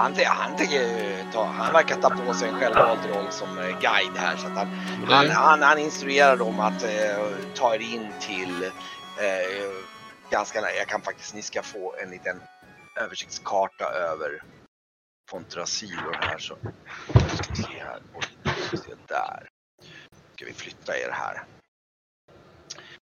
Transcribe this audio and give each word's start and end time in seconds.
Han, 0.00 0.14
han, 0.26 0.56
han 1.54 1.72
verkar 1.72 1.96
ta 2.00 2.10
på 2.10 2.34
sig 2.34 2.48
en 2.48 2.60
självvald 2.60 3.00
roll 3.14 3.32
som 3.32 3.58
eh, 3.58 3.80
guide 3.80 4.16
här. 4.16 4.36
Så 4.36 4.46
att 4.46 4.56
han, 4.56 4.68
han, 5.06 5.30
han, 5.30 5.62
han 5.62 5.78
instruerar 5.78 6.36
dem 6.36 6.60
att 6.60 6.82
eh, 6.82 7.54
ta 7.54 7.74
er 7.74 7.80
in 7.80 8.12
till 8.20 8.64
eh, 8.64 9.70
ganska 10.30 10.60
Jag 10.60 10.88
kan 10.88 11.00
faktiskt, 11.00 11.34
ni 11.34 11.42
ska 11.42 11.62
få 11.62 11.94
en 12.02 12.10
liten 12.10 12.40
översiktskarta 13.00 13.84
över 13.84 14.42
Fontrasilor 15.30 16.16
här. 16.20 16.38
Så 16.38 16.56
ska 17.34 17.50
vi 17.50 17.62
se 17.62 17.78
här. 17.78 18.00
Ska 18.66 18.76
se 18.76 18.94
där. 19.08 19.48
Ska 20.34 20.44
vi 20.44 20.52
flytta 20.52 20.96
er 20.96 21.10
här. 21.12 21.42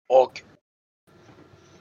Och 0.10 0.42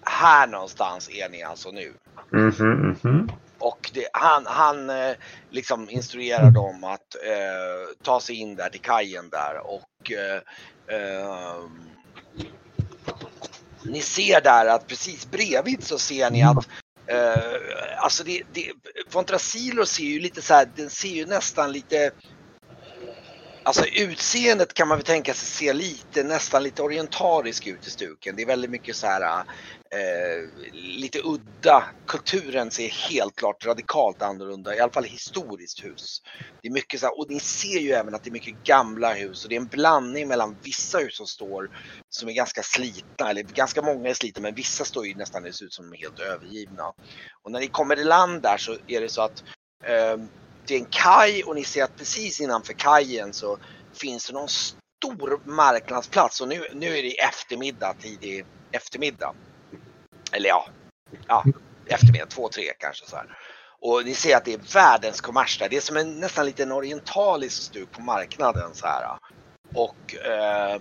här 0.02 0.46
någonstans 0.46 1.10
är 1.10 1.28
ni 1.28 1.42
alltså 1.42 1.70
nu. 1.70 1.94
Mm 2.33 2.50
-hmm, 2.50 2.74
mm 2.74 2.94
-hmm. 2.94 3.33
Och 3.62 3.91
det, 3.94 4.08
han, 4.12 4.46
han 4.46 4.91
eh, 4.91 5.14
liksom 5.50 5.91
instruerar 5.91 6.50
dem 6.50 6.84
att 6.84 7.14
eh, 7.27 7.96
ta 8.02 8.20
sig 8.20 8.36
in 8.36 8.56
där 8.56 8.68
till 8.68 8.80
kajen 8.80 9.30
där 9.30 9.58
och 9.64 10.12
eh, 10.12 10.41
eh, 10.98 11.56
ni 13.84 14.00
ser 14.00 14.40
där 14.40 14.66
att 14.66 14.86
precis 14.86 15.30
bredvid 15.30 15.84
så 15.84 15.98
ser 15.98 16.30
ni 16.30 16.42
att 16.42 16.68
eh, 17.06 18.05
alltså 18.05 18.24
det, 18.24 18.42
det, 18.52 18.72
Fontrasilo 19.08 19.86
ser 19.86 20.05
ju 20.05 20.20
lite 20.20 20.42
så 20.42 20.55
här, 20.55 20.68
den 20.77 20.90
ser 20.90 21.08
ju 21.08 21.27
nästan 21.27 21.72
lite 21.72 22.10
Alltså 23.64 23.84
utseendet 23.86 24.74
kan 24.74 24.88
man 24.88 24.98
väl 24.98 25.05
tänka 25.05 25.34
sig 25.34 25.48
se 25.48 25.72
lite, 25.72 26.22
nästan 26.22 26.62
lite 26.62 26.82
orientalisk 26.82 27.66
ut 27.66 27.86
i 27.86 27.91
stuken. 27.91 28.36
Det 28.36 28.42
är 28.42 28.46
väldigt 28.46 28.70
mycket 28.70 28.96
så 28.96 29.06
här 29.06 29.44
eh, 29.91 30.48
lite 30.72 31.18
udda. 31.24 31.84
Kulturen 32.06 32.70
ser 32.70 32.88
helt 32.88 33.36
klart 33.36 33.66
radikalt 33.66 34.22
annorlunda, 34.22 34.74
i 34.77 34.80
alla 34.80 34.92
fall 34.92 35.05
historiskt 35.05 35.84
hus. 35.84 36.22
Det 36.62 36.68
är 36.68 36.72
mycket 36.72 37.00
så 37.00 37.06
här, 37.06 37.18
och 37.18 37.30
ni 37.30 37.40
ser 37.40 37.78
ju 37.78 37.92
även 37.92 38.14
att 38.14 38.24
det 38.24 38.30
är 38.30 38.33
mycket 38.33 38.64
gamla 38.64 39.14
hus 39.14 39.44
och 39.44 39.48
det 39.48 39.56
är 39.56 39.60
en 39.60 39.66
blandning 39.66 40.28
mellan 40.28 40.56
vissa 40.62 40.98
hus 40.98 41.16
som 41.16 41.27
står 41.27 41.70
som 42.08 42.28
är 42.28 42.33
ganska 42.33 42.62
slitna, 42.62 43.30
eller 43.30 43.42
ganska 43.42 43.83
många 43.83 44.11
är 44.11 44.14
slitna 44.14 44.42
men 44.42 44.55
vissa 44.55 44.84
står 44.84 45.06
ju 45.06 45.14
nästan, 45.14 45.42
det 45.42 45.52
ser 45.52 45.64
ut 45.64 45.73
som 45.73 45.90
de 45.90 45.96
är 45.96 46.00
helt 46.00 46.20
övergivna. 46.20 46.92
Och 47.42 47.52
när 47.52 47.61
ni 47.61 47.68
kommer 47.68 47.98
i 47.98 48.05
land 48.05 48.42
där 48.42 48.56
så 48.56 48.77
är 48.86 49.00
det 49.00 49.08
så 49.08 49.23
att 49.23 49.44
eh, 49.84 50.17
det 50.67 50.74
är 50.74 50.78
en 50.78 50.86
kaj 50.90 51.45
och 51.45 51.55
ni 51.55 51.64
ser 51.64 51.84
att 51.84 51.96
precis 51.96 52.40
innanför 52.40 52.73
kajen 52.73 53.33
så 53.33 53.58
finns 53.92 54.27
det 54.27 54.33
någon 54.33 54.48
stor 54.48 55.40
marknadsplats 55.45 56.40
och 56.40 56.48
nu, 56.48 56.67
nu 56.73 56.98
är 56.98 57.02
det 57.02 57.20
eftermiddag, 57.20 57.95
tidig 58.00 58.45
eftermiddag. 58.73 59.34
Eller 60.33 60.48
ja, 60.48 60.67
ja 61.27 61.45
eftermiddag, 61.86 62.27
två, 62.27 62.48
tre 62.48 62.73
kanske 62.78 63.06
så 63.06 63.17
här. 63.17 63.39
Och 63.80 64.05
ni 64.05 64.14
ser 64.14 64.36
att 64.36 64.45
det 64.45 64.55
är 64.55 64.74
världens 64.74 65.20
kommers 65.20 65.58
där. 65.58 65.68
Det 65.68 65.77
är 65.77 65.80
som 65.80 65.96
en 65.96 66.20
nästan 66.20 66.46
lite 66.46 66.73
orientalisk 66.73 67.62
stuk 67.62 67.92
på 67.92 68.00
marknaden 68.00 68.74
så 68.74 68.86
här. 68.86 69.18
Och 69.74 70.14
eh, 70.14 70.74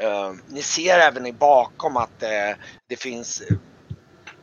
eh, 0.00 0.32
ni 0.48 0.62
ser 0.62 0.98
även 0.98 1.26
i 1.26 1.32
bakom 1.32 1.96
att 1.96 2.22
eh, 2.22 2.56
det 2.88 2.96
finns 2.96 3.42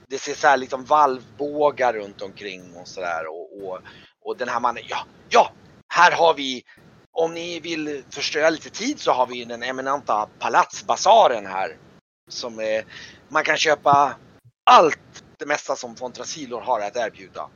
det 0.07 0.19
ser 0.19 0.33
så 0.33 0.47
här 0.47 0.57
liksom 0.57 0.85
valvbågar 0.85 1.93
runt 1.93 2.21
omkring 2.21 2.75
och 2.75 2.87
sådär 2.87 3.27
och, 3.27 3.67
och, 3.67 3.79
och 4.23 4.37
den 4.37 4.49
här 4.49 4.59
mannen, 4.59 4.83
ja, 4.87 5.05
ja, 5.29 5.51
här 5.87 6.11
har 6.11 6.33
vi 6.33 6.63
om 7.11 7.33
ni 7.33 7.59
vill 7.59 8.03
förstöra 8.09 8.49
lite 8.49 8.69
tid 8.69 8.99
så 8.99 9.11
har 9.11 9.27
vi 9.27 9.45
den 9.45 9.63
eminenta 9.63 10.29
Palatsbasaren 10.39 11.45
här. 11.45 11.77
Som 12.29 12.59
är, 12.59 12.85
man 13.29 13.43
kan 13.43 13.57
köpa 13.57 14.15
allt 14.63 15.23
det 15.37 15.45
mesta 15.45 15.75
som 15.75 15.95
Fontrasilor 15.95 16.61
har 16.61 16.79
att 16.81 16.95
erbjuda. 16.95 17.49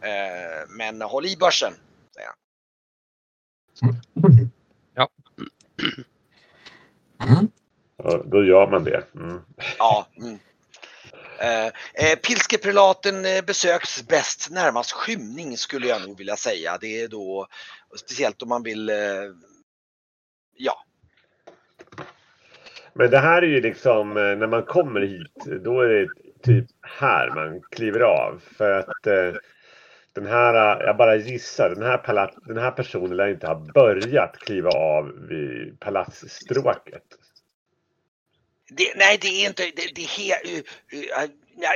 Eh, 0.00 0.68
men 0.68 1.02
håll 1.02 1.26
i 1.26 1.36
börsen, 1.36 1.72
säger 2.14 2.28
han. 2.28 2.36
Ja. 4.94 5.08
Mm. 7.22 7.48
Då 8.30 8.44
gör 8.44 8.70
man 8.70 8.84
det. 8.84 9.14
Mm. 9.14 9.40
Ja. 9.78 10.06
Mm. 10.16 10.38
Eh, 11.40 11.66
eh, 11.94 12.18
eh, 13.26 13.44
besöks 13.44 14.08
bäst 14.08 14.50
närmast 14.50 14.92
skymning 14.92 15.56
skulle 15.56 15.86
jag 15.86 16.02
nog 16.02 16.18
vilja 16.18 16.36
säga. 16.36 16.78
Det 16.80 17.02
är 17.02 17.08
då 17.08 17.46
speciellt 17.96 18.42
om 18.42 18.48
man 18.48 18.62
vill, 18.62 18.88
eh, 18.88 18.96
ja. 20.56 20.84
Men 22.94 23.10
det 23.10 23.18
här 23.18 23.42
är 23.42 23.46
ju 23.46 23.60
liksom 23.60 24.16
eh, 24.16 24.36
när 24.36 24.46
man 24.46 24.62
kommer 24.62 25.00
hit, 25.00 25.62
då 25.64 25.80
är 25.80 25.88
det 25.88 26.08
typ 26.42 26.66
här 26.82 27.30
man 27.34 27.60
kliver 27.70 28.00
av. 28.00 28.42
För 28.56 28.70
att 28.70 29.06
eh, 29.06 29.40
den 30.12 30.26
här, 30.26 30.82
jag 30.82 30.96
bara 30.96 31.16
gissar, 31.16 31.70
den 31.70 31.82
här, 31.82 31.98
palat, 31.98 32.34
den 32.46 32.58
här 32.58 32.70
personen 32.70 33.16
lär 33.16 33.28
inte 33.28 33.46
ha 33.46 33.66
börjat 33.74 34.36
kliva 34.36 34.70
av 34.70 35.26
vid 35.28 35.80
palatsstråket. 35.80 37.02
Det, 38.70 38.92
nej, 38.96 39.18
det 39.18 39.28
är 39.28 39.48
inte, 39.48 39.70
det, 39.76 39.94
det, 39.94 40.02
he, 40.02 40.34
uh, 40.34 41.30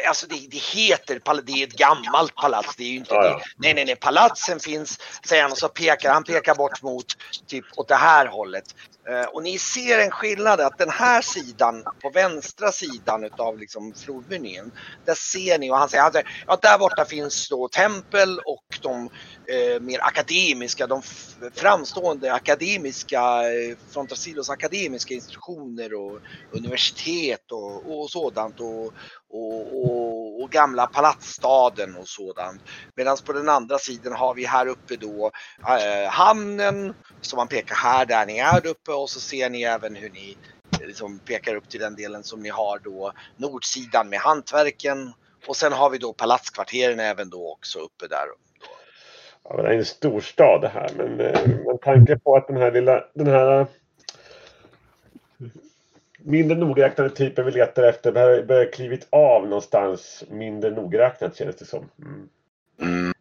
alltså 0.09 0.27
det, 0.27 0.47
det 0.50 0.56
heter, 0.56 1.43
det 1.43 1.53
är 1.53 1.67
ett 1.67 1.72
gammalt 1.72 2.34
palats, 2.34 2.77
det 2.77 2.84
är 2.84 2.89
ju 2.89 2.97
inte 2.97 3.15
ja, 3.15 3.25
ja. 3.25 3.41
Nej, 3.56 3.75
nej, 3.75 3.84
nej, 3.84 3.97
palatsen 3.97 4.61
finns, 4.61 4.99
säger 5.27 5.43
han 5.43 5.53
och 5.53 5.59
så 5.59 5.69
pekar 5.69 6.12
han 6.12 6.25
pekar 6.25 6.55
bort 6.55 6.83
mot, 6.83 7.06
typ 7.47 7.65
åt 7.77 7.89
det 7.89 7.95
här 7.95 8.27
hållet. 8.27 8.65
Uh, 9.11 9.22
och 9.22 9.43
ni 9.43 9.59
ser 9.59 9.99
en 9.99 10.11
skillnad 10.11 10.61
att 10.61 10.78
den 10.78 10.91
här 10.91 11.22
sidan, 11.22 11.84
på 12.03 12.11
vänstra 12.11 12.72
sidan 12.72 13.25
utav 13.25 13.59
liksom 13.59 13.95
flodmynningen, 13.95 14.72
där 15.05 15.15
ser 15.15 15.59
ni 15.59 15.71
och 15.71 15.77
han 15.77 15.89
säger, 15.89 16.25
ja 16.47 16.59
där 16.62 16.78
borta 16.78 17.05
finns 17.05 17.49
då 17.49 17.69
tempel 17.69 18.39
och 18.39 18.78
de 18.81 19.11
eh, 19.47 19.81
mer 19.81 19.99
akademiska, 20.03 20.87
de 20.87 21.03
framstående 21.55 22.33
akademiska, 22.33 23.21
eh, 23.21 23.77
från 23.93 24.06
Trasilos 24.06 24.51
akademiska 24.51 25.15
institutioner 25.15 25.95
och 25.95 26.19
universitet 26.53 27.53
och, 27.53 27.99
och 27.99 28.11
sådant 28.11 28.61
och, 28.61 28.93
och, 29.34 29.84
och, 29.84 30.43
och, 30.43 30.50
gamla 30.50 30.87
palatsstaden 30.87 31.97
och 31.97 32.09
sådant. 32.09 32.62
Medan 32.95 33.17
på 33.27 33.33
den 33.33 33.49
andra 33.49 33.78
sidan 33.78 34.12
har 34.12 34.34
vi 34.34 34.45
här 34.45 34.67
uppe 34.67 34.97
då 34.97 35.31
eh, 35.69 36.10
hamnen 36.10 36.95
som 37.21 37.36
man 37.36 37.48
pekar 37.48 37.75
här 37.75 38.07
där 38.07 38.27
ni 38.27 38.39
är 38.39 38.66
uppe 38.66 38.92
och 38.92 39.10
så 39.10 39.21
ser 39.21 39.51
ni 39.51 39.63
även 39.63 39.97
hur 39.97 40.10
ni 40.10 40.36
eh, 40.81 40.86
liksom 40.86 41.19
pekar 41.19 41.54
upp 41.54 41.69
till 41.69 41.81
den 41.81 41.95
delen 41.95 42.22
som 42.22 42.41
ni 42.41 42.48
har 42.48 42.78
då 42.78 43.13
nordsidan 43.36 44.09
med 44.09 44.19
hantverken 44.19 45.13
och 45.47 45.57
sen 45.57 45.72
har 45.72 45.91
vi 45.91 45.98
då 45.98 46.13
palatskvarteren 46.13 47.01
även 47.01 47.30
då 47.30 47.53
också 47.53 47.78
uppe 47.78 48.07
där 48.07 48.27
ja, 49.48 49.63
det 49.63 49.69
är 49.69 49.78
en 49.78 49.84
storstad 49.84 50.60
det 50.60 50.69
här 50.69 50.91
men 50.97 51.21
eh, 51.21 51.48
med 51.66 51.80
tanke 51.83 52.19
på 52.19 52.37
att 52.37 52.47
den 52.47 52.57
här 52.57 52.72
lilla, 52.72 53.04
den 53.15 53.27
här 53.27 53.66
mindre 56.24 56.56
nogräknade 56.56 57.10
typen 57.10 57.44
vi 57.44 57.50
letar 57.50 57.82
efter 57.82 58.12
börjar 58.42 58.72
klivit 58.72 59.06
av 59.10 59.42
någonstans 59.42 60.24
mindre 60.30 60.71
nogräknat 60.71 61.36
känns 61.36 61.56
det 61.56 61.65
som. 61.65 61.91
Mm. 61.98 62.28
Mm. 62.80 63.12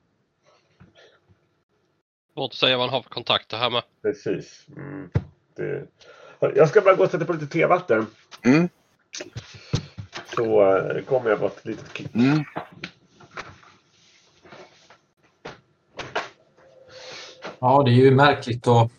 Svårt 2.34 2.52
att 2.52 2.58
säga 2.58 2.78
vad 2.78 2.90
han 2.90 2.94
har 2.94 3.02
för 3.02 3.10
kontakter 3.10 3.58
här 3.58 3.70
med. 3.70 3.84
Precis. 4.02 4.66
Mm. 4.78 5.10
Det... 5.56 5.88
Jag 6.56 6.70
ska 6.70 6.82
bara 6.82 6.96
gå 6.96 7.04
och 7.04 7.12
sätta 7.12 7.26
på 7.26 7.34
lite 7.34 7.48
tevatten. 7.48 8.06
Mm. 8.46 8.70
Så 10.36 10.76
äh, 10.78 11.04
kommer 11.04 11.30
jag 11.30 11.40
på 11.40 11.46
ett 11.46 11.66
litet 11.66 11.98
kick. 11.98 12.16
Mm. 12.16 12.44
Ja, 17.60 17.84
det 17.86 17.92
är 17.92 17.94
ju 17.94 18.12
märkligt 18.12 18.68
att 18.68 18.92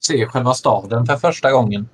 se 0.00 0.26
själva 0.26 0.54
staden 0.54 1.06
för 1.06 1.16
första 1.16 1.52
gången. 1.52 1.88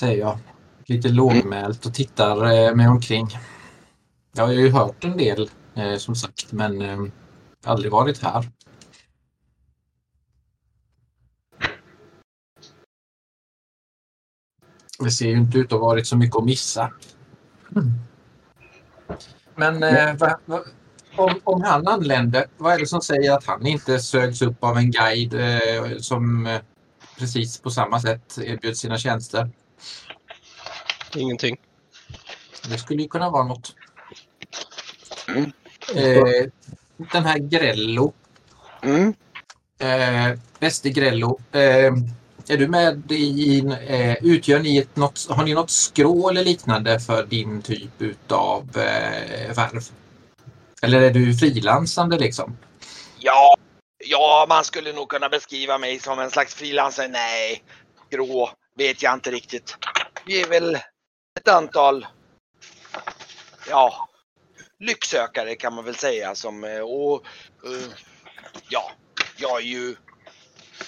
Säger 0.00 0.20
jag. 0.20 0.38
Lite 0.86 1.08
lågmält 1.08 1.86
och 1.86 1.94
tittar 1.94 2.44
eh, 2.52 2.74
mig 2.74 2.88
omkring. 2.88 3.26
Jag 4.32 4.46
har 4.46 4.52
ju 4.52 4.70
hört 4.70 5.04
en 5.04 5.16
del 5.16 5.50
eh, 5.74 5.96
som 5.96 6.14
sagt 6.14 6.52
men 6.52 6.82
eh, 6.82 6.98
aldrig 7.64 7.92
varit 7.92 8.22
här. 8.22 8.50
Det 14.98 15.10
ser 15.10 15.28
ju 15.28 15.36
inte 15.36 15.58
ut 15.58 15.72
att 15.72 15.80
ha 15.80 15.86
varit 15.86 16.06
så 16.06 16.16
mycket 16.16 16.36
att 16.36 16.44
missa. 16.44 16.92
Men 19.54 19.82
eh, 19.82 20.14
va, 20.14 20.38
va, 20.44 20.64
om, 21.16 21.40
om 21.44 21.62
han 21.62 21.88
anländer, 21.88 22.46
vad 22.56 22.72
är 22.72 22.78
det 22.78 22.86
som 22.86 23.00
säger 23.00 23.32
att 23.32 23.44
han 23.44 23.66
inte 23.66 23.98
sögs 23.98 24.42
upp 24.42 24.64
av 24.64 24.76
en 24.76 24.90
guide 24.90 25.34
eh, 25.34 25.98
som 25.98 26.46
eh, 26.46 26.60
precis 27.18 27.60
på 27.60 27.70
samma 27.70 28.00
sätt 28.00 28.38
erbjöd 28.38 28.76
sina 28.76 28.98
tjänster? 28.98 29.50
Ingenting. 31.16 31.56
Det 32.70 32.78
skulle 32.78 33.02
ju 33.02 33.08
kunna 33.08 33.30
vara 33.30 33.44
något. 33.44 33.74
Mm. 35.28 35.52
Eh, 35.94 36.46
den 37.12 37.24
här 37.24 37.38
Grello. 37.38 38.12
Mm. 38.82 39.14
Eh, 39.78 40.38
Bäste 40.58 40.90
Grello. 40.90 41.40
Eh, 41.52 41.92
är 42.48 42.56
du 42.56 42.68
med 42.68 43.12
i, 43.12 43.58
eh, 43.88 44.14
utgör 44.24 44.58
ni 44.58 44.78
ett, 44.78 44.96
något, 44.96 45.26
har 45.30 45.44
ni 45.44 45.54
något 45.54 45.70
skrå 45.70 46.30
eller 46.30 46.44
liknande 46.44 47.00
för 47.00 47.26
din 47.26 47.62
typ 47.62 48.02
utav 48.02 48.62
eh, 48.74 49.54
värv? 49.56 49.82
Eller 50.82 51.00
är 51.00 51.10
du 51.10 51.34
frilansande 51.34 52.18
liksom? 52.18 52.56
Ja, 53.18 53.56
ja, 54.04 54.46
man 54.48 54.64
skulle 54.64 54.92
nog 54.92 55.08
kunna 55.08 55.28
beskriva 55.28 55.78
mig 55.78 55.98
som 55.98 56.18
en 56.18 56.30
slags 56.30 56.54
frilansare. 56.54 57.08
Nej, 57.08 57.62
grå 58.10 58.50
vet 58.80 59.02
jag 59.02 59.14
inte 59.14 59.30
riktigt. 59.30 59.76
Vi 60.26 60.42
är 60.42 60.48
väl 60.48 60.74
ett 61.40 61.48
antal, 61.48 62.06
ja, 63.68 64.08
lycksökare 64.78 65.54
kan 65.54 65.74
man 65.74 65.84
väl 65.84 65.94
säga 65.94 66.34
som 66.34 66.64
eh, 66.64 66.80
och 66.80 67.26
eh, 67.64 67.90
ja, 68.68 68.90
jag 69.36 69.60
är 69.60 69.64
ju 69.64 69.96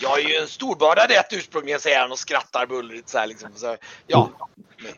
jag 0.00 0.18
är 0.18 0.28
ju 0.28 0.36
en 0.36 0.48
storbördad 0.48 1.10
rätt 1.10 1.32
ursprungligen 1.32 1.80
säger 1.80 2.00
han 2.00 2.12
och 2.12 2.18
skrattar 2.18 2.66
bullrigt 2.66 3.08
så 3.08 3.18
här 3.18 3.26
liksom. 3.26 3.50
Så, 3.54 3.76
ja, 4.06 4.30
min, 4.78 4.94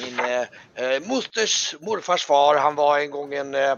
min 0.00 0.20
eh, 0.74 1.00
mosters 1.00 1.74
morfars 1.80 2.24
far 2.24 2.56
han 2.56 2.74
var 2.74 2.98
en 2.98 3.10
gång 3.10 3.34
en 3.34 3.54
eh, 3.54 3.76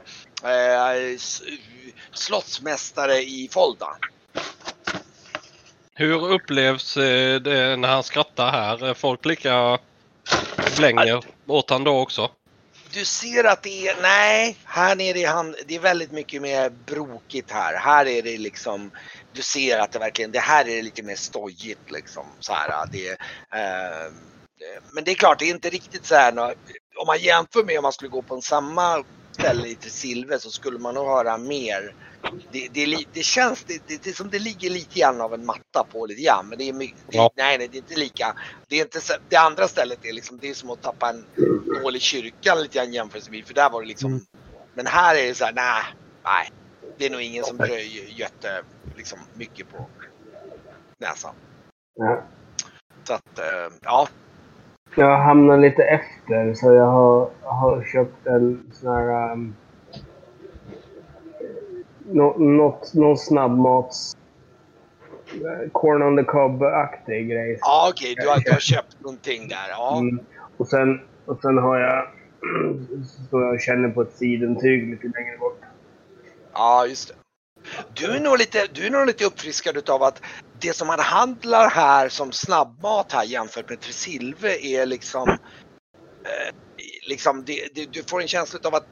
slottsmästare 2.12 3.22
i 3.22 3.48
Folda. 3.52 3.96
Hur 5.98 6.32
upplevs 6.32 6.96
eh, 6.96 7.40
det 7.40 7.76
när 7.76 7.88
han 7.88 8.02
skrattar 8.02 8.50
här? 8.52 8.84
Är 8.84 8.94
folk 8.94 9.24
lika 9.24 9.78
blänger 10.76 11.20
åt 11.46 11.70
han 11.70 11.84
då 11.84 11.98
också? 11.98 12.30
Du 12.92 13.04
ser 13.04 13.44
att 13.44 13.62
det 13.62 13.88
är, 13.88 14.02
nej, 14.02 14.56
här 14.64 14.96
nere 14.96 15.18
är 15.18 15.28
han, 15.28 15.54
det 15.66 15.74
är 15.74 15.80
väldigt 15.80 16.12
mycket 16.12 16.42
mer 16.42 16.70
brokigt 16.70 17.50
här. 17.50 17.74
Här 17.74 18.06
är 18.06 18.22
det 18.22 18.38
liksom, 18.38 18.90
du 19.32 19.42
ser 19.42 19.78
att 19.78 19.92
det 19.92 19.98
verkligen, 19.98 20.32
det 20.32 20.38
här 20.38 20.68
är 20.68 20.82
lite 20.82 21.02
mer 21.02 21.16
stojigt 21.16 21.90
liksom. 21.90 22.26
Så 22.40 22.52
här, 22.52 22.86
det, 22.92 23.08
eh, 23.10 24.12
men 24.92 25.04
det 25.04 25.10
är 25.10 25.14
klart, 25.14 25.38
det 25.38 25.44
är 25.44 25.54
inte 25.54 25.70
riktigt 25.70 26.06
så 26.06 26.14
här, 26.14 26.54
om 26.96 27.06
man 27.06 27.18
jämför 27.18 27.64
med 27.64 27.78
om 27.78 27.82
man 27.82 27.92
skulle 27.92 28.10
gå 28.10 28.22
på 28.22 28.34
en 28.34 28.42
samma 28.42 29.04
ställe 29.40 29.68
i 29.68 29.74
Tresilve 29.74 30.38
så 30.38 30.50
skulle 30.50 30.78
man 30.78 30.94
nog 30.94 31.06
höra 31.06 31.38
mer. 31.38 31.94
Det, 32.52 32.68
det, 32.72 33.04
det 33.12 33.22
känns, 33.22 33.64
det, 33.64 33.82
det, 33.86 34.02
det 34.02 34.12
som 34.16 34.30
det 34.30 34.38
ligger 34.38 34.70
lite 34.70 35.00
grann 35.00 35.20
av 35.20 35.34
en 35.34 35.46
matta 35.46 35.84
på 35.92 36.06
lite 36.06 36.22
grann. 36.22 36.48
Men 36.48 36.58
det 36.58 36.68
är 36.68 36.72
mycket, 36.72 36.98
Ja. 37.10 37.30
nej, 37.36 37.58
nej, 37.58 37.68
det 37.68 37.76
är 37.76 37.80
inte 37.80 37.94
lika. 38.00 38.36
Det, 38.68 38.76
är 38.76 38.82
inte, 38.82 39.00
det 39.28 39.36
andra 39.36 39.68
stället 39.68 40.04
är 40.04 40.12
liksom, 40.12 40.38
det 40.38 40.50
är 40.50 40.54
som 40.54 40.70
att 40.70 40.82
tappa 40.82 41.08
en 41.10 41.26
nål 41.82 41.96
i 41.96 42.00
kyrkan 42.00 42.62
lite 42.62 42.78
grann 42.78 42.92
jämförelsevis. 42.92 43.46
För 43.46 43.54
där 43.54 43.70
var 43.70 43.82
det 43.82 43.88
liksom, 43.88 44.10
Mm. 44.10 44.24
men 44.74 44.86
här 44.86 45.14
är 45.16 45.26
det 45.28 45.34
så 45.34 45.44
här, 45.44 45.52
nej, 45.52 45.82
nej. 46.24 46.50
Det 46.98 47.06
är 47.06 47.10
nog 47.10 47.20
ingen 47.20 47.44
som 47.44 47.56
dröjer 47.56 48.04
jätte, 48.20 48.62
liksom 48.96 49.18
mycket 49.34 49.70
på 49.72 49.86
näsan. 50.98 51.34
Ja. 51.94 52.24
Så 53.04 53.12
att, 53.14 53.38
eh, 53.38 53.72
ja. 53.82 54.08
Jag 54.94 55.18
hamnar 55.18 55.58
lite 55.58 55.82
efter 55.82 56.54
så 56.54 56.72
jag 56.72 56.86
har, 56.86 57.30
har 57.42 57.84
köpt 57.84 58.26
en 58.26 58.70
sån 58.72 58.94
här... 58.94 59.32
Um, 59.32 59.54
nå, 62.10 62.36
något, 62.38 62.94
någon 62.94 63.18
snabbmats... 63.18 64.16
eh, 65.28 65.70
Corn 65.72 66.02
on 66.02 66.16
the 66.16 66.22
cob-aktig 66.22 67.28
grej. 67.28 67.58
Ja 67.60 67.90
okej, 67.92 68.14
du, 68.18 68.28
har, 68.28 68.40
du 68.40 68.52
har 68.52 68.58
köpt 68.58 69.00
någonting 69.00 69.48
där. 69.48 69.68
Ja. 69.70 69.98
Mm. 69.98 70.20
Och, 70.56 70.68
sen, 70.68 71.00
och 71.26 71.40
sen 71.42 71.58
har 71.58 71.78
jag... 71.78 72.08
Så 73.30 73.40
jag 73.40 73.60
känner 73.60 73.88
på 73.88 74.02
ett 74.02 74.12
sidentyg 74.12 74.90
lite 74.90 75.18
längre 75.18 75.38
bort. 75.38 75.60
Ja, 76.52 76.86
just 76.86 77.08
det. 77.08 77.14
Du 77.94 78.16
är 78.16 78.20
nog 78.20 78.38
lite, 78.38 78.66
du 78.72 78.86
är 78.86 78.90
nog 78.90 79.06
lite 79.06 79.24
uppfriskad 79.24 79.76
utav 79.76 80.02
att 80.02 80.22
det 80.60 80.72
som 80.72 80.86
man 80.86 81.00
handlar 81.00 81.70
här 81.70 82.08
som 82.08 82.32
snabbmat 82.32 83.12
här 83.12 83.24
jämfört 83.24 83.68
med 83.68 83.80
Tresilve 83.80 84.66
är 84.66 84.86
liksom, 84.86 85.28
eh, 85.28 86.54
liksom 87.08 87.44
det, 87.44 87.68
det, 87.74 87.92
du 87.92 88.02
får 88.02 88.22
en 88.22 88.28
känsla 88.28 88.58
utav 88.58 88.74
att 88.74 88.86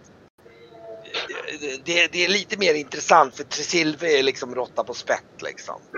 det, 1.61 1.85
det, 1.85 2.13
det 2.13 2.25
är 2.25 2.29
lite 2.29 2.59
mer 2.59 2.75
intressant 2.75 3.37
för 3.37 3.45
Tresilve 3.45 4.19
är 4.19 4.23
liksom 4.23 4.55
råtta 4.55 4.85
på 4.85 4.95
spett 4.95 5.43
liksom. 5.43 5.81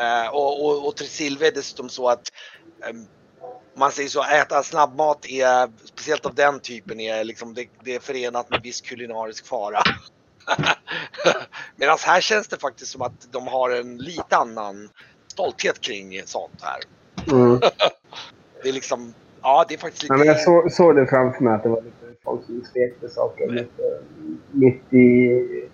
Eh, 0.00 0.28
och, 0.28 0.64
och, 0.64 0.86
och 0.86 0.96
Tresilve 0.96 1.46
är 1.46 1.52
dessutom 1.52 1.88
så 1.88 2.08
att 2.08 2.32
ehm, 2.88 3.06
man 3.76 3.92
säger 3.92 4.08
så, 4.08 4.24
äta 4.24 4.62
snabbmat 4.62 5.26
är, 5.26 5.70
speciellt 5.84 6.26
av 6.26 6.34
den 6.34 6.60
typen, 6.60 7.00
är 7.00 7.24
liksom, 7.24 7.54
det, 7.54 7.68
det 7.84 7.94
är 7.94 8.00
förenat 8.00 8.50
med 8.50 8.60
viss 8.62 8.80
kulinarisk 8.80 9.46
fara. 9.46 9.82
Medan 11.76 11.98
här 12.06 12.20
känns 12.20 12.48
det 12.48 12.60
faktiskt 12.60 12.90
som 12.90 13.02
att 13.02 13.32
de 13.32 13.46
har 13.46 13.70
en 13.70 13.98
lite 13.98 14.36
annan 14.36 14.88
stolthet 15.28 15.80
kring 15.80 16.22
sånt 16.24 16.62
här. 16.62 16.80
Mm. 17.32 17.60
Det 18.62 18.68
är 18.68 18.72
liksom, 18.72 19.14
ja 19.42 19.64
det 19.68 19.74
är 19.74 19.78
faktiskt 19.78 20.02
lite... 20.02 20.14
Ja, 20.14 20.18
men 20.18 20.26
jag 20.26 20.40
så, 20.40 20.68
såg 20.70 20.96
det 20.96 21.06
framför 21.06 21.44
mig 21.44 21.54
att 21.54 21.62
det 21.62 21.68
var 21.68 21.82
lite 21.82 22.20
folk 22.24 22.46
som 22.46 22.64
stekte 22.64 23.08
saker 23.08 23.48
lite 23.48 24.00
mitt 24.50 24.92
i... 24.92 25.68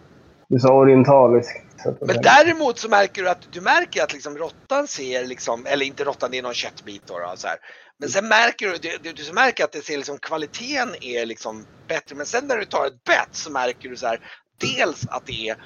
Det 0.48 0.60
så 0.60 0.68
orientaliskt. 0.68 1.64
Så 1.82 1.96
Men 2.00 2.16
däremot 2.22 2.78
så 2.78 2.88
märker 2.88 3.22
du 3.22 3.28
att 3.28 3.52
du 3.52 3.60
märker 3.60 4.02
att 4.02 4.12
liksom 4.12 4.38
råttan 4.38 4.88
ser 4.88 5.24
liksom, 5.24 5.66
eller 5.66 5.86
inte 5.86 6.04
råttan, 6.04 6.30
det 6.30 6.38
är 6.38 6.42
någon 6.42 6.54
köttbit 6.54 7.02
då, 7.06 7.18
då 7.18 7.32
så 7.36 7.48
här. 7.48 7.56
Men 7.98 8.08
sen 8.08 8.28
märker 8.28 8.68
du, 8.68 8.76
du, 8.76 8.98
du, 9.02 9.12
du 9.12 9.32
märker 9.32 9.64
att 9.64 9.72
det 9.72 9.84
ser 9.84 9.96
liksom, 9.96 10.18
kvaliteten 10.18 10.94
är 11.00 11.26
liksom 11.26 11.66
bättre. 11.88 12.16
Men 12.16 12.26
sen 12.26 12.46
när 12.46 12.56
du 12.56 12.64
tar 12.64 12.86
ett 12.86 13.04
bett 13.04 13.28
så 13.32 13.50
märker 13.50 13.88
du 13.88 13.96
så 13.96 14.06
här, 14.06 14.20
dels 14.58 15.06
att 15.06 15.26
det 15.26 15.48
är 15.48 15.64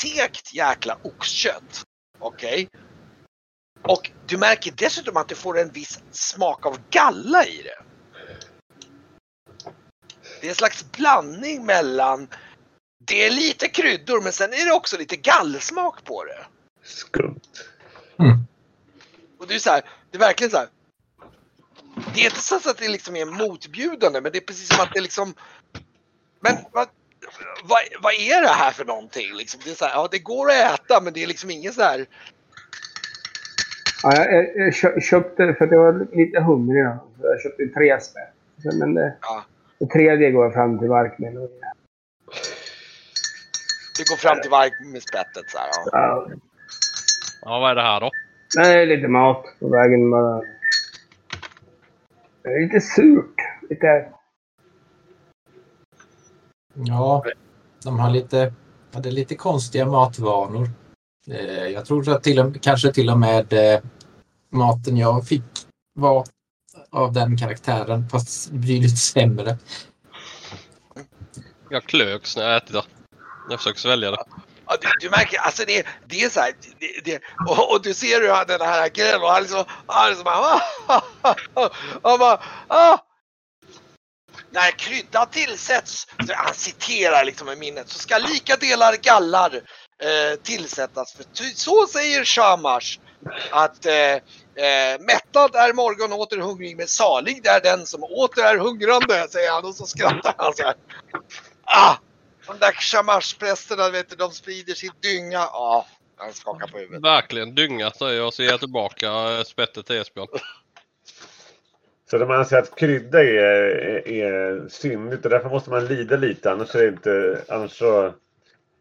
segt 0.00 0.54
jäkla 0.54 0.98
oxkött. 1.02 1.84
Okej? 2.18 2.68
Och 3.82 4.10
du 4.26 4.38
märker 4.38 4.72
dessutom 4.76 5.16
att 5.16 5.28
du 5.28 5.34
får 5.34 5.58
en 5.58 5.70
viss 5.70 6.00
smak 6.10 6.66
av 6.66 6.78
galla 6.90 7.46
i 7.46 7.62
det. 7.62 7.82
Det 10.40 10.46
är 10.46 10.50
en 10.50 10.54
slags 10.54 10.92
blandning 10.92 11.66
mellan 11.66 12.28
det 13.06 13.24
är 13.26 13.30
lite 13.30 13.68
kryddor 13.68 14.22
men 14.22 14.32
sen 14.32 14.52
är 14.52 14.64
det 14.64 14.72
också 14.72 14.98
lite 14.98 15.16
gallsmak 15.16 16.04
på 16.04 16.24
det. 16.24 16.46
Skumt. 16.82 17.40
Och 19.38 19.46
det 19.46 19.54
är 19.54 19.58
så 19.58 19.70
här, 19.70 19.82
det 20.10 20.16
är 20.16 20.20
verkligen 20.20 20.50
så 20.50 20.56
här. 20.56 20.68
Det 22.14 22.20
är 22.20 22.24
inte 22.24 22.40
så 22.40 22.56
att 22.56 22.78
det 22.78 22.88
liksom 22.88 23.16
är 23.16 23.24
motbjudande 23.24 24.20
men 24.20 24.32
det 24.32 24.38
är 24.38 24.46
precis 24.46 24.68
som 24.68 24.80
att 24.80 24.94
det 24.94 25.00
liksom 25.00 25.34
Men 26.40 26.56
vad, 26.72 26.88
vad, 27.64 27.78
vad 28.02 28.12
är 28.14 28.42
det 28.42 28.48
här 28.48 28.70
för 28.72 28.84
någonting? 28.84 29.34
Liksom, 29.34 29.60
det 29.64 29.70
är 29.70 29.74
så 29.74 29.84
här, 29.84 29.92
ja 29.94 30.08
det 30.10 30.18
går 30.18 30.46
att 30.50 30.80
äta 30.80 31.00
men 31.00 31.12
det 31.12 31.22
är 31.22 31.26
liksom 31.26 31.50
ingen 31.50 31.72
så 31.72 31.82
här 31.82 32.06
Ja, 34.02 34.16
jag, 34.16 34.34
jag, 34.34 34.66
jag 34.66 34.74
kö- 34.74 35.00
köpte 35.00 35.54
för 35.54 35.64
att 35.64 35.70
jag 35.70 35.78
var 35.92 36.16
lite 36.16 36.40
hungrig. 36.40 36.84
då. 36.84 36.98
Så 37.20 37.26
jag 37.26 37.40
köpte 37.40 37.66
tre 37.66 38.00
spänn. 38.00 38.22
Så, 38.62 38.78
Men 38.78 38.94
det, 38.94 39.16
Ja. 39.22 39.44
det 39.78 39.86
tredje 39.86 40.30
går 40.30 40.44
jag 40.44 40.52
fram 40.54 40.78
till 40.78 40.88
Vark 40.88 41.18
med. 41.18 41.36
Och, 41.38 41.50
Det 43.98 44.08
går 44.08 44.16
fram 44.16 44.40
till 44.40 44.50
varg 44.50 44.70
med 44.92 45.02
spettet 45.02 45.50
så 45.50 45.58
här. 45.58 45.68
Ja. 45.74 45.90
ja, 45.92 46.28
Ja, 47.42 47.58
vad 47.58 47.70
är 47.70 47.74
det 47.74 47.82
här 47.82 48.00
då? 48.00 48.10
nej, 48.56 48.86
lite 48.86 49.08
mat 49.08 49.44
på 49.60 49.68
vägen 49.68 50.10
bara. 50.10 50.42
Det 52.42 52.48
är 52.48 52.60
lite 52.60 52.80
surt. 52.80 53.34
Lite... 53.70 54.08
Ja, 56.84 57.24
de 57.84 57.98
har 57.98 58.10
lite, 58.10 58.54
hade 58.94 59.10
lite 59.10 59.34
konstiga 59.34 59.86
matvanor. 59.86 60.70
Eh, 61.30 61.68
jag 61.68 61.86
tror 61.86 62.08
att 62.08 62.22
till 62.22 62.40
och, 62.40 62.62
kanske 62.62 62.92
till 62.92 63.10
och 63.10 63.18
med 63.18 63.52
eh, 63.52 63.80
maten 64.52 64.96
jag 64.96 65.28
fick 65.28 65.42
var 65.94 66.26
av 66.90 67.12
den 67.12 67.36
karaktären, 67.36 68.08
fast 68.08 68.50
betydligt 68.50 68.98
sämre. 68.98 69.58
Jag 71.70 71.84
klöks 71.84 72.36
när 72.36 72.42
jag 72.42 72.56
ätit 72.56 72.72
det. 72.72 72.82
Jag 73.50 73.58
försöker 73.58 73.80
svälja 73.80 74.10
det. 74.10 74.24
Ja, 74.66 74.76
du, 74.80 74.88
du 75.00 75.10
märker, 75.10 75.38
alltså 75.38 75.64
det, 75.66 75.86
det 76.06 76.22
är 76.22 76.28
så 76.28 76.40
här, 76.40 76.52
det, 76.78 77.04
det, 77.04 77.20
och, 77.48 77.72
och 77.72 77.82
du 77.82 77.94
ser 77.94 78.20
hur 78.20 78.30
han 78.30 78.46
den 78.46 78.60
här 78.60 78.88
killen 78.88 79.22
och 79.22 79.28
han 79.28 79.42
liksom, 79.42 79.64
han 79.86 80.08
liksom 80.08 80.24
bara, 80.24 80.36
ah, 80.36 81.02
han 82.02 82.18
bara, 82.18 82.40
ah. 82.68 82.98
När 84.50 84.70
krydda 84.70 85.26
tillsätts, 85.26 86.06
han 86.28 86.54
citerar 86.54 87.24
liksom 87.24 87.50
i 87.50 87.56
minnet, 87.56 87.88
så 87.88 87.98
ska 87.98 88.18
lika 88.18 88.56
delar 88.56 88.96
gallar 88.96 89.54
eh, 90.02 90.40
tillsättas. 90.42 91.12
För 91.12 91.24
ty, 91.24 91.44
så 91.44 91.86
säger 91.86 92.24
Shamash 92.24 92.98
att 93.50 93.86
eh, 93.86 94.14
eh, 94.64 95.00
mättad 95.00 95.54
är 95.54 95.72
morgon 95.72 96.12
åter 96.12 96.38
hungrig, 96.38 96.76
men 96.76 96.88
salig 96.88 97.46
är 97.46 97.60
den 97.60 97.86
som 97.86 98.04
åter 98.04 98.44
är 98.44 98.58
hungrande, 98.58 99.28
säger 99.30 99.52
han 99.52 99.64
och 99.64 99.74
så 99.74 99.86
skrattar 99.86 100.34
han 100.38 100.54
så 100.54 100.62
här. 100.62 100.74
Ah! 101.64 101.96
De 102.46 102.58
där 102.58 102.72
Shamash-prästerna, 102.72 103.90
vet 103.90 104.10
du, 104.10 104.16
de 104.16 104.30
sprider 104.30 104.74
sin 104.74 104.92
dynga. 105.02 105.38
Ja, 105.38 105.86
han 106.16 106.32
skakar 106.32 106.66
på 106.66 106.78
huvudet. 106.78 107.02
Verkligen 107.02 107.54
dynga 107.54 107.90
säger 107.90 108.18
jag 108.18 108.26
och 108.26 108.34
så 108.34 108.42
ger 108.42 108.50
jag 108.50 108.60
tillbaka 108.60 109.06
eh, 109.06 109.44
spettet 109.44 109.86
till 109.86 109.96
Esbjörn. 109.96 110.28
Så 112.10 112.18
de 112.18 112.30
anser 112.30 112.56
att 112.56 112.76
krydda 112.76 113.22
är, 113.22 113.32
är, 113.32 114.08
är 114.08 114.68
syndigt 114.68 115.24
och 115.24 115.30
därför 115.30 115.48
måste 115.48 115.70
man 115.70 115.86
lida 115.86 116.16
lite 116.16 116.52
annars 116.52 116.74
är 116.74 116.78
det 116.78 116.88
inte... 116.88 117.42
Annars 117.48 117.78
så... 117.78 118.14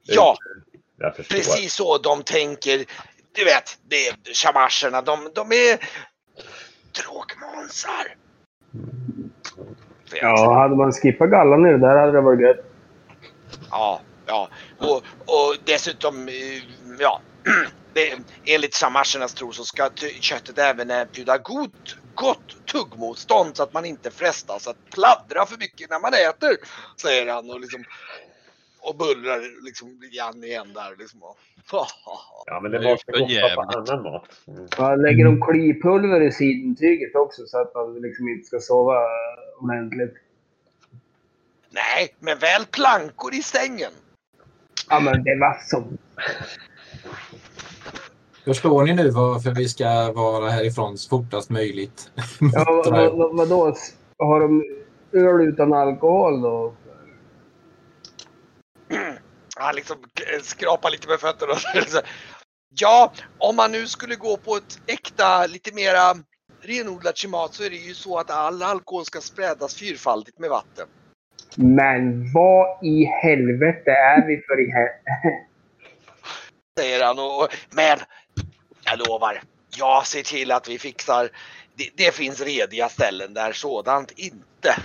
Ja, 0.03 0.37
Jag 0.97 1.15
förstår. 1.15 1.35
precis 1.35 1.73
så 1.73 1.97
de 1.97 2.23
tänker. 2.23 2.77
du 3.31 3.45
vet, 3.45 3.77
det 3.87 4.07
är 4.07 4.33
chamascherna, 4.33 5.01
de, 5.01 5.29
de 5.35 5.51
är 5.51 5.79
drogmånsar. 7.03 8.15
Vet. 10.11 10.21
Ja, 10.21 10.53
hade 10.53 10.75
man 10.75 10.91
skippat 10.91 11.29
gallan 11.29 11.63
det 11.63 11.77
där 11.77 11.97
hade 11.97 12.11
det 12.11 12.21
varit 12.21 12.41
gött. 12.41 12.65
Ja, 13.71 14.01
ja. 14.25 14.49
Och, 14.77 15.03
och 15.25 15.55
dessutom, 15.63 16.27
eh, 16.27 16.33
ja. 16.99 17.21
Det, 17.93 18.13
enligt 18.45 18.75
shamashernas 18.75 19.33
tro 19.33 19.51
så 19.51 19.63
ska 19.63 19.89
köttet 20.19 20.57
även 20.57 20.91
erbjuda 20.91 21.37
god, 21.37 21.71
gott 22.15 22.65
tuggmotstånd 22.65 23.57
så 23.57 23.63
att 23.63 23.73
man 23.73 23.85
inte 23.85 24.11
frestas 24.11 24.67
att 24.67 24.89
pladdra 24.89 25.45
för 25.45 25.57
mycket 25.57 25.89
när 25.89 25.99
man 25.99 26.13
äter. 26.13 26.57
Säger 27.01 27.33
han 27.33 27.49
och 27.49 27.59
liksom 27.59 27.83
och 28.79 28.95
bullrar 28.95 29.65
liksom 29.65 29.99
grann 30.13 30.43
igen 30.43 30.73
där 30.73 30.95
liksom. 30.99 31.19
Ja, 32.45 32.59
men 32.59 32.71
det 32.71 32.81
måste 32.81 33.11
för 33.11 33.19
gå 33.19 33.25
på 33.25 33.31
jävligt. 33.31 33.75
annan 33.75 34.03
mat. 34.03 34.29
Mm. 34.47 35.01
Lägger 35.01 35.25
de 35.25 35.41
klipulver 35.41 36.21
i 36.21 36.31
sidentyget 36.31 37.15
också 37.15 37.45
så 37.47 37.61
att 37.61 37.75
man 37.75 38.01
liksom 38.01 38.27
inte 38.27 38.47
ska 38.47 38.59
sova 38.59 38.99
ordentligt. 39.59 40.15
Nej, 41.69 42.15
men 42.19 42.39
väl 42.39 42.65
plankor 42.65 43.33
i 43.33 43.41
sängen. 43.41 43.91
Ja, 44.89 44.99
men 44.99 45.23
det 45.23 45.39
var 45.39 45.57
så. 45.65 45.83
Förstår 48.45 48.83
ni 48.83 48.93
nu 48.93 49.09
varför 49.09 49.51
vi 49.51 49.67
ska 49.69 50.11
vara 50.11 50.49
härifrån 50.49 50.97
så 50.97 51.09
fortast 51.09 51.49
möjligt? 51.49 52.11
Ja, 52.53 52.63
vad, 52.67 52.93
vad, 52.93 53.17
vad, 53.17 53.37
vadå? 53.37 53.75
Har 54.19 54.39
de 54.39 54.63
öl 55.13 55.41
utan 55.47 55.73
alkohol 55.73 56.41
då? 56.41 56.73
Han 59.57 59.75
liksom 59.75 59.97
skrapar 60.41 60.91
lite 60.91 61.07
med 61.07 61.19
fötterna. 61.19 61.53
Ja, 62.79 63.11
om 63.37 63.55
man 63.55 63.71
nu 63.71 63.87
skulle 63.87 64.15
gå 64.15 64.37
på 64.37 64.55
ett 64.55 64.79
äkta, 64.87 65.47
lite 65.47 65.73
mera 65.75 66.13
renodlat 66.61 67.17
klimat 67.17 67.53
så 67.53 67.63
är 67.63 67.69
det 67.69 67.75
ju 67.75 67.93
så 67.93 68.17
att 68.19 68.31
all 68.31 68.63
alkohol 68.63 69.05
ska 69.05 69.21
spädas 69.21 69.75
fyrfaldigt 69.75 70.39
med 70.39 70.49
vatten. 70.49 70.87
Men 71.55 72.31
vad 72.33 72.85
i 72.85 73.05
helvete 73.05 73.91
är 73.91 74.27
vi 74.27 74.41
för 74.41 74.67
i 74.67 74.71
här? 74.71 74.89
Säger 76.79 77.05
han. 77.05 77.19
Och- 77.19 77.47
men 77.75 77.97
jag 78.85 79.07
lovar, 79.07 79.41
jag 79.77 80.07
ser 80.07 80.23
till 80.23 80.51
att 80.51 80.67
vi 80.67 80.79
fixar. 80.79 81.29
Det, 81.75 81.89
det 81.95 82.15
finns 82.15 82.41
rediga 82.41 82.89
ställen 82.89 83.33
där 83.33 83.53
sådant 83.53 84.11
inte. 84.11 84.75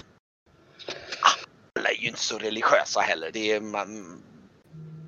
Ah, 1.23 1.47
Alla 1.78 1.90
är 1.90 1.95
ju 1.95 2.09
inte 2.09 2.21
så 2.21 2.38
religiösa 2.38 3.00
heller. 3.00 3.30
Det 3.33 3.52
är, 3.52 3.61
man, 3.61 4.23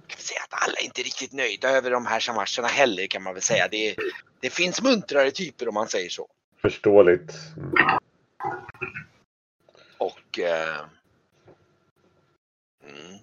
kan 0.06 0.18
säga 0.20 0.40
att 0.50 0.62
alla 0.62 0.74
är 0.80 0.84
inte 0.84 1.02
riktigt 1.02 1.32
nöjda 1.32 1.70
över 1.70 1.90
de 1.90 2.06
här 2.06 2.20
shamasherna 2.20 2.68
heller 2.68 3.06
kan 3.06 3.22
man 3.22 3.34
väl 3.34 3.42
säga. 3.42 3.68
Det, 3.68 3.96
det 4.40 4.50
finns 4.50 4.82
muntrare 4.82 5.30
typer 5.30 5.68
om 5.68 5.74
man 5.74 5.88
säger 5.88 6.10
så. 6.10 6.28
Förståeligt. 6.62 7.32
Mm. 7.56 7.98
Och... 9.98 10.38
Eh, 10.38 10.84
mm. 12.88 13.18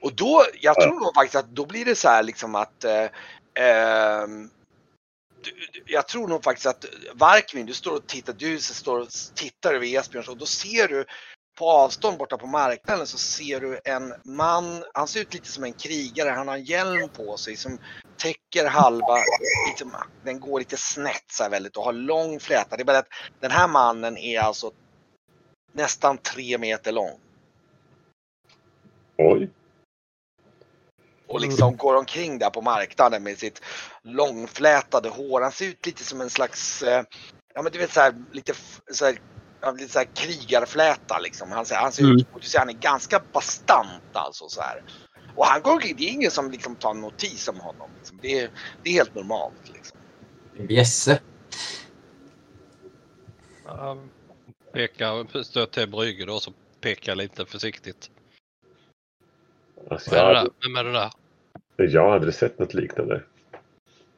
Och 0.00 0.14
då, 0.14 0.44
jag 0.60 0.80
tror 0.80 1.00
nog 1.00 1.14
faktiskt 1.14 1.34
att 1.34 1.48
då 1.48 1.66
blir 1.66 1.84
det 1.84 1.94
så 1.94 2.08
här 2.08 2.22
liksom 2.22 2.54
att... 2.54 2.84
Eh, 2.84 3.06
Ehm, 3.54 4.50
jag 5.86 6.08
tror 6.08 6.28
nog 6.28 6.44
faktiskt 6.44 6.66
att 6.66 6.84
Varkvin, 7.14 7.66
du 7.66 7.74
står 7.74 7.96
och 7.96 8.06
tittar, 8.06 8.32
du 8.32 8.58
står 8.60 9.00
och 9.00 9.08
tittar 9.34 9.74
över 9.74 9.86
Esbjörns 9.86 10.28
och 10.28 10.36
då 10.36 10.46
ser 10.46 10.88
du 10.88 11.04
på 11.58 11.70
avstånd 11.70 12.18
borta 12.18 12.38
på 12.38 12.46
marknaden 12.46 13.06
så 13.06 13.18
ser 13.18 13.60
du 13.60 13.80
en 13.84 14.14
man, 14.24 14.84
han 14.94 15.08
ser 15.08 15.20
ut 15.20 15.34
lite 15.34 15.48
som 15.48 15.64
en 15.64 15.72
krigare, 15.72 16.30
han 16.30 16.48
har 16.48 16.54
en 16.54 16.64
hjälm 16.64 17.08
på 17.08 17.36
sig 17.36 17.56
som 17.56 17.78
täcker 18.16 18.66
halva, 18.66 19.16
liksom, 19.70 19.92
den 20.24 20.40
går 20.40 20.58
lite 20.58 20.76
snett 20.76 21.24
så 21.30 21.42
här 21.42 21.50
väldigt 21.50 21.76
och 21.76 21.84
har 21.84 21.92
lång 21.92 22.40
fläta. 22.40 22.76
Det 22.76 22.82
är 22.82 22.84
bara 22.84 22.98
att 22.98 23.12
den 23.40 23.50
här 23.50 23.68
mannen 23.68 24.16
är 24.16 24.40
alltså 24.40 24.70
nästan 25.72 26.18
tre 26.18 26.58
meter 26.58 26.92
lång 26.92 27.20
Oj 29.16 29.50
och 31.32 31.40
liksom 31.40 31.76
går 31.76 31.96
omkring 31.96 32.38
där 32.38 32.50
på 32.50 32.62
marknaden 32.62 33.22
med 33.22 33.38
sitt 33.38 33.62
långflätade 34.02 35.08
hår. 35.08 35.40
Han 35.40 35.52
ser 35.52 35.66
ut 35.66 35.86
lite 35.86 36.04
som 36.04 36.20
en 36.20 36.30
slags, 36.30 36.82
eh, 36.82 37.04
ja 37.54 37.62
men 37.62 37.72
du 37.72 37.78
vet 37.78 37.92
så 37.92 38.00
här 38.00 38.14
lite, 38.32 38.52
så 38.90 39.04
här, 39.04 39.18
lite 39.78 39.92
så 39.92 39.98
här 39.98 40.08
krigarfläta 40.14 41.18
liksom. 41.18 41.52
Han 41.52 41.66
ser, 41.66 41.76
han 41.76 41.92
ser 41.92 42.14
ut, 42.14 42.26
och 42.32 42.40
du 42.40 42.46
ser 42.46 42.58
han 42.58 42.68
är 42.68 42.72
ganska 42.72 43.22
bastant 43.32 44.02
alltså 44.12 44.48
så 44.48 44.60
här. 44.60 44.82
Och 45.36 45.46
han 45.46 45.62
går 45.62 45.80
det 45.80 46.04
är 46.04 46.12
ingen 46.12 46.30
som 46.30 46.50
liksom 46.50 46.76
tar 46.76 46.94
notis 46.94 47.48
om 47.48 47.60
honom. 47.60 47.90
Liksom. 47.98 48.18
Det, 48.22 48.40
är, 48.40 48.50
det 48.82 48.90
är 48.90 48.94
helt 48.94 49.14
normalt 49.14 49.72
liksom. 49.72 49.98
Bjässe. 50.68 51.20
Ja, 53.64 53.98
Pekar, 54.72 55.42
stöt 55.42 55.70
till 55.72 55.88
Brygge 55.88 56.24
då 56.24 56.40
så 56.40 56.52
pekar 56.80 57.14
lite 57.14 57.46
försiktigt. 57.46 58.10
Vem 59.88 59.98
är 59.98 60.16
jag, 60.16 60.34
det 60.34 60.38
hade, 60.38 60.40
där? 60.40 60.50
Vem 60.62 60.76
är 60.76 60.84
det 60.84 60.92
där? 60.92 61.10
Jag 61.76 62.02
hade 62.02 62.14
aldrig 62.14 62.34
sett 62.34 62.58
något 62.58 62.74
liknande. 62.74 63.22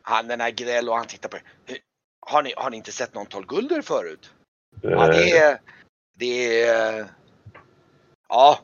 Han 0.03 0.29
den 0.29 0.41
här 0.41 0.51
Grell 0.51 0.89
och 0.89 0.97
han 0.97 1.07
tittar 1.07 1.29
på 1.29 1.37
"Hur- 1.67 1.79
har 2.27 2.43
ni, 2.43 2.55
har 2.57 2.71
ni 2.71 2.77
inte 2.77 2.93
sett 2.93 3.15
någon 3.15 3.27
Tolgulder 3.27 3.83
förut? 3.83 4.31
Ja, 4.83 5.07
det 5.07 5.31
Eh, 5.37 5.43
är... 5.43 5.61
Det 6.17 6.63
är... 6.63 7.07
Ja. 8.29 8.59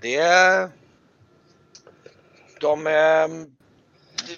Det 0.00 0.16
är... 0.16 0.70
De 2.60 2.86
är 2.86 3.28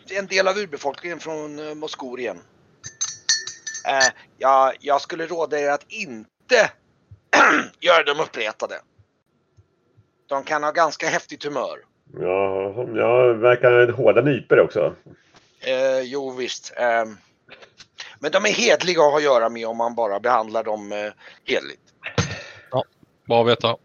det 0.09 0.15
är 0.15 0.19
en 0.19 0.27
del 0.27 0.49
av 0.49 0.59
urbefolkningen 0.59 1.21
från 1.21 1.59
eh, 1.59 1.75
Moskorien. 1.75 2.37
Eh, 3.89 4.13
jag, 4.39 4.77
jag 4.81 5.01
skulle 5.01 5.27
råda 5.27 5.59
er 5.61 5.71
att 5.71 5.85
inte 5.89 6.71
göra 7.81 8.03
dem 8.03 8.21
uppretade. 8.21 8.81
De 10.27 10.45
kan 10.45 10.63
ha 10.63 10.71
ganska 10.71 11.09
häftigt 11.09 11.45
humör. 11.45 11.85
Ja, 12.13 12.87
jag 12.95 13.35
verkar 13.35 13.89
hårda 13.93 14.21
nyper 14.23 14.61
också. 14.61 14.95
Eh, 15.61 16.01
jo 16.01 16.31
visst. 16.31 16.73
Eh, 16.77 17.05
men 18.19 18.31
de 18.31 18.45
är 18.45 18.51
hedliga 18.53 19.01
att 19.03 19.11
ha 19.11 19.17
att 19.17 19.23
göra 19.25 19.49
med 19.49 19.67
om 19.67 19.77
man 19.77 19.95
bara 19.95 20.21
behandlar 20.21 20.65
dem 20.65 20.93
eh, 20.93 21.13
hedligt. 21.45 21.81
Bra 23.27 23.41
att 23.43 23.49
veta. 23.49 23.77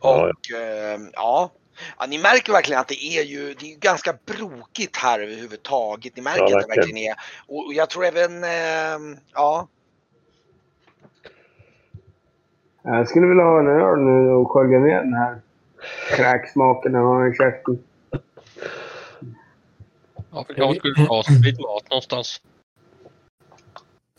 Ja, 0.00 0.30
Och 0.30 0.56
eh, 0.56 1.00
ja. 1.12 1.50
ja, 1.98 2.06
ni 2.06 2.18
märker 2.18 2.52
verkligen 2.52 2.80
att 2.80 2.88
det 2.88 3.04
är 3.04 3.22
ju 3.22 3.54
det 3.54 3.66
är 3.66 3.70
ju 3.70 3.76
ganska 3.76 4.18
brokigt 4.26 4.96
här 4.96 5.20
överhuvudtaget. 5.20 6.16
Ni 6.16 6.22
märker 6.22 6.38
Ja, 6.40 6.44
att 6.44 6.50
det 6.50 6.56
verkligen. 6.56 6.78
verkligen 6.78 7.10
är. 7.10 7.14
Och 7.46 7.66
och 7.66 7.74
jag 7.74 7.90
tror 7.90 8.04
även, 8.04 8.44
eh, 8.44 9.18
ja, 9.32 9.68
Jag 12.82 13.08
skulle 13.08 13.26
vilja 13.26 13.44
ha 13.44 13.60
en 13.60 13.66
öl 13.66 13.98
nu 13.98 14.30
och 14.30 14.50
skölja 14.50 14.78
ner 14.78 15.02
den 15.02 15.14
här 15.14 15.40
kräksmaken 16.16 16.94
jag 16.94 17.04
har 17.04 17.32
i 17.32 17.34
käften. 17.34 17.78
Ja, 20.30 20.44
vi 20.48 20.54
kanske 20.54 20.78
skulle 20.78 21.06
ta 21.06 21.18
oss 21.18 21.30
lite 21.30 21.62
mat 21.62 21.90
någonstans. 21.90 22.40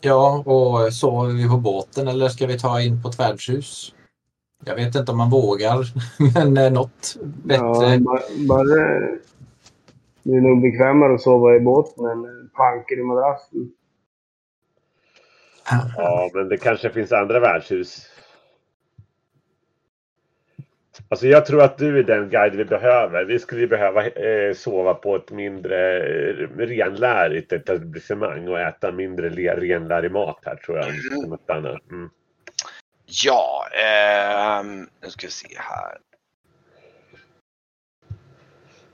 Ja, 0.00 0.42
och 0.46 0.92
sover 0.92 1.32
vi 1.32 1.48
på 1.48 1.56
båten 1.56 2.08
eller 2.08 2.28
ska 2.28 2.46
vi 2.46 2.58
ta 2.58 2.80
in 2.80 3.02
på 3.02 3.08
ett 3.08 3.20
värdshus? 3.20 3.94
Jag 4.64 4.74
vet 4.74 4.94
inte 4.94 5.12
om 5.12 5.18
man 5.18 5.30
vågar, 5.30 5.84
men 6.34 6.56
eh, 6.56 6.72
något 6.72 7.16
bättre. 7.22 7.94
Ja, 7.94 7.98
bara, 8.48 8.64
det 10.22 10.36
är 10.36 10.40
nog 10.40 10.62
bekvämare 10.62 11.14
att 11.14 11.20
sova 11.20 11.56
i 11.56 11.60
båten 11.60 12.04
än 12.04 12.50
planker 12.54 13.00
i 13.00 13.02
madrassen. 13.02 13.72
Ja, 15.96 16.30
men 16.34 16.48
det 16.48 16.56
kanske 16.56 16.90
finns 16.90 17.12
andra 17.12 17.40
värdshus. 17.40 18.13
Alltså 21.14 21.26
jag 21.26 21.46
tror 21.46 21.62
att 21.62 21.78
du 21.78 21.98
är 21.98 22.02
den 22.02 22.30
guide 22.30 22.54
vi 22.54 22.64
behöver. 22.64 23.24
Vi 23.24 23.38
skulle 23.38 23.66
behöva 23.66 24.06
eh, 24.06 24.54
sova 24.54 24.94
på 24.94 25.16
ett 25.16 25.30
mindre 25.30 25.98
eh, 25.98 26.48
renlärigt 26.56 27.52
etablissemang 27.52 28.48
och 28.48 28.60
äta 28.60 28.92
mindre 28.92 29.28
renlärig 29.28 30.12
mat 30.12 30.38
här 30.44 30.56
tror 30.56 30.78
jag. 30.78 30.86
Stanna. 31.40 31.68
Mm. 31.68 32.10
ja, 33.24 33.66
ehm, 33.84 34.88
nu 35.02 35.10
ska 35.10 35.26
vi 35.26 35.30
se 35.30 35.56
här. 35.56 35.98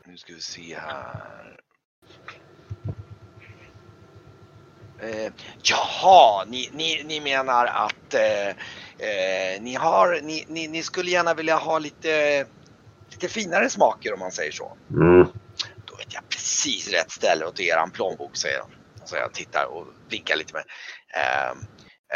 Nu 0.04 0.16
ska 0.16 0.32
vi 0.32 0.40
se 0.40 0.76
här. 0.76 1.60
Eh, 5.02 5.32
jaha, 5.62 6.44
ni, 6.44 6.70
ni, 6.72 7.02
ni 7.04 7.20
menar 7.20 7.66
att 7.66 8.14
eh, 8.14 8.56
eh, 9.00 9.62
ni, 9.62 9.74
har, 9.74 10.20
ni, 10.22 10.44
ni, 10.48 10.68
ni 10.68 10.82
skulle 10.82 11.10
gärna 11.10 11.34
vilja 11.34 11.56
ha 11.56 11.78
lite, 11.78 12.46
lite 13.10 13.28
finare 13.28 13.70
smaker 13.70 14.12
om 14.12 14.18
man 14.18 14.32
säger 14.32 14.52
så. 14.52 14.76
Mm. 14.90 15.26
Då 15.84 15.96
vet 15.96 16.14
jag 16.14 16.28
precis 16.28 16.92
rätt 16.92 17.10
ställe 17.10 17.46
åt 17.46 17.60
eran 17.60 17.90
plånbok 17.90 18.36
säger 18.36 18.58
han. 18.58 18.70
Så 19.04 19.16
jag 19.16 19.34
tittar 19.34 19.64
och 19.64 19.86
blinkar 20.08 20.36
lite 20.36 20.54
med. 20.54 20.64
Eh, 21.14 21.50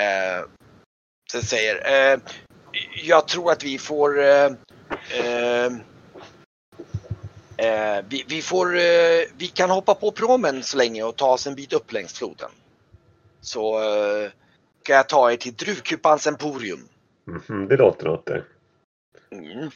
eh, 0.05 0.45
sen 1.33 1.43
säger 1.43 2.13
eh, 2.13 2.19
jag 3.03 3.29
tror 3.29 3.53
att 3.53 3.65
vi 3.65 3.79
får 3.79 4.23
eh, 4.23 4.51
eh, 5.11 5.71
Eh, 7.57 8.05
vi, 8.09 8.25
vi, 8.29 8.43
får, 8.43 8.77
eh, 8.77 9.23
vi 9.37 9.47
kan 9.55 9.71
hoppa 9.71 9.95
på 9.95 10.11
promen 10.11 10.63
så 10.63 10.77
länge 10.77 11.03
och 11.03 11.17
ta 11.17 11.33
oss 11.33 11.47
en 11.47 11.55
bit 11.55 11.73
upp 11.73 11.93
längs 11.93 12.13
floden. 12.13 12.51
Så 13.41 13.79
eh, 13.79 14.31
kan 14.85 14.97
jag 14.97 15.09
ta 15.09 15.33
er 15.33 15.37
till 15.37 15.55
Druvkupans 15.55 16.27
Emporium. 16.27 16.89
Mhm, 17.25 17.69
det 17.69 17.77
låter 17.77 18.07
något 18.07 18.27
det. 18.27 18.45
Mm. 19.31 19.71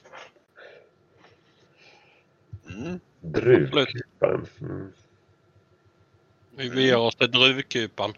Mm. 2.68 3.00
Druvkupan. 3.20 4.46
Mm. 4.60 4.92
Vi 6.56 6.70
beger 6.70 6.96
oss 6.96 7.16
till 7.16 7.30
druvkupan. 7.30 8.14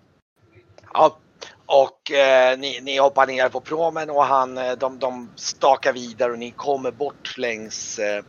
Ja, 0.92 1.18
och 1.66 2.10
eh, 2.10 2.58
ni, 2.58 2.80
ni 2.80 2.98
hoppar 2.98 3.26
ner 3.26 3.48
på 3.48 3.60
promen 3.60 4.10
och 4.10 4.24
han, 4.24 4.58
eh, 4.58 4.72
de, 4.72 4.98
de 4.98 5.30
stakar 5.36 5.92
vidare 5.92 6.32
och 6.32 6.38
ni 6.38 6.50
kommer 6.50 6.90
bort 6.90 7.38
längs, 7.38 7.98
eh, 7.98 8.24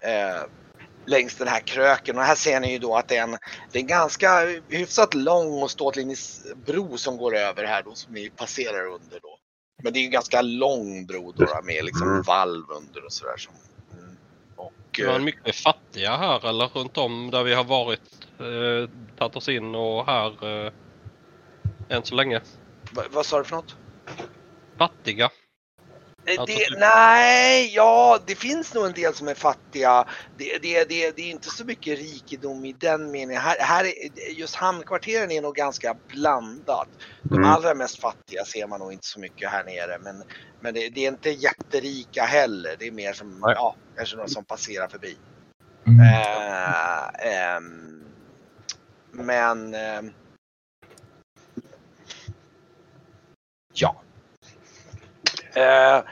eh, 0.00 0.42
längs 1.06 1.34
den 1.34 1.48
här 1.48 1.60
kröken. 1.60 2.18
Och 2.18 2.24
här 2.24 2.34
ser 2.34 2.60
ni 2.60 2.72
ju 2.72 2.78
då 2.78 2.96
att 2.96 3.08
det 3.08 3.16
är 3.16 3.22
en, 3.22 3.38
det 3.72 3.78
är 3.78 3.82
en 3.82 3.86
ganska 3.86 4.40
hyfsat 4.68 5.14
lång 5.14 5.62
och 5.62 5.70
ståtlig 5.70 6.16
bro 6.66 6.98
som 6.98 7.16
går 7.16 7.36
över 7.36 7.64
här 7.64 7.82
då 7.82 7.94
som 7.94 8.14
ni 8.14 8.30
passerar 8.30 8.86
under 8.86 9.20
då. 9.20 9.38
Men 9.82 9.92
det 9.92 9.98
är 9.98 10.00
ju 10.00 10.06
en 10.06 10.12
ganska 10.12 10.42
lång 10.42 11.06
bro 11.06 11.32
då, 11.32 11.44
då 11.44 11.60
med 11.62 11.84
liksom 11.84 12.08
Mm. 12.08 12.22
valv 12.22 12.64
under 12.70 13.04
och 13.04 13.12
sådär. 13.12 13.36
Som, 13.36 13.54
mm. 13.98 14.16
och, 14.56 14.72
Det 14.96 15.06
var 15.06 15.14
eh, 15.14 15.20
mycket 15.20 15.56
fattiga 15.56 16.16
här 16.16 16.48
eller 16.48 16.66
runt 16.66 16.96
om 16.98 17.30
där 17.30 17.44
vi 17.44 17.54
har 17.54 17.64
varit. 17.64 18.00
Eh, 18.38 18.90
tagit 19.18 19.36
oss 19.36 19.48
in 19.48 19.74
och 19.74 20.06
här 20.06 20.64
eh, 20.66 20.72
än 21.88 22.04
så 22.04 22.14
länge. 22.14 22.40
vad, 22.92 23.06
vad 23.10 23.26
sa 23.26 23.38
du 23.38 23.44
för 23.44 23.56
något? 23.56 23.76
Fattiga. 24.78 25.30
Det, 26.36 26.78
nej, 26.78 27.74
ja 27.74 28.18
det 28.26 28.34
finns 28.34 28.74
nog 28.74 28.86
en 28.86 28.92
del 28.92 29.14
som 29.14 29.28
är 29.28 29.34
fattiga. 29.34 30.04
Det, 30.36 30.58
det, 30.62 30.84
det, 30.84 31.16
det 31.16 31.22
är 31.22 31.30
inte 31.30 31.50
så 31.50 31.64
mycket 31.64 31.98
rikedom 31.98 32.64
i 32.64 32.72
den 32.72 33.10
meningen. 33.10 33.42
Här, 33.42 33.56
här 33.60 33.84
är, 33.84 34.30
just 34.30 34.54
hamnkvarteren 34.54 35.30
är 35.30 35.42
nog 35.42 35.54
ganska 35.54 35.96
blandat. 36.08 36.88
De 37.22 37.34
Mm. 37.34 37.50
allra 37.50 37.74
mest 37.74 38.00
fattiga 38.00 38.44
ser 38.44 38.66
man 38.66 38.80
nog 38.80 38.92
inte 38.92 39.06
så 39.06 39.20
mycket 39.20 39.50
här 39.50 39.64
nere. 39.64 39.98
Men, 39.98 40.22
men 40.60 40.74
det, 40.74 40.88
det 40.88 41.04
är 41.04 41.08
inte 41.08 41.30
jätterika 41.30 42.22
heller. 42.24 42.76
Det 42.78 42.86
är 42.86 42.92
mer 42.92 43.12
som, 43.12 43.40
Nej. 43.40 43.54
ja, 43.56 43.76
kanske 43.96 44.16
några 44.16 44.28
som 44.28 44.44
passerar 44.44 44.88
förbi. 44.88 45.16
Mm. 45.86 46.00
Eh, 46.00 47.26
ehm, 47.26 48.04
men... 49.12 49.74
ehm, 49.74 50.12
ja. 53.72 54.02
Eh, 55.54 56.04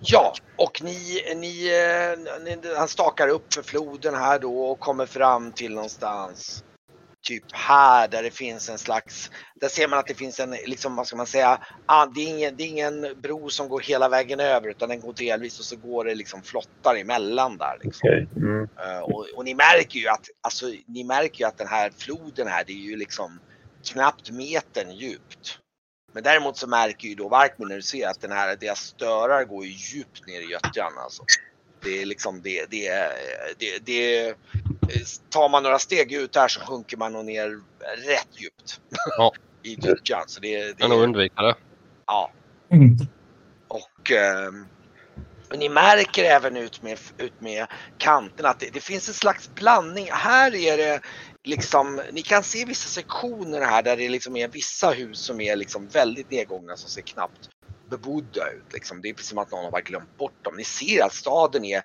ja, 0.00 0.34
och 0.56 0.82
ni, 0.82 1.22
ni, 1.36 1.68
eh, 1.68 2.42
ni, 2.44 2.74
han 2.76 2.88
stakar 2.88 3.28
upp 3.28 3.54
för 3.54 3.62
floden 3.62 4.14
här 4.14 4.38
då 4.38 4.62
och 4.62 4.80
kommer 4.80 5.06
fram 5.06 5.52
till 5.52 5.74
någonstans 5.74 6.64
typ 7.22 7.44
här 7.52 8.08
där 8.08 8.22
det 8.22 8.30
finns 8.30 8.68
en 8.68 8.78
slags, 8.78 9.30
där 9.54 9.68
ser 9.68 9.88
man 9.88 9.98
att 9.98 10.06
det 10.06 10.14
finns 10.14 10.40
en, 10.40 10.50
liksom 10.50 10.96
vad 10.96 11.06
ska 11.06 11.16
man 11.16 11.26
säga, 11.26 11.58
ah, 11.86 12.06
det, 12.06 12.20
är 12.20 12.28
ingen, 12.28 12.56
det 12.56 12.62
är 12.62 12.68
ingen 12.68 13.20
bro 13.22 13.48
som 13.48 13.68
går 13.68 13.80
hela 13.80 14.08
vägen 14.08 14.40
över 14.40 14.68
utan 14.68 14.88
den 14.88 15.00
går 15.00 15.12
delvis 15.12 15.58
och 15.58 15.64
så 15.64 15.76
går 15.76 16.04
det 16.04 16.14
liksom 16.14 16.42
flottar 16.42 16.96
emellan 16.96 17.56
där. 17.56 17.78
Liksom. 17.80 18.08
Okej. 18.08 18.28
Mm. 18.36 18.68
Eh, 18.84 19.00
och, 19.00 19.26
och 19.36 19.44
ni 19.44 19.54
märker 19.54 19.98
ju 19.98 20.08
att, 20.08 20.26
alltså, 20.40 20.66
ni 20.86 21.04
märker 21.04 21.40
ju 21.40 21.48
att 21.48 21.58
den 21.58 21.68
här 21.68 21.90
floden 21.98 22.48
här, 22.48 22.64
det 22.66 22.72
är 22.72 22.90
ju 22.90 22.96
liksom 22.96 23.40
knappt 23.92 24.30
metern 24.30 24.90
djupt. 24.90 25.59
Men 26.12 26.22
däremot 26.22 26.56
så 26.56 26.66
märker 26.66 27.08
ju 27.08 27.14
då 27.14 27.28
Varkmin 27.28 27.68
när 27.68 27.76
du 27.76 27.82
ser 27.82 28.08
att 28.08 28.20
den 28.20 28.32
här, 28.32 28.56
deras 28.56 28.80
störar 28.80 29.44
går 29.44 29.64
ju 29.64 29.70
djupt 29.70 30.26
ner 30.26 30.40
i 30.40 30.44
gyttjan 30.44 30.92
alltså. 30.98 31.24
Det 31.82 32.02
är 32.02 32.06
liksom 32.06 32.42
det, 32.42 32.70
det, 32.70 33.12
det, 33.58 33.78
det, 33.78 34.34
tar 35.30 35.48
man 35.48 35.62
några 35.62 35.78
steg 35.78 36.12
ut 36.12 36.36
här 36.36 36.48
så 36.48 36.60
sjunker 36.60 36.96
man 36.96 37.12
nog 37.12 37.24
ner 37.24 37.48
rätt 38.06 38.28
djupt. 38.40 38.80
Ja. 39.16 39.32
I 39.62 39.74
gyttjan. 39.74 40.24
Så 40.26 40.40
det, 40.40 40.58
det, 40.58 40.74
Jag 40.78 40.90
nog 40.90 41.02
undvika 41.02 41.42
det. 41.42 41.54
ja. 42.06 42.32
Mm. 42.70 42.96
Och 43.68 44.12
och 45.50 45.58
ni 45.58 45.68
märker 45.68 46.24
även 46.24 46.56
ut 46.56 46.82
med, 46.82 46.98
ut 47.18 47.40
med 47.40 47.66
kanterna 47.98 48.48
att 48.48 48.60
det, 48.60 48.70
det 48.72 48.80
finns 48.80 49.08
en 49.08 49.14
slags 49.14 49.54
blandning. 49.54 50.08
Här 50.12 50.54
är 50.54 50.76
det 50.76 51.00
liksom, 51.44 52.00
ni 52.12 52.22
kan 52.22 52.42
se 52.42 52.64
vissa 52.64 52.88
sektioner 52.88 53.60
här 53.60 53.82
där 53.82 53.96
det 53.96 54.08
liksom 54.08 54.36
är 54.36 54.48
vissa 54.48 54.90
hus 54.90 55.18
som 55.18 55.40
är 55.40 55.56
liksom 55.56 55.88
väldigt 55.88 56.30
nedgångna 56.30 56.76
som 56.76 56.90
ser 56.90 57.02
knappt 57.02 57.48
bebodda 57.90 58.50
ut. 58.50 58.72
Liksom. 58.72 59.00
Det 59.02 59.08
är 59.08 59.14
precis 59.14 59.28
som 59.28 59.38
att 59.38 59.50
någon 59.50 59.64
har 59.64 59.70
bara 59.70 59.80
glömt 59.80 60.16
bort 60.18 60.44
dem. 60.44 60.56
Ni 60.56 60.64
ser 60.64 61.04
att 61.04 61.14
staden 61.14 61.64
är 61.64 61.82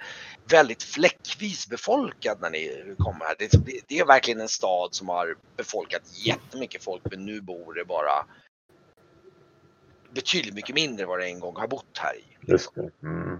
väldigt 0.49 0.83
fläckvis 0.83 1.67
befolkad 1.67 2.41
när 2.41 2.49
ni 2.49 2.95
kommer 2.97 3.25
här. 3.25 3.35
Det, 3.39 3.53
är- 3.53 3.57
det, 3.57 3.81
det 3.87 3.99
är 3.99 4.05
verkligen 4.05 4.41
en 4.41 4.49
stad 4.49 4.89
som 4.95 5.09
har 5.09 5.35
befolkat 5.57 6.01
jättemycket 6.25 6.83
folk 6.83 7.01
men 7.11 7.25
nu 7.25 7.41
bor 7.41 7.73
det 7.73 7.85
bara 7.85 8.25
betydligt 10.13 10.53
mycket 10.53 10.75
mindre 10.75 11.05
vad 11.05 11.19
det 11.19 11.25
en 11.25 11.39
gång 11.39 11.55
har 11.55 11.67
bott 11.67 11.97
här 11.97 12.15
i. 12.15 12.51
Mm. 13.03 13.39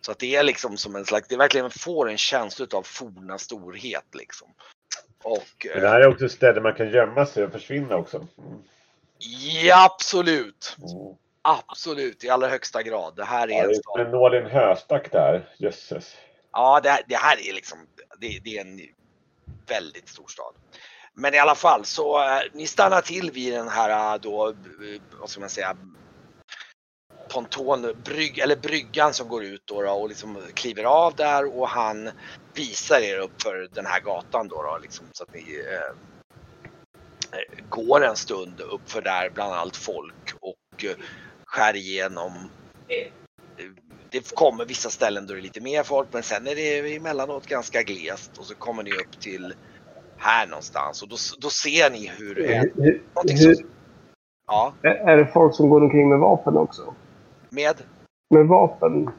Så 0.00 0.12
att 0.12 0.18
det 0.18 0.34
är 0.36 0.42
liksom 0.42 0.76
som 0.76 0.96
en 0.96 1.04
slags, 1.04 1.28
det 1.28 1.36
verkligen 1.36 1.70
får 1.70 2.10
en 2.10 2.18
känsla 2.18 2.66
av 2.72 2.82
forna 2.82 3.38
storhet 3.38 4.14
liksom. 4.14 4.48
Och 5.24 5.66
det 5.74 5.88
här 5.88 6.00
är 6.00 6.08
också 6.08 6.24
ett 6.24 6.32
ställe 6.32 6.60
man 6.60 6.74
kan 6.74 6.90
gömma 6.90 7.26
sig 7.26 7.44
och 7.44 7.52
försvinna 7.52 7.96
också. 7.96 8.16
Mm. 8.16 8.28
ja, 9.64 9.84
absolut. 9.94 10.76
Mm. 10.78 11.14
Absolut 11.42 12.24
i 12.24 12.30
allra 12.30 12.48
högsta 12.48 12.82
grad. 12.82 13.16
Det 13.16 13.24
här 13.24 13.48
är 13.48 13.52
Ja, 13.52 13.64
en 13.64 13.74
stad. 13.74 14.00
en 14.00 14.10
nål 14.10 14.34
i 14.34 14.38
en 14.38 14.46
höstack 14.46 15.12
där. 15.12 15.48
Jösses. 15.58 16.16
Ja, 16.52 16.80
det, 16.82 16.90
här- 16.90 17.02
det 17.08 17.16
här 17.16 17.48
är 17.48 17.52
liksom, 17.52 17.78
det, 18.18 18.38
det 18.44 18.56
är 18.56 18.60
en 18.60 18.80
väldigt 19.68 20.08
stor 20.08 20.26
stad. 20.28 20.54
Men 21.14 21.34
i 21.34 21.38
alla 21.38 21.54
fall 21.54 21.84
så 21.84 22.18
eh, 22.22 22.40
ni 22.52 22.66
stannar 22.66 23.00
till 23.00 23.30
vid 23.30 23.52
den 23.54 23.68
här 23.68 24.14
eh, 24.14 24.20
då, 24.20 24.48
eh, 24.48 24.54
vad 25.20 25.30
ska 25.30 25.40
man 25.40 25.50
säga, 25.50 25.76
ponton, 27.28 27.94
brygg, 28.04 28.38
eller 28.38 28.56
bryggan 28.56 29.14
som 29.14 29.28
går 29.28 29.44
ut 29.44 29.62
då, 29.64 29.82
då 29.82 29.90
och 29.90 30.08
liksom 30.08 30.38
kliver 30.54 30.84
av 30.84 31.14
där 31.14 31.58
och 31.58 31.68
han 31.68 32.10
visar 32.54 33.00
er 33.00 33.18
upp 33.18 33.42
för 33.42 33.68
den 33.74 33.86
här 33.86 34.00
gatan 34.00 34.48
då, 34.48 34.62
då 34.62 34.78
liksom, 34.82 35.06
så 35.12 35.22
att 35.22 35.34
ni 35.34 35.40
eh, 35.40 35.94
går 37.68 38.04
en 38.04 38.16
stund 38.16 38.60
upp 38.60 38.90
för 38.90 39.02
där 39.02 39.30
bland 39.34 39.52
allt 39.52 39.76
folk 39.76 40.34
och 40.40 40.84
eh, 40.84 40.96
skär 41.44 41.76
igenom 41.76 42.32
det 44.10 44.34
kommer 44.34 44.64
vissa 44.64 44.90
ställen 44.90 45.26
då 45.26 45.34
det 45.34 45.40
är 45.40 45.42
lite 45.42 45.60
mer 45.60 45.82
folk 45.82 46.08
men 46.12 46.22
sen 46.22 46.46
är 46.46 46.54
det 46.54 46.96
emellanåt 46.96 47.46
ganska 47.46 47.82
glest 47.82 48.38
och 48.38 48.44
så 48.44 48.54
kommer 48.54 48.82
ni 48.82 48.90
upp 48.90 49.20
till 49.20 49.54
här 50.16 50.46
någonstans 50.46 51.02
och 51.02 51.08
då, 51.08 51.16
då 51.38 51.50
ser 51.50 51.90
ni 51.90 52.10
hur 52.18 52.34
Hur, 52.34 52.72
hur, 52.76 53.02
hur, 53.22 53.54
som, 53.54 53.66
ja, 54.46 54.72
är 54.82 55.16
det 55.16 55.26
folk 55.26 55.54
som 55.54 55.68
går 55.68 55.80
omkring 55.80 56.08
med 56.08 56.18
vapen 56.18 56.56
också? 56.56 56.94
Med 57.54 57.76
Med 58.30 58.46
vapen? 58.46 59.10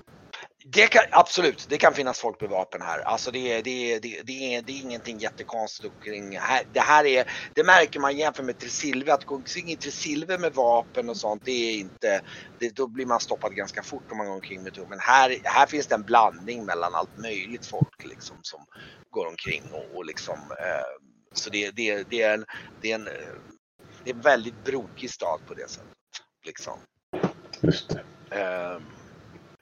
Det 0.67 0.87
kan, 0.87 1.03
absolut, 1.11 1.65
det 1.69 1.77
kan 1.77 1.93
finnas 1.93 2.19
folk 2.19 2.41
med 2.41 2.49
vapen 2.49 2.81
här. 2.81 2.99
Alltså 2.99 3.31
det, 3.31 3.51
är- 3.53 3.63
det, 3.63 3.93
är- 3.93 3.99
det, 3.99 4.21
det, 4.23 4.55
är, 4.55 4.61
det 4.61 4.71
är 4.71 4.81
ingenting 4.81 5.17
jättekonstigt 5.17 5.93
kring 6.03 6.37
här. 6.37 6.63
Det 6.73 6.79
här 6.79 7.05
är, 7.05 7.31
det 7.53 7.63
märker 7.63 7.99
man 7.99 8.17
jämfört 8.17 8.45
med 8.45 8.59
Tresilve, 8.59 9.13
att 9.13 9.25
gå 9.25 9.35
omkring 9.35 9.71
i 9.71 9.75
Tresilve 9.75 10.37
med 10.37 10.53
vapen 10.53 11.09
och 11.09 11.17
sånt, 11.17 11.41
det 11.45 11.51
är 11.51 11.79
inte, 11.79 12.21
det, 12.59 12.75
då 12.75 12.87
blir 12.87 13.05
man 13.05 13.19
stoppad 13.19 13.55
ganska 13.55 13.83
fort 13.83 14.11
om 14.11 14.17
man 14.17 14.27
går 14.27 14.33
omkring 14.33 14.63
med 14.63 14.73
det. 14.73 14.85
Men 14.89 14.99
här, 14.99 15.37
här 15.43 15.65
finns 15.65 15.87
det 15.87 15.95
en 15.95 16.03
blandning 16.03 16.65
mellan 16.65 16.95
allt 16.95 17.17
möjligt 17.17 17.65
folk 17.65 18.03
liksom 18.05 18.37
som 18.41 18.65
går 19.09 19.27
omkring 19.27 19.63
och, 19.71 19.97
och 19.97 20.05
liksom, 20.05 20.35
eh, 20.35 20.85
så 21.33 21.49
det, 21.49 21.71
det, 21.71 22.03
det, 22.09 22.21
är 22.21 22.33
en, 22.33 22.45
det, 22.81 22.91
är 22.91 22.95
en, 22.95 23.07
eh, 23.07 23.13
det 24.03 24.09
är 24.09 24.13
en 24.15 24.21
väldigt 24.21 24.63
brokig 24.63 25.09
stad 25.11 25.39
på 25.47 25.53
det 25.53 25.69
sättet. 25.69 25.89
Liksom. 26.45 26.79
Just 27.61 27.89
det. 27.89 28.03
Ehm, 28.31 28.83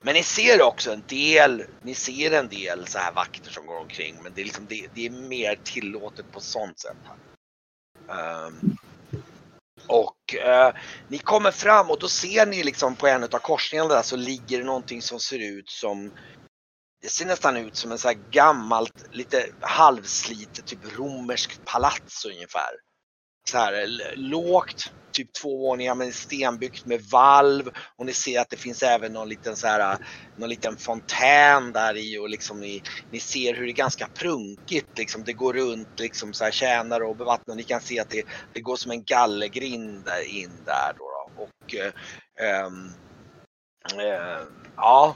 men 0.02 0.13
ni 0.13 0.23
ser 0.23 0.62
också 0.62 0.93
en 0.93 1.04
del, 1.08 1.65
ni 1.82 1.95
ser 1.95 2.32
en 2.32 2.47
del 2.47 2.88
så 2.88 2.99
här 2.99 3.12
vakter 3.12 3.52
som 3.52 3.65
går 3.65 3.80
omkring 3.80 4.15
men 4.23 4.34
det 4.36 4.41
är, 4.41 4.45
liksom, 4.45 4.65
det, 4.69 4.88
det 4.93 5.06
är 5.06 5.10
mer 5.10 5.60
tillåtet 5.63 6.32
på 6.32 6.39
sånt 6.39 6.80
sätt. 6.80 6.97
Här. 7.04 7.17
Um, 8.47 8.78
och 9.88 10.36
uh, 10.45 10.80
ni 11.08 11.17
kommer 11.17 11.52
fram 11.52 11.91
och 11.91 11.99
då 11.99 12.08
ser 12.08 12.45
ni 12.45 12.63
liksom 12.63 12.95
på 12.95 13.08
en 13.08 13.23
av 13.23 13.28
korsningarna 13.28 13.89
där 13.89 14.02
så 14.02 14.15
ligger 14.15 14.58
det 14.58 14.63
någonting 14.63 15.02
som 15.02 15.19
ser 15.19 15.39
ut 15.39 15.69
som 15.69 16.12
det 17.02 17.10
ser 17.10 17.26
nästan 17.26 17.58
ut 17.58 17.76
som 17.76 17.91
en 17.91 17.97
så 17.97 18.08
här 18.08 18.17
gammalt, 18.32 19.06
lite 19.12 19.45
halvslitet, 19.62 20.65
typ 20.65 20.97
romerskt 20.97 21.65
palats 21.65 22.26
ungefär. 22.26 22.71
Så 23.49 23.58
här 23.58 23.88
lågt, 24.15 24.93
typ 25.13 25.34
två 25.34 25.58
våningar 25.58 25.95
men 25.95 26.13
stenbyggt 26.13 26.86
med 26.86 27.02
valv 27.02 27.69
och 27.95 28.06
ni 28.06 28.13
ser 28.13 28.39
att 28.39 28.49
det 28.49 28.58
finns 28.58 28.84
även 28.84 29.13
någon 29.13 29.30
liten 29.30 29.56
så 29.56 29.67
här, 29.67 29.97
någon 30.38 30.49
liten 30.49 30.78
fontän 30.78 31.71
där 31.71 31.97
i 31.97 32.17
och 32.17 32.30
liksom 32.30 32.60
ni, 32.60 32.84
ni 33.12 33.19
ser 33.19 33.54
hur 33.54 33.65
det 33.65 33.71
är 33.71 33.73
ganska 33.73 34.08
prunkigt 34.08 34.97
liksom. 34.97 35.23
Det 35.23 35.34
går 35.34 35.54
runt 35.54 35.99
liksom 35.99 36.34
så 36.34 36.43
här 36.43 36.52
tjänare 36.52 37.04
och 37.04 37.15
bevattnare. 37.15 37.58
Ni 37.58 37.63
kan 37.63 37.82
se 37.82 37.99
att 37.99 38.10
det, 38.10 38.26
det 38.54 38.62
går 38.62 38.76
som 38.76 38.91
en 38.91 39.04
gallergrind 39.04 40.10
in 40.28 40.52
där 40.65 40.93
då. 40.97 41.04
då. 41.04 41.43
Och 41.43 41.76
eh, 41.76 41.93
ehm, 42.49 42.88
eh, 43.99 44.47
ja. 44.76 45.15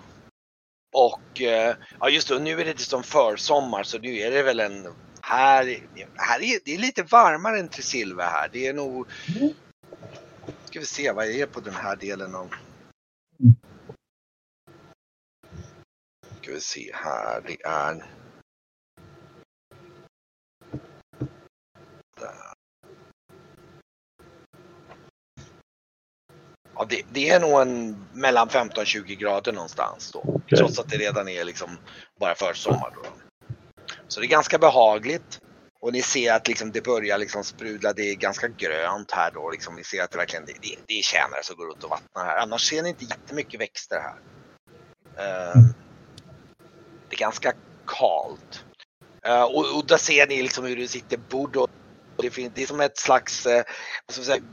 och 0.94 1.42
eh, 1.42 1.76
ja 2.00 2.10
just 2.10 2.28
det, 2.28 2.40
nu 2.40 2.62
är 2.62 2.66
det 2.66 2.80
som 2.80 3.04
försommar 3.04 3.84
så 3.84 3.98
nu 3.98 4.18
är 4.18 4.32
det 4.32 4.44
väl 4.44 4.60
en 4.60 4.88
här, 5.22 5.80
här 6.16 6.42
är 6.42 6.60
det 6.66 6.74
är 6.74 6.78
lite 6.78 7.04
varmare 7.04 7.60
än 7.60 7.70
Tresilva 7.70 8.24
här. 8.24 8.50
Det 8.54 8.68
är 8.68 8.74
nog 8.74 9.08
mm. 9.38 9.54
Ska 10.68 10.80
vi 10.80 10.86
se 10.86 11.12
vad 11.12 11.26
är 11.26 11.46
på 11.46 11.60
den 11.60 11.74
här 11.74 11.96
delen 11.96 12.36
av 12.36 12.54
Ska 16.42 16.52
vi 16.52 16.62
se 16.62 16.92
här, 16.94 17.42
det 17.42 17.62
är 17.64 18.06
Där. 22.20 22.54
Ja, 26.76 26.86
det, 26.90 27.06
det 27.12 27.30
är 27.30 27.40
nog 27.40 27.62
en 27.62 28.06
mellan 28.14 28.50
15 28.50 28.82
och 28.82 28.88
20 28.88 29.16
grader 29.16 29.54
någonstans 29.54 30.12
då. 30.12 30.20
Okej. 30.20 30.58
Trots 30.58 30.80
att 30.80 30.90
det 30.90 30.98
redan 30.98 31.28
är 31.28 31.44
liksom 31.44 31.78
bara 32.20 32.36
försommar 32.36 32.94
då. 32.96 33.10
Så 34.08 34.20
det 34.20 34.26
är 34.26 34.30
ganska 34.30 34.58
behagligt. 34.58 35.42
Och 35.80 35.94
ni 35.94 36.02
ser 36.02 36.34
att 36.34 36.48
liksom 36.48 36.72
det 36.72 36.82
börjar 36.82 37.18
liksom 37.18 37.44
sprudla, 37.44 37.94
det 37.94 38.12
är 38.12 38.16
ganska 38.16 38.48
grönt 38.48 39.12
här 39.12 39.32
då. 39.32 39.50
Liksom 39.52 39.76
ni 39.76 39.84
ser 39.84 40.04
att 40.04 40.12
det 40.12 40.18
verkligen 40.18 40.46
det, 40.46 40.54
det, 40.62 40.76
det 40.88 41.00
är 41.00 41.02
tjänare 41.02 41.44
som 41.44 41.56
går 41.56 41.66
runt 41.66 41.84
och 41.84 41.90
vattnar 41.90 42.26
här. 42.26 42.38
Annars 42.38 42.70
ser 42.70 42.84
ni 42.84 42.90
inte 42.90 43.06
jättemycket 43.06 43.60
växter 43.60 44.00
här. 44.00 44.18
Uh, 45.18 45.64
det 47.10 47.16
är 47.16 47.20
ganska 47.20 47.54
kalt. 47.88 48.66
Uh, 49.28 49.44
och, 49.44 49.78
och 49.78 49.88
där 49.88 49.98
ser 49.98 50.28
ni 50.28 50.42
liksom 50.42 50.66
hur 50.66 50.76
det 50.76 50.88
sitter 50.88 51.18
bord 51.18 51.56
och 51.56 51.70
det, 52.18 52.30
finns, 52.30 52.52
det 52.56 52.64
är 52.64 52.68
som 52.68 52.80
ett 52.80 52.98
slags 52.98 53.46
eh, 53.46 53.64
ska 54.10 54.24
säga, 54.24 54.44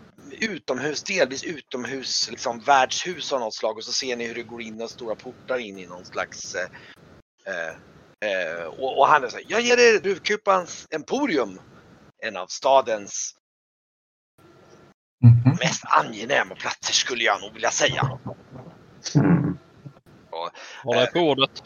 utomhus, 0.41 1.03
delvis 1.03 1.45
utomhus, 1.45 2.31
liksom 2.31 2.61
värdshus 2.61 3.33
av 3.33 3.41
något 3.41 3.55
slag 3.55 3.77
och 3.77 3.85
så 3.85 3.93
ser 3.93 4.17
ni 4.17 4.27
hur 4.27 4.35
det 4.35 4.43
går 4.43 4.63
in 4.63 4.75
några 4.75 4.89
stora 4.89 5.15
portar 5.15 5.59
in 5.59 5.79
i 5.79 5.87
någon 5.87 6.05
slags 6.05 6.55
eh, 6.55 6.69
eh 7.47 7.75
eh, 8.21 8.61
eh, 8.61 8.65
och, 8.67 8.99
och 8.99 9.07
han 9.07 9.25
är 9.25 9.29
så 9.29 9.37
här, 9.37 9.45
jag 9.49 9.61
ger 9.61 9.79
er 9.79 9.99
Druvkupans 10.01 10.87
Emporium. 10.91 11.61
En 12.23 12.37
av 12.37 12.47
stadens 12.47 13.37
Mhm. 15.25 15.57
mest 15.61 15.85
angenäma 15.85 16.55
platser 16.55 16.93
skulle 16.93 17.25
jag 17.25 17.41
nog 17.41 17.53
vilja 17.53 17.71
säga. 17.71 18.19
Mm. 19.15 19.59
Var 20.85 20.97
är 20.97 21.13
bordet? 21.15 21.63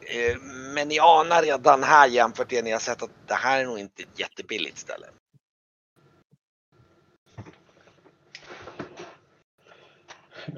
Eh, 0.00 0.38
Men 0.74 0.88
ni 0.88 0.98
anar 0.98 1.42
redan 1.42 1.82
här 1.82 2.08
jämfört 2.08 2.50
med 2.50 2.58
det 2.58 2.64
ni 2.64 2.70
har 2.72 2.78
sett 2.78 3.02
att 3.02 3.10
det 3.26 3.34
här 3.34 3.60
är 3.60 3.64
nog 3.64 3.78
inte 3.78 4.02
ett 4.02 4.18
jättebilligt 4.20 4.78
ställe. 4.78 5.06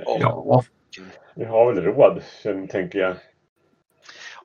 Och, 0.07 0.21
Ja. 0.21 0.65
Vi 1.35 1.45
har 1.45 1.73
väl 1.73 1.85
råd, 1.85 2.23
tänker 2.71 2.99
jag. 2.99 3.17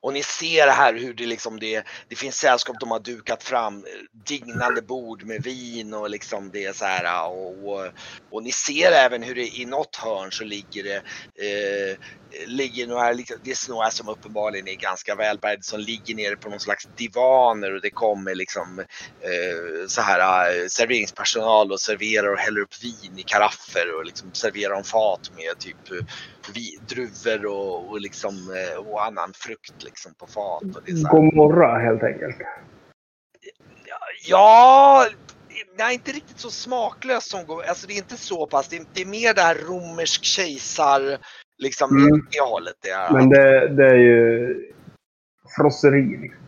Och 0.06 0.12
ni 0.12 0.22
ser 0.22 0.68
här 0.68 0.94
hur 0.94 1.14
det 1.14 1.26
liksom 1.26 1.60
det, 1.60 1.86
det 2.08 2.16
finns 2.16 2.36
sällskap 2.36 2.76
de 2.80 2.90
har 2.90 3.00
dukat 3.00 3.42
fram 3.42 3.76
eh, 3.76 3.90
dignande 4.28 4.82
bord 4.82 5.24
med 5.24 5.42
vin 5.42 5.94
och 5.94 6.10
liksom 6.10 6.50
det 6.50 6.76
så 6.76 6.84
här 6.84 7.04
eh, 7.04 7.26
och, 7.26 7.68
och, 7.68 7.92
och 8.30 8.42
ni 8.42 8.52
ser 8.52 8.92
även 8.92 9.22
hur 9.22 9.34
det 9.34 9.56
i 9.56 9.64
något 9.64 9.96
hörn 9.96 10.32
så 10.32 10.44
ligger 10.44 10.82
det 10.84 10.96
eh, 11.46 11.96
ligger 12.46 12.86
några, 12.86 13.12
det 13.14 13.50
är 13.50 13.70
några 13.70 13.90
som 13.90 14.08
uppenbarligen 14.08 14.68
är 14.68 14.74
ganska 14.74 15.14
välbärgade 15.14 15.62
som 15.62 15.80
ligger 15.80 16.14
nere 16.14 16.36
på 16.36 16.48
någon 16.48 16.60
slags 16.60 16.84
divaner 16.96 17.74
och 17.74 17.80
det 17.80 17.90
kommer 17.90 18.34
liksom 18.34 18.78
eh, 18.78 19.86
så 19.88 20.00
här 20.00 20.50
eh, 20.50 20.66
serveringspersonal 20.66 21.72
och 21.72 21.80
serverar 21.80 22.32
och 22.32 22.38
häller 22.38 22.60
upp 22.60 22.82
vin 22.82 23.18
i 23.18 23.22
karaffer 23.22 23.96
och 23.98 24.04
liksom 24.04 24.34
serverar 24.34 24.74
dem 24.74 24.84
fat 24.84 25.20
med 25.32 25.58
typ 25.58 25.90
eh, 25.90 26.04
druvor 26.88 27.46
och, 27.46 27.90
och 27.90 28.00
liksom 28.00 28.34
eh, 28.34 28.78
och 28.78 29.04
annan 29.04 29.32
frukt 29.34 29.84
liksom 29.84 30.14
på 30.14 30.26
fat. 30.26 30.62
Och 30.76 30.82
det 30.86 30.92
är. 30.92 31.10
Gomorra 31.10 31.78
helt 31.78 32.02
enkelt. 32.02 32.36
Ja, 34.28 35.06
nej 35.78 35.94
inte 35.94 36.12
riktigt 36.12 36.38
så 36.38 36.50
smaklöst 36.50 37.30
som 37.30 37.46
går. 37.46 37.62
Alltså 37.62 37.86
det 37.86 37.92
är 37.92 37.98
inte 37.98 38.16
så 38.16 38.46
pass. 38.46 38.68
Det 38.68 38.76
är, 38.76 38.84
det 38.92 39.00
är 39.00 39.06
mer 39.06 39.34
det 39.34 39.42
här 39.42 39.54
romersk 39.54 40.24
kejsar 40.24 41.18
liksom 41.58 41.96
Mm. 41.96 42.26
det 42.30 42.40
hållet. 42.40 42.74
Det 42.82 42.90
är. 42.90 43.12
Men 43.12 43.28
det, 43.28 43.68
det 43.68 43.86
är 43.86 43.96
ju 43.96 44.54
frosseri. 45.56 46.18
Liksom. 46.22 46.42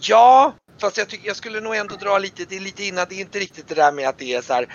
Ja, 0.00 0.54
fast 0.80 0.98
jag, 0.98 1.08
tycker, 1.08 1.26
jag 1.26 1.36
skulle 1.36 1.60
nog 1.60 1.76
ändå 1.76 1.94
dra 1.94 2.18
lite, 2.18 2.44
det 2.48 2.56
är 2.56 2.60
lite 2.60 2.84
innan, 2.84 3.06
det 3.08 3.14
är 3.14 3.20
inte 3.20 3.38
riktigt 3.38 3.68
det 3.68 3.74
där 3.74 3.92
med 3.92 4.08
att 4.08 4.18
det 4.18 4.34
är 4.34 4.40
så 4.40 4.52
här. 4.54 4.74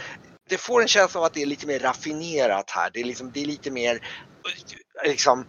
Det 0.49 0.57
får 0.57 0.81
en 0.81 0.87
känsla 0.87 1.19
av 1.19 1.25
att 1.25 1.33
det 1.33 1.41
är 1.41 1.45
lite 1.45 1.67
mer 1.67 1.79
raffinerat 1.79 2.69
här. 2.69 2.89
Det 2.93 2.99
är, 2.99 3.03
liksom, 3.03 3.31
det 3.33 3.41
är 3.41 3.45
lite 3.45 3.71
mer, 3.71 3.99
liksom, 5.05 5.45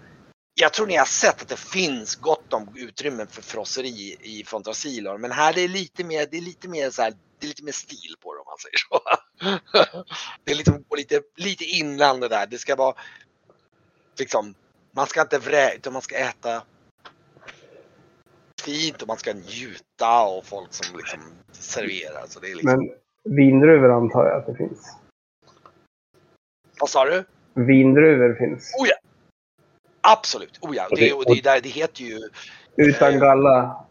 jag 0.55 0.72
tror 0.72 0.87
ni 0.87 0.96
har 0.96 1.05
sett 1.05 1.42
att 1.42 1.48
det 1.48 1.57
finns 1.57 2.16
gott 2.16 2.53
om 2.53 2.68
utrymmen 2.76 3.26
för 3.26 3.42
frosseri 3.42 4.16
i 4.20 4.44
Fontrasilor. 4.44 5.18
Men 5.18 5.31
här 5.31 5.50
är 5.50 5.55
det 5.55 5.68
lite 5.68 6.05
mer, 6.05 6.26
det 6.31 6.37
är 6.37 6.42
lite 6.42 6.68
mer 6.68 6.90
så 6.90 7.03
här, 7.03 7.11
det 7.38 7.46
är 7.46 7.48
lite 7.48 7.64
mer 7.64 7.72
stil 7.72 8.14
på 8.20 8.35
det 8.35 8.40
om 8.40 8.46
man 8.46 8.59
säger 8.59 8.79
så. 8.88 9.00
Det 10.44 10.53
är 10.53 10.57
liksom 10.57 10.85
lite, 10.96 11.22
lite 11.37 11.64
innan 11.64 12.20
det 12.20 12.29
där. 12.29 12.46
Det 12.46 12.59
ska 12.59 12.76
vara 12.76 12.94
liksom, 14.18 14.55
man 14.92 15.07
ska 15.07 15.20
inte 15.20 15.38
vrä, 15.38 15.74
utan 15.74 15.92
man 15.92 16.03
ska 16.03 16.16
äta 16.16 16.62
fint 18.64 19.03
och 19.03 19.09
man 19.09 19.16
ska 19.16 19.33
njuta 19.33 20.22
och 20.22 20.44
folk 20.44 20.72
som 20.72 20.96
liksom 20.96 21.20
serverar. 21.53 22.26
Så 22.26 22.40
det 22.40 22.50
är 22.50 22.55
liksom, 22.55 22.90
Men 23.24 23.37
vindruvor 23.37 23.90
antar 23.90 24.26
jag 24.26 24.38
att 24.38 24.46
det 24.46 24.55
finns. 24.55 24.96
vad 26.81 26.90
sa 26.90 27.05
du? 27.05 27.24
Vindruvor 27.66 28.35
finns. 28.35 28.75
Oh 28.79 28.88
ja! 28.88 28.94
Absolut, 30.01 30.59
oh 30.61 30.77
ja. 30.77 30.87
Och 30.90 30.96
det, 30.96 31.12
och 31.12 31.25
det, 31.27 31.33
är 31.33 31.42
där, 31.42 31.61
det 31.61 31.68
heter 31.68 32.03
ju 32.03 32.18
Utan 32.77 33.18
galla. 33.18 33.85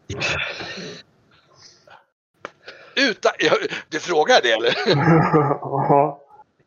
utan, 2.96 3.32
du 3.88 4.00
frågar 4.00 4.40
det 4.42 4.52
eller? 4.52 4.74
Ja. 5.60 6.20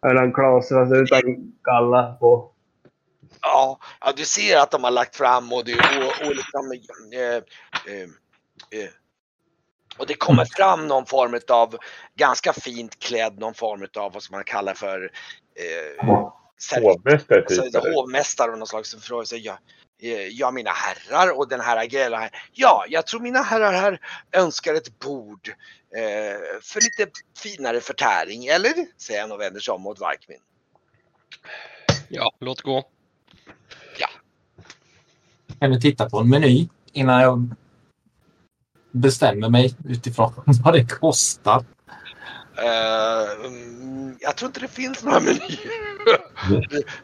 Eller 0.05 0.23
en 0.23 0.33
Klas 0.33 0.71
utan 0.71 1.21
galla 1.63 2.13
på. 2.19 2.49
Ja, 3.41 3.79
ja, 4.01 4.13
du 4.15 4.25
ser 4.25 4.57
att 4.57 4.71
de 4.71 4.83
har 4.83 4.91
lagt 4.91 5.15
fram 5.15 5.53
och 5.53 5.65
det, 5.65 5.73
och, 5.73 6.27
och 6.27 6.35
liksom, 6.35 6.71
eh, 7.13 7.35
eh, 7.93 8.03
eh, 8.81 8.89
och 9.97 10.07
det 10.07 10.13
kommer 10.13 10.45
fram 10.45 10.87
någon 10.87 11.05
form 11.05 11.39
av 11.49 11.77
ganska 12.15 12.53
fint 12.53 12.99
klädd, 12.99 13.39
någon 13.39 13.53
form 13.53 13.87
av 13.97 14.13
vad 14.13 14.23
som 14.23 14.35
man 14.35 14.43
kallar 14.43 14.73
för 14.73 15.11
eh, 15.55 16.05
Hovmästare 16.71 17.43
Så 17.49 17.61
typ. 17.61 17.71
det 17.73 17.79
eller? 17.79 17.93
hovmästare 17.93 18.51
och 18.51 18.57
någon 18.57 18.67
slags 18.67 18.95
fråga 18.95 19.25
sig, 19.25 19.39
ja, 19.39 19.59
eh, 20.01 20.27
ja 20.27 20.51
mina 20.51 20.71
herrar 20.71 21.37
och 21.37 21.49
den 21.49 21.59
här 21.59 21.77
Agrella 21.77 22.17
här. 22.17 22.29
Ja, 22.51 22.85
jag 22.89 23.07
tror 23.07 23.19
mina 23.21 23.41
herrar 23.41 23.73
här 23.73 23.99
önskar 24.31 24.73
ett 24.73 24.99
bord 24.99 25.49
eh, 25.95 26.61
för 26.61 26.81
lite 26.81 27.11
finare 27.37 27.81
förtäring, 27.81 28.45
eller? 28.45 28.73
Säger 28.97 29.21
han 29.21 29.31
och 29.31 29.39
vänder 29.39 29.59
sig 29.59 29.71
om 29.73 29.81
mot 29.81 29.99
Varkmin. 29.99 30.39
Ja, 32.09 32.33
låt 32.39 32.61
gå. 32.61 32.83
Kan 35.59 35.71
du 35.71 35.79
titta 35.79 36.09
på 36.09 36.19
en 36.19 36.29
meny 36.29 36.67
innan 36.91 37.21
jag 37.21 37.55
bestämmer 38.91 39.49
mig 39.49 39.75
utifrån 39.89 40.33
vad 40.63 40.73
det 40.73 40.85
kostar? 40.85 41.65
Eh, 42.57 43.45
mm, 43.45 44.17
jag 44.19 44.37
tror 44.37 44.47
inte 44.47 44.59
det 44.59 44.67
finns 44.67 45.03
några 45.03 45.19
menyer. 45.19 45.92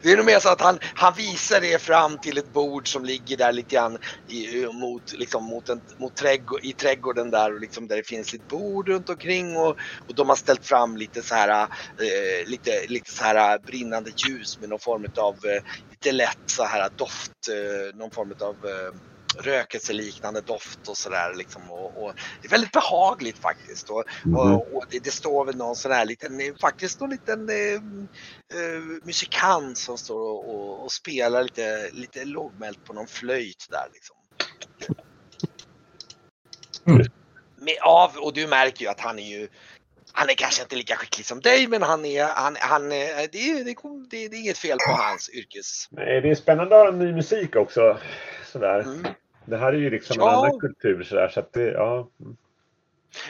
Det- 0.02 0.12
är 0.12 0.18
nog 0.18 0.26
mer 0.26 0.40
så 0.40 0.50
att 0.50 0.62
han, 0.62 0.80
han 0.96 1.14
visar 1.14 1.62
det 1.62 1.82
fram 1.82 2.18
till 2.18 2.38
ett 2.38 2.54
bord 2.54 2.88
som 2.92 3.06
ligger 3.06 3.38
där 3.38 3.52
lite 3.52 3.76
grann 3.76 3.98
i, 4.28 4.66
mot, 4.66 5.14
liksom, 5.14 5.44
mot, 5.44 5.70
en, 5.70 5.82
mot 6.00 6.16
trädgård, 6.16 6.60
i 6.64 6.74
trädgården 6.74 7.32
där 7.32 7.54
och 7.54 7.62
liksom 7.62 7.88
där 7.88 7.98
det 7.98 8.08
finns 8.08 8.34
ett 8.34 8.48
bord 8.48 8.90
runt 8.90 9.10
omkring 9.10 9.58
och, 9.58 9.76
och 10.08 10.16
de 10.16 10.30
har 10.30 10.36
ställt 10.36 10.66
fram 10.66 10.98
lite 10.98 11.22
så 11.22 11.36
här, 11.36 11.62
eh, 11.62 12.48
lite, 12.48 12.72
lite 12.88 13.12
så 13.12 13.24
här 13.24 13.60
brinnande 13.60 14.12
ljus 14.28 14.60
med 14.60 14.70
någon 14.70 14.80
form 14.80 15.06
av 15.18 15.34
eh, 15.46 15.62
lite 15.90 16.12
lätt 16.12 16.44
så 16.46 16.64
här 16.64 16.90
doft, 16.98 17.32
eh, 17.50 17.98
någon 17.98 18.12
form 18.12 18.34
av 18.42 18.56
eh, 18.70 18.94
rökelseliknande 19.38 20.42
doft 20.42 20.88
och 20.88 20.98
sådär 20.98 21.34
liksom 21.36 21.72
och, 21.72 22.04
och 22.04 22.14
det 22.42 22.48
är 22.48 22.50
väldigt 22.52 22.72
behagligt 22.72 23.38
faktiskt. 23.38 23.90
Och, 23.90 24.04
och, 24.36 24.76
och 24.76 24.86
det, 24.90 25.00
det 25.04 25.12
står 25.12 25.46
väl 25.46 25.56
någon 25.56 25.76
sån 25.76 25.92
här 25.92 26.06
liten, 26.06 26.40
eh, 26.40 26.54
faktiskt 26.62 27.00
någon 27.00 27.10
liten 27.10 27.50
eh, 27.50 27.74
eh, 28.60 28.82
musikant 29.04 29.78
som 29.78 29.98
står 29.98 30.20
och, 30.20 30.84
och, 30.84 30.92
spelar 30.92 31.44
lite, 31.44 31.90
lite 31.92 32.26
lågmält 32.26 32.86
på 32.86 32.94
någon 32.94 33.08
flöjt 33.08 33.68
där 33.70 33.88
liksom. 33.94 34.16
Mm. 36.86 37.08
Med, 37.62 37.78
av, 37.82 38.18
och 38.18 38.34
du 38.34 38.48
märker 38.48 38.82
ju 38.86 38.92
att 38.92 39.00
han 39.00 39.20
är 39.20 39.40
ju 39.40 39.48
han 40.12 40.30
är 40.30 40.34
kanske 40.34 40.62
inte 40.62 40.76
lika 40.76 40.96
skicklig 40.96 41.26
som 41.26 41.40
dig 41.42 41.68
men 41.68 41.82
han 41.82 42.06
är, 42.06 42.26
han, 42.26 42.56
han, 42.60 42.92
är, 42.92 43.28
det, 43.32 43.50
är- 43.50 43.64
det, 43.64 43.72
är- 44.18 44.30
det 44.30 44.36
är 44.36 44.40
inget 44.40 44.58
fel 44.58 44.78
på 44.88 44.92
hans 44.94 45.30
yrkes... 45.30 45.88
Nej, 45.92 46.22
det 46.22 46.30
är 46.30 46.36
spännande 46.36 46.82
att 46.82 46.86
ha 46.86 46.92
ny 46.92 47.14
musik 47.14 47.56
också. 47.56 48.00
Sådär. 48.52 48.80
Mm. 48.80 49.08
Det 49.46 49.58
här 49.58 49.74
är 49.74 49.78
ju 49.78 49.90
liksom 49.90 50.16
Ja. 50.20 50.30
en 50.32 50.38
annan 50.38 50.60
kultur 50.60 51.04
sådär, 51.04 51.28
så 51.28 51.40
att 51.40 51.54
det, 51.54 51.72
ja. 51.72 52.10
mm. 52.20 52.38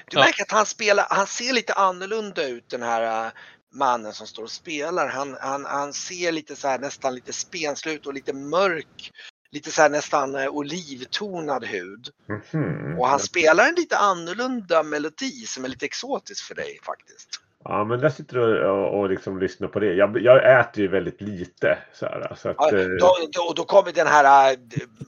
Du 0.05 0.17
Ja. 0.17 0.19
märker 0.19 0.43
att 0.43 0.51
han 0.51 0.65
spelar, 0.65 1.05
han 1.10 1.27
ser 1.27 1.53
lite 1.53 1.73
annorlunda 1.73 2.47
ut 2.47 2.69
den 2.69 2.82
här 2.82 3.25
äh, 3.25 3.32
mannen 3.73 4.13
som 4.13 4.27
står 4.27 4.43
och 4.43 4.51
spelar. 4.51 5.08
Han, 5.08 5.38
han, 5.41 5.65
han 5.65 5.93
ser 5.93 6.32
lite 6.32 6.55
så 6.55 6.67
här 6.67 6.79
nästan 6.79 7.15
lite 7.15 7.34
spenslig 7.34 7.93
ut 7.93 8.08
och 8.08 8.13
lite 8.13 8.34
mörk 8.34 9.12
lite 9.51 9.71
så 9.71 9.82
här 9.82 9.89
nästan 9.89 10.36
eh, 10.36 10.47
olivtonad 10.47 11.65
hud. 11.65 12.10
Mhm. 12.27 12.99
Och 12.99 13.08
han 13.08 13.19
spelar 13.19 13.67
en 13.69 13.75
lite 13.75 13.97
annorlunda 13.97 14.84
melodi 14.84 15.45
som 15.45 15.65
är 15.65 15.69
lite 15.69 15.86
exotisk 15.86 16.45
för 16.47 16.55
dig 16.55 16.79
faktiskt. 16.84 17.41
Ja, 17.63 17.84
men 17.84 18.00
jag 18.00 18.13
sitter 18.13 18.38
och, 18.38 18.78
och, 18.78 19.00
och 19.00 19.10
liksom 19.10 19.39
lyssnar 19.39 19.67
på 19.67 19.80
det. 19.80 19.93
Jag, 19.93 20.22
jag 20.22 20.60
äter 20.60 20.82
ju 20.82 20.88
väldigt 20.88 21.22
lite. 21.22 21.78
Så 21.93 22.06
här, 22.06 22.36
så 22.38 22.50
att, 22.50 22.56
Ja, 22.60 22.78
eh, 22.78 22.86
då, 22.88 23.15
då, 23.32 23.54
då 23.56 23.63
kommer 23.63 23.91
den 23.91 24.08
här, 24.08 24.52
äh, 24.52 24.58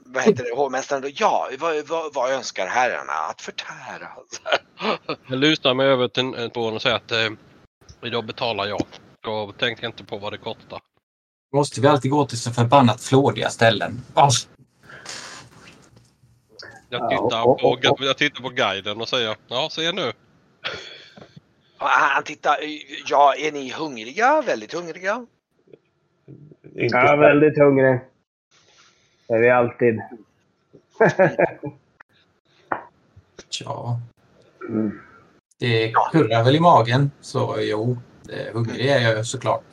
vad 0.06 0.24
heter 0.24 0.44
det, 0.44 0.56
hovmästaren 0.56 1.12
ja, 1.16 1.50
vad, 1.60 1.88
vad, 1.88 2.14
vad 2.14 2.32
önskar 2.32 2.68
herrarna 2.68 3.14
att 3.30 3.42
förtära? 3.42 4.08
Jag 5.30 5.40
lutar 5.40 5.74
mig 5.74 5.88
över 5.88 6.08
till 6.08 6.50
på 6.54 6.60
honom 6.60 6.76
och 6.76 6.82
säger 6.82 6.96
att 6.96 7.12
eh, 7.12 7.30
idag 8.02 8.26
betalar 8.26 8.66
jag. 8.66 8.86
Då 9.24 9.52
tänker 9.58 9.84
jag 9.84 9.90
inte 9.90 10.04
på 10.04 10.18
vad 10.18 10.34
det 10.34 10.38
kostar. 10.38 10.80
Måste 11.54 11.82
vi 11.82 11.88
alltid 11.88 12.12
gå 12.12 12.26
till 12.26 12.40
så 12.40 12.52
förbannat 12.52 13.02
flådiga 13.04 13.50
ställen? 13.50 14.02
Jag 14.16 14.32
Ja, 16.90 17.10
tittar, 17.10 17.44
på, 17.96 18.04
jag 18.06 18.18
tittar 18.18 18.44
på 18.44 18.50
guiden 18.50 19.02
och 19.02 19.10
säger 19.10 19.36
ja, 19.48 19.68
se 19.72 19.92
nu. 19.92 20.12
Han 21.90 22.24
tittar, 22.24 22.58
ja, 23.06 23.36
är 23.36 23.52
ni 23.52 23.72
hungriga? 23.72 24.42
Väldigt 24.42 24.74
hungriga? 24.74 25.26
inte 26.76 26.98
är 26.98 27.18
väldigt 27.18 27.58
hungrig. 27.58 28.00
Det 29.28 29.34
är 29.34 29.40
vi 29.40 29.50
alltid. 29.50 30.02
Tja, 33.50 34.00
Mm. 34.70 35.00
det 35.60 35.94
kurrar 36.12 36.44
väl 36.44 36.56
i 36.56 36.60
magen. 36.60 37.12
Så 37.22 37.56
jo, 37.60 37.98
eh, 38.30 38.54
hungrig 38.54 38.86
är 38.88 39.00
jag 39.00 39.26
såklart. 39.26 39.64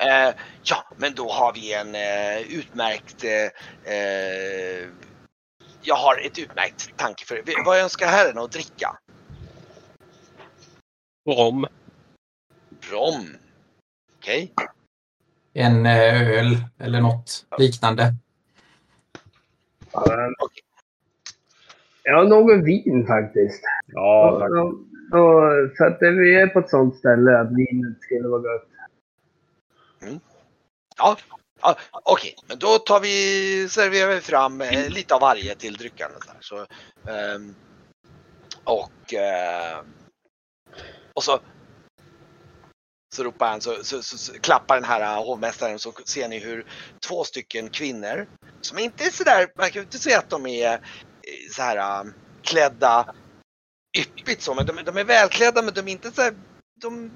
Eh, 0.00 0.34
ja, 0.62 0.84
men 0.96 1.14
då 1.14 1.30
har 1.30 1.52
vi 1.52 1.74
en 1.74 1.94
eh, 1.94 2.58
utmärkt... 2.58 3.24
Eh, 3.24 3.94
eh, 3.94 4.88
jag 5.82 5.94
har 5.94 6.26
ett 6.26 6.38
utmärkt 6.38 6.96
tanke 6.96 7.24
för 7.24 7.36
er. 7.36 7.64
Vad 7.64 7.78
önskar 7.78 8.06
herrarna 8.06 8.40
att 8.40 8.52
dricka? 8.52 8.98
Rom. 11.26 11.66
Rom. 12.90 13.26
Okej. 14.18 14.54
En 15.52 15.86
eh, 15.86 16.38
öl 16.38 16.56
eller 16.78 17.00
något 17.00 17.46
liknande. 17.58 18.14
Ja, 19.92 20.30
har 22.16 22.24
något 22.24 22.64
vin 22.64 23.06
faktiskt. 23.06 23.62
Ja, 23.86 24.30
Och, 24.30 24.42
och, 24.42 24.74
och, 25.20 25.76
så 25.76 25.84
att 25.84 25.98
vi 26.00 26.40
är 26.40 26.46
på 26.46 26.58
ett 26.58 26.70
sånt 26.70 26.96
ställe 26.96 27.40
att 27.40 27.50
vinet 27.50 28.00
skulle 28.00 28.28
vara 28.28 28.40
gott. 28.40 28.68
Ja, 30.96 31.16
ja, 31.62 31.76
okej, 31.92 32.34
men 32.48 32.58
då 32.58 32.66
tar 32.66 33.00
vi, 33.00 33.68
serverar 33.68 34.14
vi 34.14 34.20
fram 34.20 34.60
eh, 34.60 34.88
lite 34.88 35.14
av 35.14 35.20
varje 35.20 35.54
till 35.54 35.74
dryckarna. 35.74 36.14
Så, 36.40 36.56
ehm, 37.10 37.54
och, 38.64 39.14
eh, 39.14 39.78
och 41.20 41.24
så, 41.24 41.40
så 43.14 43.24
ropar 43.24 43.48
han, 43.48 43.60
så, 43.60 43.84
så, 43.84 44.02
så, 44.02 44.18
så 44.18 44.32
klappar 44.32 44.74
den 44.74 44.84
här 44.84 45.00
äh, 45.00 45.24
hovmästaren 45.24 45.78
så 45.78 45.92
ser 46.04 46.28
ni 46.28 46.38
hur 46.38 46.66
två 47.08 47.24
stycken 47.24 47.70
kvinnor 47.70 48.28
som 48.60 48.78
inte 48.78 49.04
är 49.04 49.10
sådär, 49.10 49.52
man 49.56 49.70
kan 49.70 49.80
ju 49.80 49.84
inte 49.84 49.98
säga 49.98 50.18
att 50.18 50.30
de 50.30 50.46
är 50.46 50.72
äh, 50.72 50.80
så 51.52 51.62
här 51.62 51.76
äh, 51.76 52.10
klädda 52.42 53.14
yppigt 53.98 54.42
så, 54.42 54.54
men 54.54 54.66
de, 54.66 54.76
de 54.84 54.96
är 54.96 55.04
välklädda 55.04 55.62
men 55.62 55.74
de 55.74 55.88
är 55.88 55.92
inte 55.92 56.12
så 56.12 56.22
här, 56.22 56.34
de, 56.80 57.10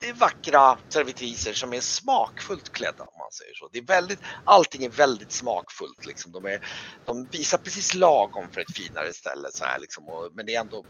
det 0.00 0.08
är 0.08 0.14
vackra 0.14 0.78
servitriser 0.88 1.52
som 1.52 1.72
är 1.72 1.80
smakfullt 1.80 2.72
klädda 2.72 3.04
om 3.04 3.18
man 3.18 3.32
säger 3.32 3.54
så. 3.54 3.68
Det 3.72 3.78
är 3.78 3.82
väldigt, 3.82 4.18
allting 4.44 4.84
är 4.84 4.90
väldigt 4.90 5.32
smakfullt 5.32 6.06
liksom. 6.06 6.32
De, 6.32 6.44
är, 6.44 6.68
de 7.04 7.24
visar 7.24 7.58
precis 7.58 7.94
lagom 7.94 8.50
för 8.52 8.60
ett 8.60 8.76
finare 8.76 9.12
ställe 9.12 9.48
så 9.52 9.64
här 9.64 9.78
liksom. 9.78 10.08
Och, 10.08 10.30
men 10.34 10.46
det 10.46 10.54
är 10.54 10.60
ändå 10.60 10.84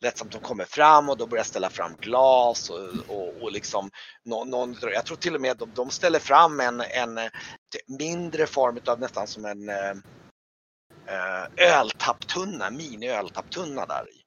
lättsamt 0.00 0.32
de 0.32 0.40
kommer 0.40 0.64
fram 0.64 1.08
och 1.08 1.16
då 1.16 1.26
börjar 1.26 1.44
ställa 1.44 1.70
fram 1.70 1.96
glas 2.00 2.70
och, 2.70 2.78
och, 3.08 3.42
och 3.42 3.52
liksom 3.52 3.90
någon, 4.24 4.50
någon, 4.50 4.76
jag 4.82 5.06
tror 5.06 5.16
till 5.16 5.34
och 5.34 5.40
med 5.40 5.56
de, 5.56 5.70
de 5.74 5.90
ställer 5.90 6.18
fram 6.18 6.60
en, 6.60 6.80
en 6.80 7.16
typ 7.72 7.98
mindre 7.98 8.46
form 8.46 8.78
av 8.86 9.00
nästan 9.00 9.26
som 9.26 9.44
en 9.44 9.68
eh, 9.68 9.94
eh, 11.06 11.46
öltapptunna, 11.56 12.70
mini-öltapptunna 12.70 13.86
där 13.86 14.04
i. 14.10 14.22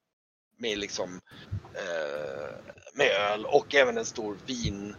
Med 0.57 0.77
liksom 0.77 1.19
eh, 1.73 2.71
med 2.93 3.07
öl 3.07 3.45
och 3.45 3.75
även 3.75 3.97
en 3.97 4.05
stor 4.05 4.37
vin. 4.45 4.95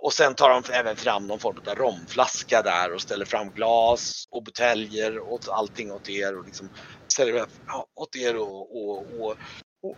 Och 0.00 0.12
sen 0.12 0.34
tar 0.34 0.48
de 0.48 0.72
även 0.72 0.96
fram 0.96 1.26
någon 1.26 1.38
form 1.38 1.56
av 1.66 1.74
romflaska 1.74 2.62
där 2.62 2.92
och 2.92 3.00
ställer 3.00 3.24
fram 3.24 3.50
glas 3.50 4.28
och 4.30 4.42
buteljer 4.42 5.18
och 5.18 5.40
allting 5.48 5.92
åt 5.92 6.08
er 6.08 6.38
och 6.38 6.44
liksom 6.44 6.68
serverar 7.16 7.46
ja, 7.66 7.86
åt 7.94 8.16
er 8.16 8.36
och, 8.36 8.76
och, 8.76 9.06
och, 9.20 9.36
och, 9.82 9.96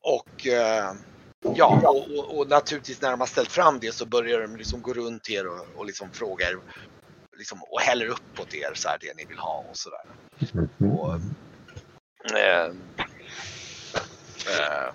och 0.00 0.46
eh, 0.46 0.92
Ja, 1.42 1.80
och, 1.84 2.18
och, 2.18 2.38
och 2.38 2.48
naturligtvis 2.48 3.02
när 3.02 3.10
de 3.10 3.20
har 3.20 3.26
ställt 3.26 3.52
fram 3.52 3.78
det 3.80 3.94
så 3.94 4.06
börjar 4.06 4.40
de 4.40 4.56
liksom 4.56 4.82
gå 4.82 4.92
runt 4.92 5.30
er 5.30 5.46
och, 5.46 5.66
och 5.76 5.86
liksom 5.86 6.10
fråga 6.12 6.50
er 6.50 6.58
liksom, 7.36 7.62
och 7.62 7.80
häller 7.80 8.06
upp 8.06 8.40
åt 8.40 8.54
er 8.54 8.72
så 8.74 8.88
här 8.88 8.98
det 9.00 9.16
ni 9.16 9.24
vill 9.24 9.38
ha 9.38 9.64
och 9.70 9.76
sådär. 9.76 10.04
Mhm. 10.78 10.92
Och, 10.92 11.14
eh, 12.36 12.66
eh, 14.46 14.92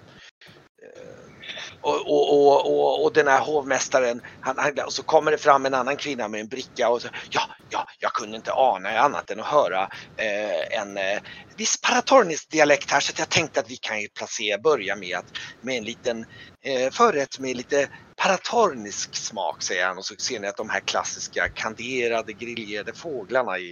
och, 1.81 1.95
och, 2.07 2.33
och, 2.33 2.65
och, 2.79 3.03
och 3.05 3.13
den 3.13 3.27
här 3.27 3.41
hovmästaren, 3.41 4.21
han, 4.39 4.57
han, 4.57 4.73
och 4.85 4.93
så 4.93 5.03
kommer 5.03 5.31
det 5.31 5.37
fram 5.37 5.65
en 5.65 5.73
annan 5.73 5.97
kvinna 5.97 6.27
med 6.27 6.41
en 6.41 6.47
bricka 6.47 6.89
och 6.89 7.01
så, 7.01 7.07
ja, 7.31 7.41
ja, 7.69 7.85
jag 7.99 8.13
kunde 8.13 8.37
inte 8.37 8.51
ana 8.53 8.99
annat 8.99 9.29
än 9.31 9.39
att 9.39 9.45
höra 9.47 9.81
eh, 10.17 10.79
en 10.79 10.97
eh, 10.97 11.19
viss 11.57 11.81
paratornisk 11.81 12.51
dialekt 12.51 12.91
här 12.91 12.99
så 12.99 13.11
att 13.11 13.19
jag 13.19 13.29
tänkte 13.29 13.59
att 13.59 13.69
vi 13.71 13.77
kan 13.77 14.01
ju 14.01 14.07
placera, 14.09 14.57
börja 14.61 14.95
med 14.95 15.17
att 15.17 15.29
med 15.61 15.77
en 15.77 15.83
liten 15.83 16.25
eh, 16.65 16.91
förrätt 16.91 17.39
med 17.39 17.57
lite 17.57 17.87
paratornisk 18.21 19.15
smak 19.15 19.63
säger 19.63 19.87
han 19.87 19.97
och 19.97 20.05
så 20.05 20.15
ser 20.19 20.39
ni 20.39 20.47
att 20.47 20.57
de 20.57 20.69
här 20.69 20.81
klassiska 20.87 21.49
kanderade 21.55 22.33
grillade 22.33 22.93
fåglarna 22.95 23.57
i, 23.59 23.63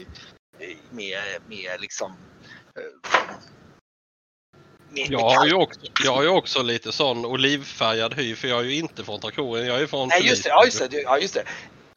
i- 0.61 0.87
med, 0.91 1.21
med 1.47 1.81
liksom 1.81 2.11
eh, 2.79 2.83
jag 4.95 5.19
har, 5.19 5.45
ju 5.45 5.53
också, 5.53 5.79
jag 6.03 6.13
har 6.13 6.23
ju 6.23 6.29
också 6.29 6.61
lite 6.61 6.91
sån 6.91 7.25
olivfärgad 7.25 8.13
hy 8.13 8.35
för 8.35 8.47
jag 8.47 8.59
är 8.59 8.63
ju 8.63 8.75
inte 8.75 9.03
från 9.03 9.19
Traktorien. 9.19 9.67
Jag 9.67 9.81
är 9.81 9.87
från 9.87 10.07
Nej 10.07 10.27
just 10.27 10.43
det, 10.43 10.49
ja 10.49 10.65
just 10.65 10.79
det, 10.89 11.01
ja 11.01 11.17
just 11.17 11.33
det. 11.33 11.43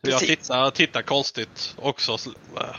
Jag 0.00 0.20
tittar, 0.20 0.70
tittar 0.70 1.02
konstigt 1.02 1.74
också. 1.76 2.18
Så- 2.18 2.34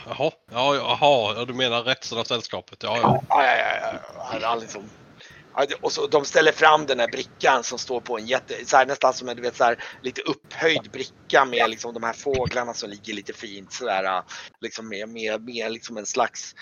Jaha, 0.06 0.30
ja, 0.50 0.76
jaha, 0.76 1.44
du 1.44 1.54
menar 1.54 1.82
resten 1.82 2.18
av 2.18 2.24
sällskapet? 2.24 2.82
Ja, 2.82 2.98
ja. 3.02 3.22
Ja, 3.28 3.44
ja, 3.44 4.00
ja, 4.32 4.38
ja. 4.40 4.54
Liksom, 4.54 4.90
och 5.80 5.92
så 5.92 6.06
de 6.06 6.24
ställer 6.24 6.52
fram 6.52 6.86
den 6.86 7.00
här 7.00 7.08
brickan 7.08 7.64
som 7.64 7.78
står 7.78 8.00
på 8.00 8.18
en 8.18 8.26
jätte, 8.26 8.54
så 8.66 8.76
här, 8.76 8.86
nästan 8.86 9.14
som 9.14 9.28
en 9.28 9.36
du 9.36 9.42
vet, 9.42 9.56
så 9.56 9.64
här, 9.64 9.84
lite 10.02 10.22
upphöjd 10.22 10.90
bricka 10.92 11.44
med 11.44 11.70
liksom 11.70 11.94
de 11.94 12.02
här 12.02 12.12
fåglarna 12.12 12.74
som 12.74 12.90
ligger 12.90 13.12
lite 13.14 13.32
fint 13.32 13.72
sådär. 13.72 14.22
Liksom 14.60 14.88
med, 14.88 15.08
med, 15.08 15.44
med 15.44 15.72
liksom 15.72 15.96
en 15.96 16.06
slags 16.06 16.54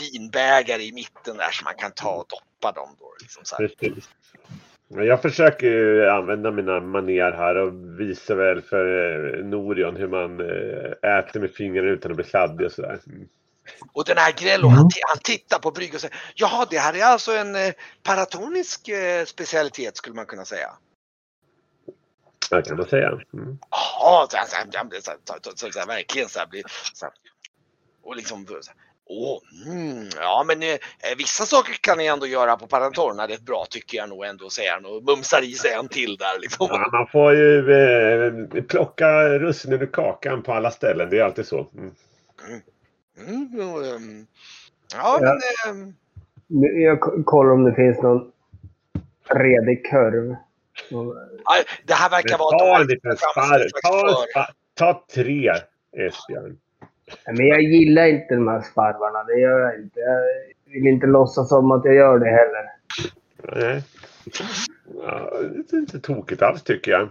vinbägare 0.00 0.82
i 0.82 0.92
mitten 0.92 1.36
där 1.36 1.50
som 1.50 1.64
man 1.64 1.74
kan 1.74 1.92
ta 1.92 2.10
och 2.10 2.26
doppa 2.28 2.72
dem 2.72 2.96
då. 2.98 3.14
Liksom. 3.20 3.56
Precis. 3.56 4.08
Jag 4.88 5.22
försöker 5.22 6.06
använda 6.06 6.50
mina 6.50 6.80
manér 6.80 7.32
här 7.32 7.56
och 7.56 8.00
visa 8.00 8.34
väl 8.34 8.62
för 8.62 8.86
eh, 9.38 9.44
Norion 9.44 9.96
hur 9.96 10.08
man 10.08 10.40
eh, 10.40 11.18
äter 11.18 11.40
med 11.40 11.50
fingrarna 11.50 11.88
utan 11.88 12.10
att 12.10 12.16
bli 12.16 12.24
kladdig 12.24 12.66
och 12.66 12.72
sådär. 12.72 13.00
Mm. 13.06 13.28
Och 13.92 14.04
den 14.04 14.16
här 14.18 14.32
Grello, 14.32 14.66
Mm. 14.66 14.76
han, 14.76 14.90
han 15.08 15.18
tittar 15.24 15.58
på 15.58 15.70
bryggan 15.70 15.94
och 15.94 16.00
säger 16.00 16.16
Jaha, 16.34 16.66
det 16.70 16.78
här 16.78 16.94
är 16.96 17.04
alltså 17.04 17.32
en 17.32 17.54
eh, 17.54 17.72
paratonisk 18.02 18.88
eh, 18.88 19.24
specialitet 19.24 19.96
skulle 19.96 20.14
man 20.16 20.26
kunna 20.26 20.44
säga. 20.44 20.70
Ja, 22.50 22.62
kan 22.62 22.76
man 22.76 22.86
säga. 22.86 23.08
Mm. 23.08 23.58
Jaha, 23.70 24.26
så 24.30 25.12
så 25.24 25.56
så 25.56 25.72
så 25.72 25.86
verkligen 25.86 26.28
så 26.28 26.38
här 26.38 26.46
blir. 26.46 26.64
Och 28.02 28.16
liksom 28.16 28.46
så 28.46 28.72
Åh, 29.06 29.38
mm, 29.66 30.08
ja 30.16 30.44
men 30.46 30.62
eh, 30.62 30.78
vissa 31.18 31.44
saker 31.44 31.72
kan 31.80 31.98
ni 31.98 32.06
ändå 32.06 32.26
göra 32.26 32.56
på 32.56 32.66
Paratorna 32.66 33.28
rätt 33.28 33.40
bra 33.40 33.66
tycker 33.70 33.98
jag 33.98 34.08
nog 34.08 34.24
ändå 34.24 34.50
säger 34.50 34.72
han 34.72 34.84
och 34.86 35.02
mumsar 35.04 35.42
i 35.42 35.52
sig 35.52 35.72
en 35.72 35.88
till 35.88 36.16
där 36.16 36.40
liksom. 36.40 36.66
Ja, 36.70 36.88
man 36.92 37.06
får 37.06 37.34
ju 37.34 37.72
eh, 37.72 38.62
plocka 38.62 39.28
russinen 39.28 39.82
ur 39.82 39.86
kakan 39.86 40.42
på 40.42 40.52
alla 40.52 40.70
ställen. 40.70 41.10
Det 41.10 41.18
är 41.18 41.24
alltid 41.24 41.46
så. 41.46 41.70
Mm. 41.74 41.94
Mm, 43.26 43.72
och, 43.72 43.86
ehm, 43.86 44.26
ja 44.94 45.18
men 45.20 45.74
ehm, 45.74 45.94
Nu- 46.46 46.80
Jag 46.82 47.00
kollar 47.24 47.52
om 47.52 47.64
det 47.64 47.74
finns 47.74 48.02
någon 48.02 48.32
redig 49.28 49.86
kurv. 49.86 50.36
Ja, 50.90 51.62
det 51.84 51.94
här 51.94 52.10
verkar 52.10 52.28
Men 52.30 52.38
vara 52.38 52.58
ta 52.58 52.66
Ta, 54.34 54.46
ta 54.74 55.04
tre 55.14 55.52
Esbjörn. 55.96 56.58
Men 57.26 57.46
jag 57.46 57.62
gillar 57.62 58.06
inte 58.06 58.34
de 58.34 58.48
här 58.48 58.62
sparvarna. 58.62 59.24
Det 59.24 59.40
gör 59.40 59.60
jag 59.60 59.74
inte. 59.80 60.00
Jag 60.00 60.72
vill 60.72 60.86
inte 60.86 61.06
låtsas 61.06 61.48
som 61.48 61.72
att 61.72 61.84
jag 61.84 61.94
gör 61.94 62.18
det 62.18 62.30
heller. 62.30 62.70
Nej. 63.56 63.82
Ja, 65.02 65.30
det 65.70 65.76
är 65.76 65.80
inte 65.80 66.00
tokigt 66.00 66.42
alls 66.42 66.62
tycker 66.62 66.90
jag. 66.90 67.10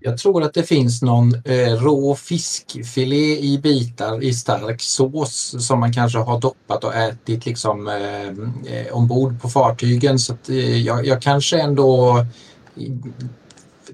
Jag 0.00 0.18
tror 0.18 0.42
att 0.42 0.54
det 0.54 0.62
finns 0.62 1.02
någon 1.02 1.34
eh, 1.34 1.74
rå 1.82 2.14
fiskfilé 2.14 3.38
i 3.38 3.60
bitar 3.62 4.22
i 4.22 4.32
stark 4.32 4.80
sås 4.80 5.66
som 5.66 5.80
man 5.80 5.92
kanske 5.92 6.18
har 6.18 6.40
doppat 6.40 6.84
och 6.84 6.94
ätit 6.94 7.46
liksom 7.46 7.88
eh, 7.88 8.28
eh, 8.76 8.92
ombord 8.92 9.42
på 9.42 9.48
fartygen. 9.48 10.18
Så 10.18 10.32
att, 10.32 10.48
eh, 10.48 10.82
jag, 10.82 11.06
jag 11.06 11.22
kanske 11.22 11.60
ändå 11.60 12.16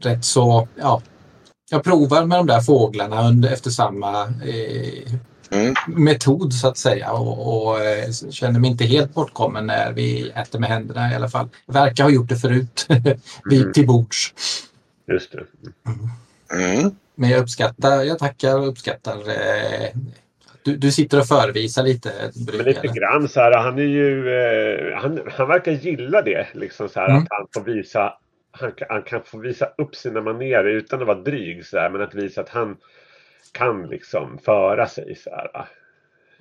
rätt 0.00 0.24
så, 0.24 0.68
ja, 0.76 1.02
jag 1.70 1.84
provar 1.84 2.24
med 2.24 2.38
de 2.38 2.46
där 2.46 2.60
fåglarna 2.60 3.28
under, 3.28 3.52
efter 3.52 3.70
samma 3.70 4.22
eh, 4.24 5.14
Mm. 5.52 5.74
metod 5.86 6.52
så 6.54 6.68
att 6.68 6.78
säga 6.78 7.12
och, 7.12 7.62
och 7.66 7.80
eh, 7.80 8.10
känner 8.30 8.60
mig 8.60 8.70
inte 8.70 8.84
helt 8.84 9.14
bortkommen 9.14 9.66
när 9.66 9.92
vi 9.92 10.30
äter 10.30 10.58
med 10.58 10.68
händerna 10.68 11.12
i 11.12 11.14
alla 11.14 11.28
fall. 11.28 11.48
Verkar 11.66 12.04
ha 12.04 12.10
gjort 12.10 12.28
det 12.28 12.36
förut, 12.36 12.86
vi 13.50 13.60
Mm. 13.60 13.72
till 13.72 13.86
bords. 13.86 14.34
Just 15.12 15.32
det. 15.32 15.44
Mm. 16.54 16.90
Men 17.14 17.30
jag 17.30 17.40
uppskattar, 17.40 18.02
jag 18.02 18.18
tackar 18.18 18.58
och 18.58 18.68
uppskattar. 18.68 19.16
Eh, 19.16 19.88
du, 20.64 20.76
du 20.76 20.92
sitter 20.92 21.20
och 21.20 21.26
förevisar 21.26 21.82
lite 21.82 22.12
Men 22.56 22.64
lite 22.64 22.86
grann 22.86 23.28
så 23.28 23.40
här, 23.40 23.52
han 23.58 23.78
är 23.78 23.82
ju, 23.82 24.28
eh, 24.28 24.98
han, 25.02 25.20
han 25.36 25.48
verkar 25.48 25.72
gilla 25.72 26.22
det. 26.22 26.46
Liksom 26.54 26.88
så 26.88 27.00
här 27.00 27.08
Mm. 27.08 27.22
att 27.22 27.28
han 27.30 27.46
får 27.54 27.72
visa, 27.72 28.12
han, 28.52 28.72
kan- 28.72 28.88
han 28.90 29.02
kan 29.02 29.22
få 29.22 29.38
visa 29.38 29.72
upp 29.78 29.94
sina 29.94 30.20
manér 30.20 30.64
utan 30.64 31.00
att 31.00 31.06
vara 31.06 31.18
dryg 31.20 31.66
så 31.66 31.78
här, 31.78 31.90
men 31.90 32.00
att 32.02 32.14
visa 32.14 32.40
att 32.40 32.48
han 32.48 32.76
kan 33.52 33.86
liksom 33.88 34.38
föra 34.38 34.86
sig 34.86 35.14
så 35.14 35.30
här. 35.30 35.68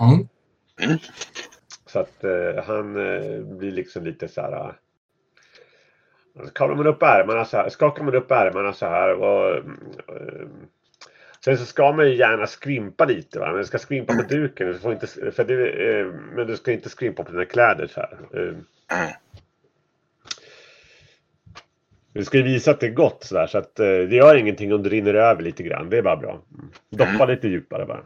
Mm. 0.01 0.27
Så 1.85 1.99
att 1.99 2.23
eh, 2.23 2.63
han 2.65 2.95
eh, 2.95 3.41
blir 3.41 3.71
liksom 3.71 4.03
lite 4.03 4.27
så 4.27 4.41
här. 4.41 4.67
eh, 4.67 4.73
Kavlar 6.55 6.75
man 6.75 6.87
upp 6.87 7.03
ärmarna 7.03 7.45
så 7.45 7.57
här, 7.57 7.69
skakar 7.69 8.03
man 8.03 8.15
upp 8.15 8.31
ärmarna 8.31 8.73
så 8.73 8.85
här 8.85 9.13
och 9.15 9.55
eh, 9.57 10.47
Sen 11.45 11.57
så 11.57 11.65
ska 11.65 11.91
man 11.91 12.05
ju 12.09 12.15
gärna 12.15 12.47
skrimpa 12.47 13.05
lite 13.05 13.39
va, 13.39 13.47
men 13.47 13.57
du 13.57 13.63
ska 13.65 13.77
skrimpa 13.77 14.13
på 14.15 14.21
duken. 14.21 14.67
Du 14.67 14.79
får 14.79 14.93
inte, 14.93 15.07
för 15.07 15.43
det, 15.43 15.69
eh, 15.99 16.05
men 16.35 16.47
du 16.47 16.57
ska 16.57 16.71
inte 16.71 16.89
skrimpa 16.89 17.23
på 17.23 17.31
dina 17.31 17.45
kläder 17.45 17.87
så 17.87 17.99
här. 17.99 18.17
Mm. 22.13 22.21
Du 22.21 22.25
ska 22.25 22.37
ju 22.37 22.43
visa 22.43 22.71
att 22.71 22.79
det 22.79 22.85
är 22.85 22.91
gott 22.91 23.23
så 23.23 23.35
där 23.35 23.47
så 23.47 23.57
att 23.57 23.79
eh, 23.79 23.85
det 23.85 24.15
gör 24.15 24.35
ingenting 24.35 24.73
om 24.73 24.83
det 24.83 24.89
rinner 24.89 25.13
över 25.13 25.43
lite 25.43 25.63
grann. 25.63 25.89
Det 25.89 25.97
är 25.97 26.01
bara 26.01 26.17
bra. 26.17 26.41
Mm. 26.53 26.69
Doppa 26.89 27.25
lite 27.25 27.47
djupare 27.47 27.85
bara. 27.85 28.01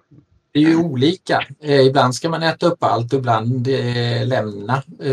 Det 0.52 0.60
är 0.60 0.64
ju 0.64 0.76
olika. 0.78 1.44
Eh, 1.64 1.82
ibland 1.82 2.16
ska 2.16 2.30
man 2.30 2.44
äta 2.44 2.66
upp 2.66 2.84
allt 2.84 3.14
och 3.14 3.20
ibland 3.20 3.68
eh, 3.68 4.28
lämna. 4.28 4.84
Eh, 5.00 5.12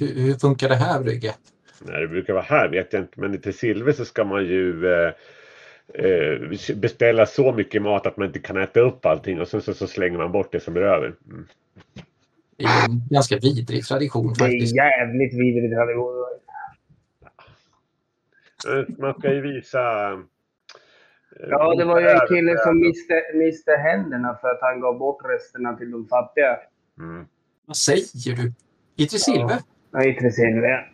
hur, 0.00 0.14
hur 0.22 0.34
funkar 0.34 0.68
det 0.68 0.74
här 0.74 1.02
Brygge? 1.02 1.34
Nej, 1.80 2.00
det 2.00 2.08
brukar 2.08 2.32
vara 2.32 2.42
här 2.44 2.68
vet 2.68 2.92
jag 2.92 3.02
inte. 3.02 3.20
Men 3.20 3.40
till 3.40 3.58
silver 3.58 3.92
så 3.92 4.04
ska 4.04 4.24
man 4.24 4.44
ju 4.44 4.92
eh, 4.92 5.12
eh, 6.04 6.74
beställa 6.76 7.26
så 7.26 7.52
mycket 7.52 7.82
mat 7.82 8.06
att 8.06 8.16
man 8.16 8.26
inte 8.26 8.38
kan 8.38 8.56
äta 8.56 8.80
upp 8.80 9.06
allting 9.06 9.40
och 9.40 9.48
sen 9.48 9.62
så, 9.62 9.74
så 9.74 9.86
slänger 9.86 10.18
man 10.18 10.32
bort 10.32 10.52
det 10.52 10.60
som 10.60 10.76
är 10.76 10.80
över. 10.80 11.14
Mm. 11.30 11.46
Det 12.56 12.64
är 12.64 12.84
en 12.84 13.02
ganska 13.10 13.36
vidrig 13.38 13.84
tradition 13.84 14.34
Det 14.38 14.44
är 14.44 14.48
faktiskt. 14.48 14.76
jävligt 14.76 15.34
vidrigt 15.34 15.74
tradition. 15.74 16.24
Man 18.98 19.14
ska 19.18 19.32
ju 19.32 19.40
visa... 19.40 20.12
eh, 20.12 20.18
Ja, 21.50 21.74
det 21.74 21.84
var 21.84 22.00
ju 22.00 22.08
en 22.08 22.20
kille 22.28 22.58
som 22.58 22.80
miste, 22.80 23.22
miste 23.34 23.72
händerna 23.72 24.38
för 24.40 24.48
att 24.48 24.58
han 24.60 24.80
gav 24.80 24.98
bort 24.98 25.20
resterna 25.24 25.76
till 25.76 25.90
de 25.90 26.06
fattiga. 26.08 26.58
Mm. 26.98 27.26
Vad 27.66 27.76
säger 27.76 28.36
du? 28.36 28.52
I 28.96 29.08
silver? 29.08 29.56
Ja, 29.90 30.04
i 30.04 30.14
Tresilve. 30.14 30.84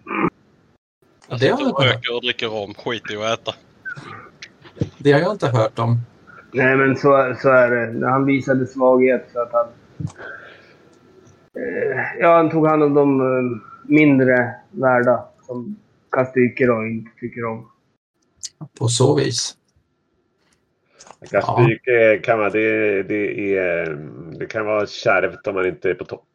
Ja, 1.28 1.36
det, 1.40 1.48
har 1.48 1.60
jag 1.60 1.68
inte 1.68 1.72
och 1.72 1.82
hört. 1.84 2.08
och 2.14 2.22
dricker 2.22 2.46
rom. 2.46 2.74
Skit 2.74 3.10
i 3.10 3.16
att 3.16 3.40
äta. 3.40 3.54
det 4.98 5.12
har 5.12 5.20
jag 5.20 5.32
inte 5.32 5.48
hört 5.48 5.78
om. 5.78 5.98
Nej, 6.52 6.76
men 6.76 6.96
så, 6.96 7.34
så 7.42 7.48
är 7.48 7.70
det. 7.70 8.06
Han 8.08 8.24
visade 8.26 8.66
svaghet 8.66 9.32
för 9.32 9.42
att 9.42 9.52
han... 9.52 9.66
Eh, 11.58 12.00
ja, 12.20 12.36
han 12.36 12.50
tog 12.50 12.66
hand 12.66 12.82
om 12.82 12.94
de 12.94 13.20
eh, 13.20 13.60
mindre 13.84 14.54
värda 14.70 15.24
som 15.42 15.76
Kastyker 16.14 16.70
och 16.70 16.86
inte 16.86 17.10
tycker 17.20 17.44
om. 17.44 17.70
På 18.78 18.88
så 18.88 19.16
vis. 19.16 19.56
Gaspyke 21.30 22.20
kan 22.24 22.38
vara, 22.38 22.50
det, 22.50 23.02
det, 23.02 23.56
är, 23.56 23.86
det 24.38 24.46
kan 24.46 24.66
vara 24.66 24.86
kärvt 24.86 25.46
om 25.46 25.54
man 25.54 25.66
inte 25.66 25.90
är 25.90 25.94
på 25.94 26.04
topp. 26.04 26.28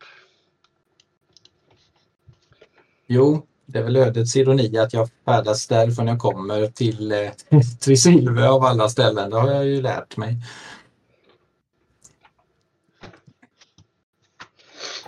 Jo, 3.07 3.47
det 3.65 3.79
är 3.79 3.83
väl 3.83 3.95
ödets 3.95 4.35
ironi 4.35 4.77
att 4.77 4.93
jag 4.93 5.09
färdas 5.25 5.67
därifrån 5.67 6.07
jag 6.07 6.19
kommer 6.19 6.67
till 6.67 7.11
eh, 7.11 7.31
Trisilve 7.83 8.47
av 8.47 8.63
alla 8.63 8.89
ställen. 8.89 9.29
Det 9.29 9.37
har 9.39 9.51
jag 9.51 9.65
ju 9.65 9.81
lärt 9.81 10.17
mig. 10.17 10.37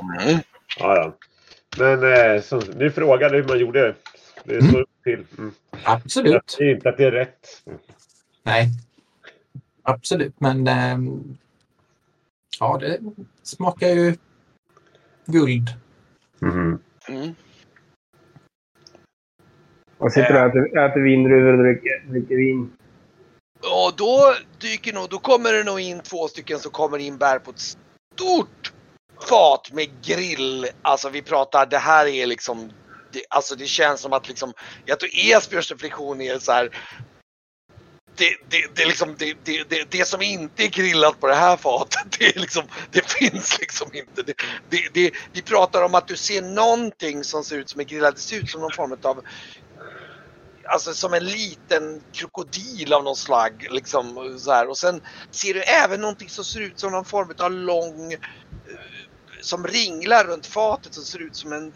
Mm. 0.02 0.40
Ja, 0.80 0.96
ja. 0.96 1.18
Men 1.78 2.14
eh, 2.14 2.42
som, 2.42 2.60
nu 2.76 2.92
frågade 2.92 3.38
hur 3.38 3.44
man 3.44 3.60
gjorde. 3.60 3.96
Det 4.44 4.54
Mm. 4.56 4.68
står 4.70 4.82
upp 4.82 4.90
till. 5.04 5.26
Mm. 5.38 5.52
Jag 5.72 5.80
Absolut. 5.86 6.50
säger 6.50 6.76
inte 6.76 6.90
att 6.90 6.98
det 6.98 7.06
är 7.06 7.12
rätt. 7.12 7.48
Nej. 8.44 8.70
Absolut, 9.84 10.40
men 10.40 10.68
ehm, 10.68 11.38
ja, 12.60 12.78
det 12.78 13.00
smakar 13.44 13.88
ju 13.88 14.16
guld. 15.26 15.70
Mhm. 16.40 16.80
Mm. 17.08 17.36
Och 19.98 20.12
sitter 20.12 20.34
och 20.44 20.50
äter, 20.50 20.78
äter 20.80 21.02
vindruvor 21.02 21.54
och 21.58 21.64
dricker, 21.64 22.04
dricker 22.12 22.36
vin. 22.36 22.72
Och 23.60 23.94
då 23.98 24.34
dyker 24.60 24.94
nog, 24.94 25.10
då 25.10 25.20
kommer 25.20 25.54
det 25.54 25.64
nog 25.64 25.80
in 25.80 26.00
två 26.00 26.28
stycken 26.28 26.60
som 26.60 26.72
kommer 26.72 26.98
in 26.98 27.18
bär 27.18 27.40
på 27.40 27.52
ett 27.52 27.60
stort 28.16 28.74
fat 29.30 29.70
med 29.74 29.88
grill. 30.06 30.66
Alltså 30.82 31.10
vi 31.10 31.22
pratar, 31.22 31.66
det 31.66 31.78
här 31.78 32.06
är 32.06 32.26
liksom, 32.28 32.72
det, 33.14 33.26
alltså 33.30 33.56
det 33.56 33.66
känns 33.66 34.02
som 34.02 34.14
att 34.14 34.28
liksom, 34.28 34.54
jag 34.86 35.00
tror 35.00 35.12
Esbjörns 35.14 35.72
reflektion 35.72 36.22
är 36.22 36.40
så 36.40 36.52
här. 36.52 36.78
Det, 38.16 38.36
det, 38.50 38.76
det, 38.76 38.86
liksom, 38.86 39.16
det, 39.18 39.38
det, 39.44 39.70
det, 39.70 39.92
det 39.92 40.08
som 40.08 40.22
inte 40.22 40.64
är 40.64 40.68
grillat 40.68 41.20
på 41.20 41.28
det 41.28 41.36
här 41.36 41.58
fatet, 41.58 42.06
det, 42.20 42.36
är 42.36 42.40
liksom, 42.40 42.64
det 42.92 43.12
finns 43.12 43.60
liksom 43.60 43.90
inte. 43.94 44.24
Det, 44.24 44.34
det, 44.70 44.90
det, 44.94 45.12
vi 45.34 45.42
pratar 45.42 45.84
om 45.84 45.96
att 45.96 46.08
du 46.08 46.16
ser 46.16 46.42
någonting 46.42 47.24
som 47.24 47.44
ser 47.44 47.58
ut 47.58 47.70
som 47.70 47.82
är 47.82 47.86
grillat. 47.86 48.16
Det 48.16 48.22
ser 48.22 48.38
ut 48.38 48.50
som 48.50 48.62
någon 48.62 48.72
form 48.72 48.98
av 49.04 49.24
Alltså 50.66 50.94
som 50.94 51.14
en 51.14 51.26
liten 51.26 52.02
krokodil 52.12 52.94
av 52.94 53.04
någon 53.04 53.16
slag. 53.16 53.68
Liksom, 53.72 54.36
så 54.40 54.52
här. 54.52 54.70
Och 54.70 54.78
sen 54.78 55.02
ser 55.32 55.54
du 55.54 55.62
även 55.62 56.02
någonting 56.02 56.30
som 56.30 56.46
ser 56.46 56.60
ut 56.60 56.80
som 56.80 56.92
någon 56.92 57.06
form 57.06 57.34
av 57.40 57.52
lång... 57.52 58.14
Eh, 58.14 58.20
som 59.42 59.68
ringlar 59.68 60.24
runt 60.24 60.46
fatet 60.46 60.94
som 60.94 61.04
ser 61.04 61.20
ut 61.20 61.36
som 61.36 61.54
en... 61.54 61.74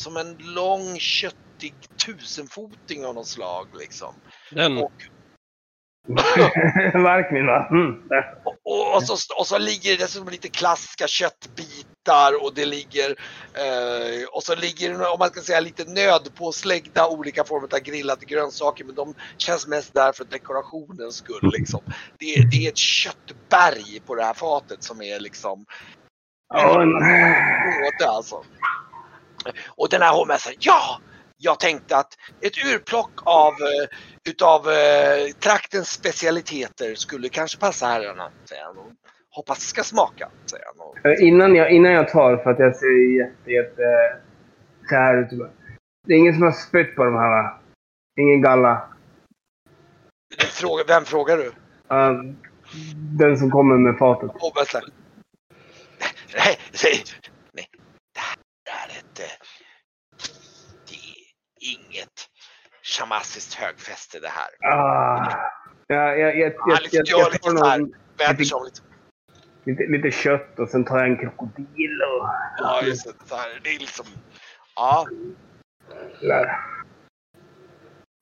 Som 0.00 0.16
en 0.16 0.36
lång 0.38 0.98
köttig 0.98 1.74
tusenfoting 2.06 3.04
av 3.06 3.14
något 3.14 3.26
slag. 3.26 3.66
Liksom. 3.78 4.14
Den, 4.50 4.78
Och, 4.78 4.92
Verkligen 6.94 7.46
va? 7.46 7.68
Mm. 7.70 8.02
och, 8.44 8.56
och, 8.64 8.94
och, 8.96 9.02
så, 9.02 9.34
och 9.38 9.46
så 9.46 9.58
ligger 9.58 9.90
det 9.90 9.96
dessutom 10.04 10.28
lite 10.28 10.48
klassiska 10.48 11.06
köttbitar 11.06 12.42
och 12.44 12.54
det 12.54 12.64
ligger 12.64 13.10
eh, 13.54 14.28
och 14.32 14.42
så 14.42 14.54
ligger 14.54 14.90
det, 14.98 15.06
om 15.08 15.18
man 15.18 15.28
ska 15.28 15.40
säga 15.40 15.60
lite 15.60 15.84
nödpåsläggda 15.84 17.08
olika 17.08 17.44
former 17.44 17.68
av 17.74 17.78
grillade 17.80 18.26
grönsaker 18.26 18.84
men 18.84 18.94
de 18.94 19.14
känns 19.36 19.66
mest 19.66 19.94
där 19.94 20.12
för 20.12 20.24
dekorationens 20.24 21.14
skull 21.16 21.50
liksom. 21.58 21.80
Det, 22.18 22.34
är- 22.34 22.50
det 22.50 22.66
är 22.66 22.68
ett 22.70 22.76
köttberg 22.76 24.00
på 24.06 24.14
det 24.14 24.24
här 24.24 24.34
fatet 24.34 24.82
som 24.82 25.02
är 25.02 25.20
liksom 25.20 25.64
Ja, 26.54 26.82
en- 26.82 26.92
både 26.92 28.10
alltså. 28.10 28.44
Och 29.68 29.88
den 29.88 30.02
här 30.02 30.12
hovmästaren, 30.12 30.56
ja! 30.60 31.00
Jag 31.42 31.60
tänkte 31.60 31.96
att 31.96 32.12
ett 32.40 32.64
urplock 32.74 33.10
av 33.24 33.52
eh, 33.52 33.88
utav 34.30 34.68
eh, 34.70 35.26
traktens 35.38 35.90
specialiteter 35.90 36.94
skulle 36.94 37.28
kanske 37.28 37.58
passa 37.58 37.86
herrarna, 37.86 38.30
säger 38.44 38.64
han. 38.64 38.78
Och 38.78 38.92
hoppas 39.30 39.58
det 39.58 39.64
ska 39.64 39.82
smaka, 39.84 40.30
säger 40.46 40.64
han. 40.66 40.86
Och, 40.86 41.06
Eh, 41.06 41.28
Innan 41.28 41.54
jag, 41.54 41.70
innan 41.70 41.92
jag 41.92 42.08
tar, 42.08 42.36
för 42.36 42.50
att 42.50 42.58
jag 42.58 42.76
ser 42.76 43.18
jätte, 43.18 43.50
jätte 43.50 43.82
så 44.88 44.94
här 44.94 45.16
ut. 45.22 45.28
Det 46.06 46.14
är 46.14 46.18
ingen 46.18 46.34
som 46.34 46.42
har 46.42 46.52
spytt 46.52 46.96
på 46.96 47.04
de 47.04 47.14
här 47.14 47.30
va? 47.30 47.60
Ingen 48.20 48.42
galla. 48.42 48.88
fråga, 50.38 50.84
vem 50.88 51.04
frågar 51.04 51.36
du? 51.36 51.46
Uh, 51.46 52.34
den 53.18 53.36
som 53.38 53.50
kommer 53.50 53.76
med 53.78 53.98
fatet. 53.98 54.30
Hovmästaren. 54.34 54.90
Nej, 56.36 56.58
nej, 56.84 57.04
nej. 57.52 57.66
Det 58.64 58.70
här 58.70 58.88
är 58.88 58.98
ett... 58.98 59.20
eh, 59.20 59.46
Det 60.88 60.94
är 60.94 61.74
inget 61.74 62.28
shamassiskt 63.10 63.54
högfäste 63.54 64.20
det 64.20 64.28
här. 64.28 64.72
Ah. 64.74 65.32
Ja, 65.86 65.96
jag, 65.96 66.18
jag, 66.18 66.36
jag, 66.38 66.52
Ja, 66.52 66.58
jag, 66.66 66.82
lite 66.82 66.96
jag, 66.96 67.42
tar 67.42 67.52
någon, 67.52 67.92
lite. 68.38 68.82
lite, 69.64 69.82
lite 69.82 70.10
kött 70.10 70.58
och 70.58 70.68
sen 70.68 70.84
tar 70.84 70.98
jag 70.98 71.08
en 71.08 71.16
krokodil 71.16 72.02
och... 72.02 72.28
Ja, 72.58 72.82
just 72.82 73.04
det. 73.06 73.12
Det 73.62 73.70
är 73.70 73.78
liksom... 73.78 74.06
Ja. 74.76 75.06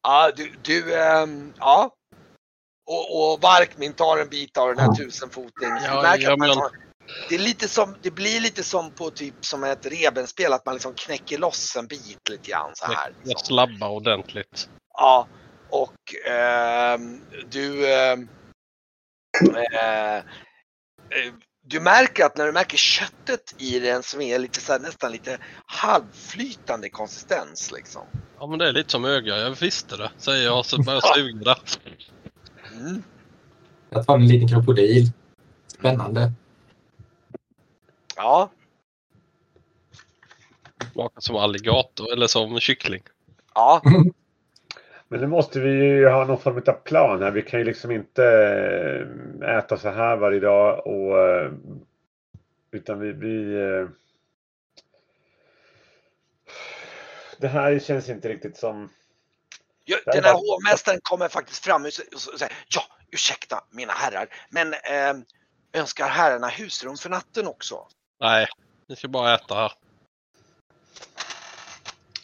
Ja, 0.03 0.31
du, 0.37 0.53
du 0.63 0.95
ehm, 0.95 1.53
ja. 1.59 1.91
Och, 2.87 3.33
och 3.33 3.41
Varkmin 3.41 3.93
tar 3.93 4.19
en 4.19 4.29
bit 4.29 4.57
av 4.57 4.69
den 4.69 4.79
här 4.79 4.87
Ja. 4.87 4.95
tusenfotings. 5.05 5.83
Ja, 6.19 6.37
men- 6.39 6.49
det, 7.29 7.35
är 7.35 7.39
lite 7.39 7.69
som, 7.69 7.97
det 8.03 8.11
blir 8.11 8.41
lite 8.41 8.63
som 8.63 8.91
på 8.91 9.11
typ 9.11 9.35
som 9.41 9.65
ett 9.65 9.87
rebenspel, 9.87 10.53
att 10.53 10.67
man 10.67 10.75
liksom 10.75 10.95
knäcker 10.95 11.39
loss 11.39 11.77
en 11.77 11.87
bit 11.87 12.29
lite 12.31 12.51
grann 12.51 12.71
så 12.75 12.87
här. 12.87 13.13
Jag 13.21 13.29
Liksom. 13.29 13.47
slabbar 13.47 13.89
ordentligt. 13.89 14.69
Ja, 14.95 15.29
och 15.71 16.29
ehm, 16.31 17.21
du... 17.51 17.93
ehm, 17.95 18.29
eh, 19.73 20.17
eh, 20.17 20.23
du 21.71 21.81
märker 21.81 22.25
att 22.25 22.37
när 22.37 22.47
du 22.47 22.53
märker 22.53 22.77
köttet 22.77 23.55
i 23.59 23.81
den 23.81 24.03
som 24.03 24.21
är 24.21 24.39
lite 24.39 24.61
så 24.61 24.73
här, 24.73 24.81
nästan 24.81 25.13
lite 25.13 25.39
halvflytande 25.67 26.89
konsistens 26.91 27.73
liksom. 27.73 28.03
Ja 28.39 28.47
men 28.47 28.59
det 28.59 28.69
är 28.69 28.73
lite 28.73 28.91
som 28.91 29.05
öga, 29.05 29.37
jag 29.37 29.51
visste 29.51 29.97
det. 29.97 30.11
Säger 30.17 30.45
jag 30.45 30.67
så 30.67 30.83
börjar 30.83 31.01
jag 31.15 31.15
suga. 31.15 31.57
Mm. 32.73 33.03
Jag 33.91 34.07
tar 34.07 34.15
en 34.15 34.29
liten 34.29 34.49
krokodil. 34.49 35.11
Spännande. 35.79 36.33
Ja, 38.19 38.51
Smakar 40.93 41.21
som 41.21 41.37
alligator 41.37 42.13
eller 42.13 42.27
som 42.27 42.61
kyckling. 42.61 43.03
ja. 43.55 43.83
Men 45.11 45.21
nu 45.21 45.27
måste 45.27 45.61
vi 45.61 45.71
ju 45.71 46.09
ha 46.09 46.25
någon 46.25 46.41
form 46.41 46.63
av 46.67 46.73
plan 46.73 47.23
här. 47.23 47.31
Vi 47.31 47.43
kan 47.43 47.61
ju 47.61 47.65
liksom 47.65 47.91
inte 47.91 48.25
eh, 49.43 49.57
äta 49.57 49.79
så 49.79 49.89
här 49.89 50.17
varje 50.17 50.41
dag 50.41 50.87
och 50.87 51.19
eh, 51.19 51.53
utan 52.71 53.01
vi, 53.01 53.13
vi 53.13 53.55
eh, 53.55 53.89
Det 57.39 57.49
här 57.49 57.79
känns 57.79 58.09
inte 58.09 58.29
riktigt 58.29 58.57
som 58.57 58.89
är 59.87 60.13
Den 60.13 60.25
här 60.25 60.33
hovmästaren 60.35 61.01
kommer 61.03 61.29
faktiskt 61.29 61.65
fram 61.65 61.85
och 61.85 61.93
säger 62.39 62.53
ja, 62.69 62.83
ursäkta 63.11 63.65
mina 63.71 63.93
herrar, 63.93 64.29
men 64.51 64.75
ehm, 64.75 65.25
önskar 65.73 66.09
herrarna 66.09 66.49
husrum 66.49 66.97
för 66.97 67.11
natten 67.11 67.47
också? 67.47 67.87
Nej, 68.21 68.47
ni 68.87 68.97
ska 68.97 69.09
bara 69.09 69.35
äta 69.35 69.55
här. 69.55 69.73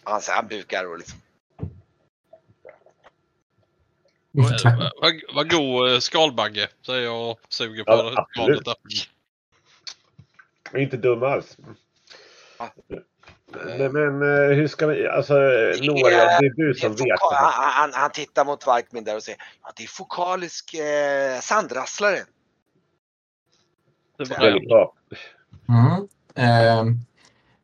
Han, 0.04 0.20
säger, 0.22 0.36
han 0.36 0.48
bukar 0.48 0.84
och 0.84 0.98
liksom. 0.98 1.18
Vad, 5.34 5.50
god 5.50 5.92
eh, 5.92 5.98
skalbagge, 5.98 6.68
säger 6.86 7.04
jag 7.04 7.30
och 7.30 7.40
suger 7.48 7.84
på 7.84 7.92
Ja, 7.92 8.26
det 10.72 10.82
inte 10.82 10.96
dum 10.96 11.22
alls. 11.22 11.56
Men, 13.46 13.92
men 13.92 14.22
eh, 14.22 14.56
hur 14.56 14.68
ska 14.68 14.86
vi, 14.86 15.08
alltså 15.08 15.34
Noria, 15.34 16.40
det 16.40 16.46
är 16.46 16.56
du 16.56 16.72
Det 16.72 16.78
är 16.78 16.80
som 16.80 16.92
vet 16.92 17.18
han, 17.20 17.62
han, 17.72 17.92
han 17.92 18.10
tittar 18.10 18.44
mot 18.44 18.66
Varkmin 18.66 19.04
där 19.04 19.16
och 19.16 19.22
säger 19.22 19.40
ja, 19.62 19.72
det 19.76 19.82
är 19.82 19.86
fokalisk 19.86 20.74
eh, 20.74 21.40
sandrasslare. 21.40 22.18
Det 24.16 24.24
var 24.30 24.38
Väldigt 24.38 24.68
bra. 24.68 24.94
Mm. 25.68 26.08
Ehm, 26.34 27.00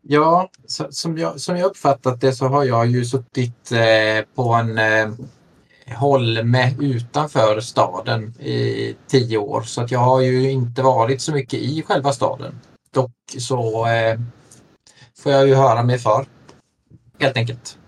ja, 0.03 0.51
så, 0.67 0.87
som, 0.91 1.19
jag, 1.19 1.41
som 1.41 1.57
jag 1.57 1.67
uppfattat 1.67 2.21
det 2.21 2.33
så 2.33 2.47
har 2.49 2.65
jag 2.65 2.87
ju 2.87 3.05
suttit 3.05 3.73
eh, 3.73 4.25
på 4.35 4.53
en 4.55 4.79
eh, 4.79 5.11
holme 5.97 6.75
utanför 6.81 7.61
staden 7.61 8.41
i 8.41 8.97
tio 9.07 9.39
år 9.39 9.63
så 9.63 9.83
att 9.83 9.91
jag 9.91 10.01
har 10.01 10.21
ju 10.21 10.51
inte 10.51 10.83
varit 10.83 11.23
så 11.23 11.33
mycket 11.33 11.61
i 11.61 11.83
själva 11.83 12.13
staden. 12.13 12.61
Dock 12.91 13.13
så 13.39 13.87
eh, 13.87 14.21
får 15.19 15.33
jag 15.33 15.49
ju 15.49 15.55
höra 15.55 15.83
mig 15.83 15.99
för. 15.99 16.27
Helt 17.19 17.37
enkelt. 17.37 17.79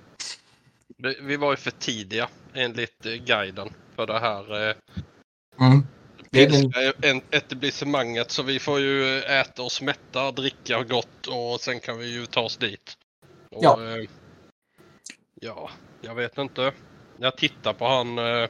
Vi, 0.98 1.18
vi 1.22 1.36
var 1.36 1.50
ju 1.50 1.56
för 1.56 1.70
tidiga 1.70 2.28
enligt 2.54 3.06
eh, 3.06 3.12
guiden 3.12 3.68
för 3.96 4.06
det 4.06 4.18
här 4.18 4.68
eh, 4.68 4.74
Mm. 5.60 5.86
Etablissemanget 7.30 8.30
så 8.30 8.43
vi 8.43 8.59
får 8.59 8.80
ju 8.80 9.18
eh, 9.18 9.41
äta 9.41 9.62
oss 9.62 9.83
mätta, 9.83 10.30
dricka 10.30 10.83
gott 10.83 11.26
och 11.26 11.61
sen 11.61 11.80
kan 11.80 11.99
vi 11.99 12.12
ju 12.12 12.26
ta 12.26 12.41
oss 12.41 12.57
dit. 12.57 12.97
Och, 13.51 13.64
Ja. 13.64 13.78
Eh, 13.83 14.09
ja, 15.41 15.70
jag 16.01 16.14
vet 16.14 16.39
inte. 16.39 16.72
Jag 17.16 17.37
tittar 17.37 17.72
på 17.72 17.87
han 17.87 18.18
eh, 18.18 18.49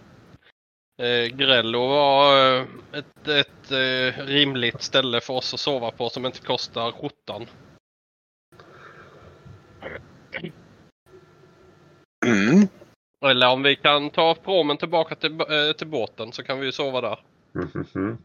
eh, 1.02 1.26
Grello 1.26 1.86
var 1.86 2.56
eh, 2.56 2.66
ett, 2.92 3.28
ett 3.28 3.70
eh, 3.70 4.24
rimligt 4.26 4.82
ställe 4.82 5.20
för 5.20 5.34
oss 5.34 5.54
att 5.54 5.60
sova 5.60 5.90
på 5.90 6.10
som 6.10 6.26
inte 6.26 6.40
kostar 6.40 6.92
skjortan. 6.92 7.46
Mm. 12.26 12.68
Eller 13.24 13.48
om 13.48 13.62
vi 13.62 13.76
kan 13.76 14.10
ta 14.10 14.34
promen 14.34 14.76
tillbaka 14.76 15.14
till, 15.14 15.38
till 15.78 15.86
båten 15.86 16.32
så 16.32 16.42
kan 16.42 16.60
vi 16.60 16.66
ju 16.66 16.72
sova 16.72 17.00
där. 17.00 17.18
Mhm. 17.52 18.18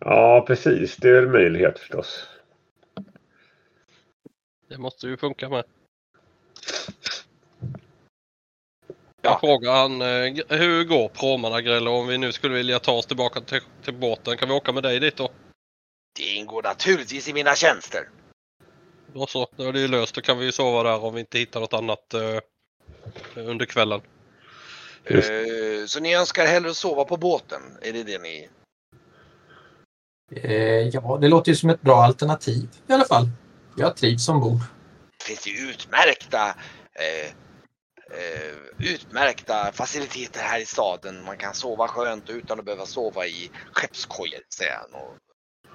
Ja, 0.00 0.44
precis. 0.46 0.96
Det 0.96 1.08
är 1.08 1.22
en 1.22 1.32
möjlighet 1.32 1.78
förstås. 1.78 2.26
Det 4.68 4.78
måste 4.78 5.06
ju 5.06 5.16
funka 5.16 5.48
med. 5.48 5.64
Ja. 9.24 9.30
Jag 9.30 9.40
frågar 9.40 9.72
han 9.72 10.02
eh, 10.02 10.58
hur 10.58 10.84
går 10.84 11.08
promarna 11.08 11.60
Grello 11.60 11.90
om 11.90 12.06
vi 12.06 12.18
nu 12.18 12.32
skulle 12.32 12.54
vilja 12.54 12.78
ta 12.78 12.92
oss 12.92 13.06
tillbaka 13.06 13.40
till, 13.40 13.60
till 13.82 13.94
båten. 13.94 14.36
Kan 14.36 14.48
vi 14.48 14.54
åka 14.54 14.72
med 14.72 14.82
dig 14.82 15.00
dit 15.00 15.16
då? 15.16 15.30
Det 16.16 16.34
ingår 16.34 16.62
naturligtvis 16.62 17.28
i 17.28 17.32
mina 17.32 17.54
tjänster. 17.54 18.08
Då 19.14 19.26
så, 19.26 19.46
då 19.56 19.64
är 19.64 19.72
det 19.72 19.80
ju 19.80 19.88
löst. 19.88 20.14
Då 20.14 20.20
kan 20.20 20.38
vi 20.38 20.44
ju 20.44 20.52
sova 20.52 20.82
där 20.82 21.04
om 21.04 21.14
vi 21.14 21.20
inte 21.20 21.38
hittar 21.38 21.60
något 21.60 21.72
annat 21.72 22.14
eh, 22.14 22.38
under 23.34 23.66
kvällen. 23.66 24.00
Eh, 25.04 25.86
så 25.86 26.00
ni 26.00 26.14
önskar 26.14 26.46
hellre 26.46 26.74
sova 26.74 27.04
på 27.04 27.16
båten? 27.16 27.62
Är 27.80 27.92
det 27.92 28.02
det 28.02 28.18
ni... 28.18 28.48
Eh, 30.36 30.88
ja, 30.88 31.18
det 31.20 31.28
låter 31.28 31.52
ju 31.52 31.56
som 31.56 31.70
ett 31.70 31.82
bra 31.82 32.02
alternativ 32.02 32.68
i 32.86 32.92
alla 32.92 33.04
fall. 33.04 33.28
Jag 33.76 33.96
trivs 33.96 34.28
ombord. 34.28 34.60
Det 35.18 35.24
finns 35.24 35.46
ju 35.46 35.70
utmärkta 35.70 36.48
eh, 36.94 37.26
eh, 38.18 38.56
utmärkta 38.78 39.72
faciliteter 39.72 40.40
här 40.40 40.60
i 40.60 40.66
staden. 40.66 41.24
Man 41.24 41.36
kan 41.36 41.54
sova 41.54 41.88
skönt 41.88 42.30
utan 42.30 42.58
att 42.58 42.64
behöva 42.64 42.86
sova 42.86 43.26
i 43.26 43.50
skeppskojor, 43.72 44.40
säger 44.58 44.76
han. 44.76 45.02
Och, 45.02 45.16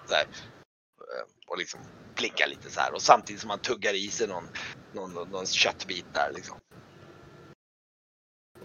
så 0.08 0.16
här, 0.16 0.24
eh, 0.24 1.48
och 1.48 1.58
liksom 1.58 1.80
blickar 2.16 2.48
lite 2.48 2.70
så 2.70 2.80
här. 2.80 2.94
Och 2.94 3.02
samtidigt 3.02 3.42
som 3.42 3.48
man 3.48 3.60
tuggar 3.60 3.94
i 3.94 4.08
sig 4.08 4.28
någon, 4.28 4.50
någon, 4.94 5.14
någon, 5.14 5.30
någon 5.30 5.46
köttbit 5.46 6.06
där 6.14 6.32
liksom. 6.36 6.58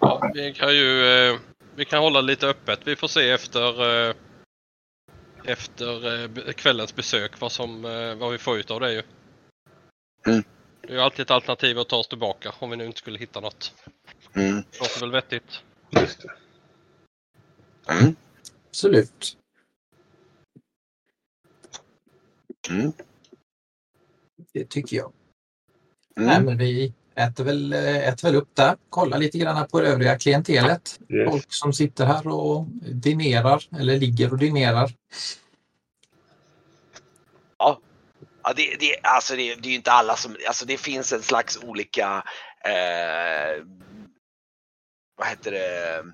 Ja, 0.00 0.30
vi 0.34 0.54
kan 0.54 0.74
ju 0.76 1.06
eh, 1.06 1.38
vi 1.74 1.84
kan 1.84 2.02
hålla 2.02 2.20
lite 2.20 2.46
öppet. 2.46 2.80
Vi 2.84 2.96
får 2.96 3.08
se 3.08 3.30
efter 3.30 4.08
eh, 4.08 4.14
efter 5.44 6.22
eh, 6.24 6.52
kvällens 6.52 6.94
besök 6.94 7.40
vad, 7.40 7.52
som, 7.52 7.84
eh, 7.84 8.14
vad 8.14 8.32
vi 8.32 8.38
får 8.38 8.58
ut 8.58 8.70
av 8.70 8.80
det 8.80 8.92
ju. 8.92 9.02
Mm. 10.26 10.42
Det 10.80 10.88
är 10.88 10.92
ju 10.92 11.00
alltid 11.00 11.20
ett 11.20 11.30
alternativ 11.30 11.78
att 11.78 11.88
ta 11.88 11.96
oss 11.96 12.08
tillbaka 12.08 12.54
om 12.58 12.70
vi 12.70 12.76
nu 12.76 12.86
inte 12.86 12.98
skulle 12.98 13.18
hitta 13.18 13.40
något. 13.40 13.74
Mm. 14.34 14.54
Det 14.54 14.80
låter 14.80 15.00
väl 15.00 15.10
vettigt. 15.10 15.62
Just 15.90 16.22
det. 16.22 16.32
Mm. 17.92 18.16
Absolut. 18.68 19.36
Mm. 22.70 22.92
Det 24.52 24.64
tycker 24.64 24.96
jag. 24.96 25.12
Mm. 26.16 26.28
Nej, 26.28 26.42
men 26.42 26.58
vi 26.58 26.92
äter 27.14 27.44
väl, 27.44 27.72
eh, 27.72 28.08
äter 28.08 28.28
väl 28.28 28.36
upp 28.36 28.50
där. 28.54 28.76
Kollar 28.90 29.18
lite 29.18 29.38
grann 29.38 29.66
på 29.68 29.80
det 29.80 29.88
övriga 29.88 30.18
klientelet. 30.18 31.00
Yes. 31.08 31.30
Folk 31.30 31.52
som 31.52 31.72
sitter 31.72 32.06
här 32.06 32.28
och 32.28 32.66
dinerar 32.92 33.62
eller 33.80 33.96
ligger 33.98 34.32
och 34.32 34.38
dinerar. 34.38 34.90
Ja, 38.44 38.52
det, 38.56 38.76
det, 38.80 38.96
alltså 39.02 39.36
det, 39.36 39.54
det 39.54 39.68
är 39.68 39.70
ju 39.70 39.76
inte 39.76 39.92
alla 39.92 40.16
som, 40.16 40.36
alltså 40.48 40.66
det 40.66 40.78
finns 40.78 41.12
en 41.12 41.22
slags 41.22 41.58
olika, 41.62 42.24
eh, 42.64 43.64
vad 45.16 45.28
heter 45.28 45.50
det? 45.50 46.04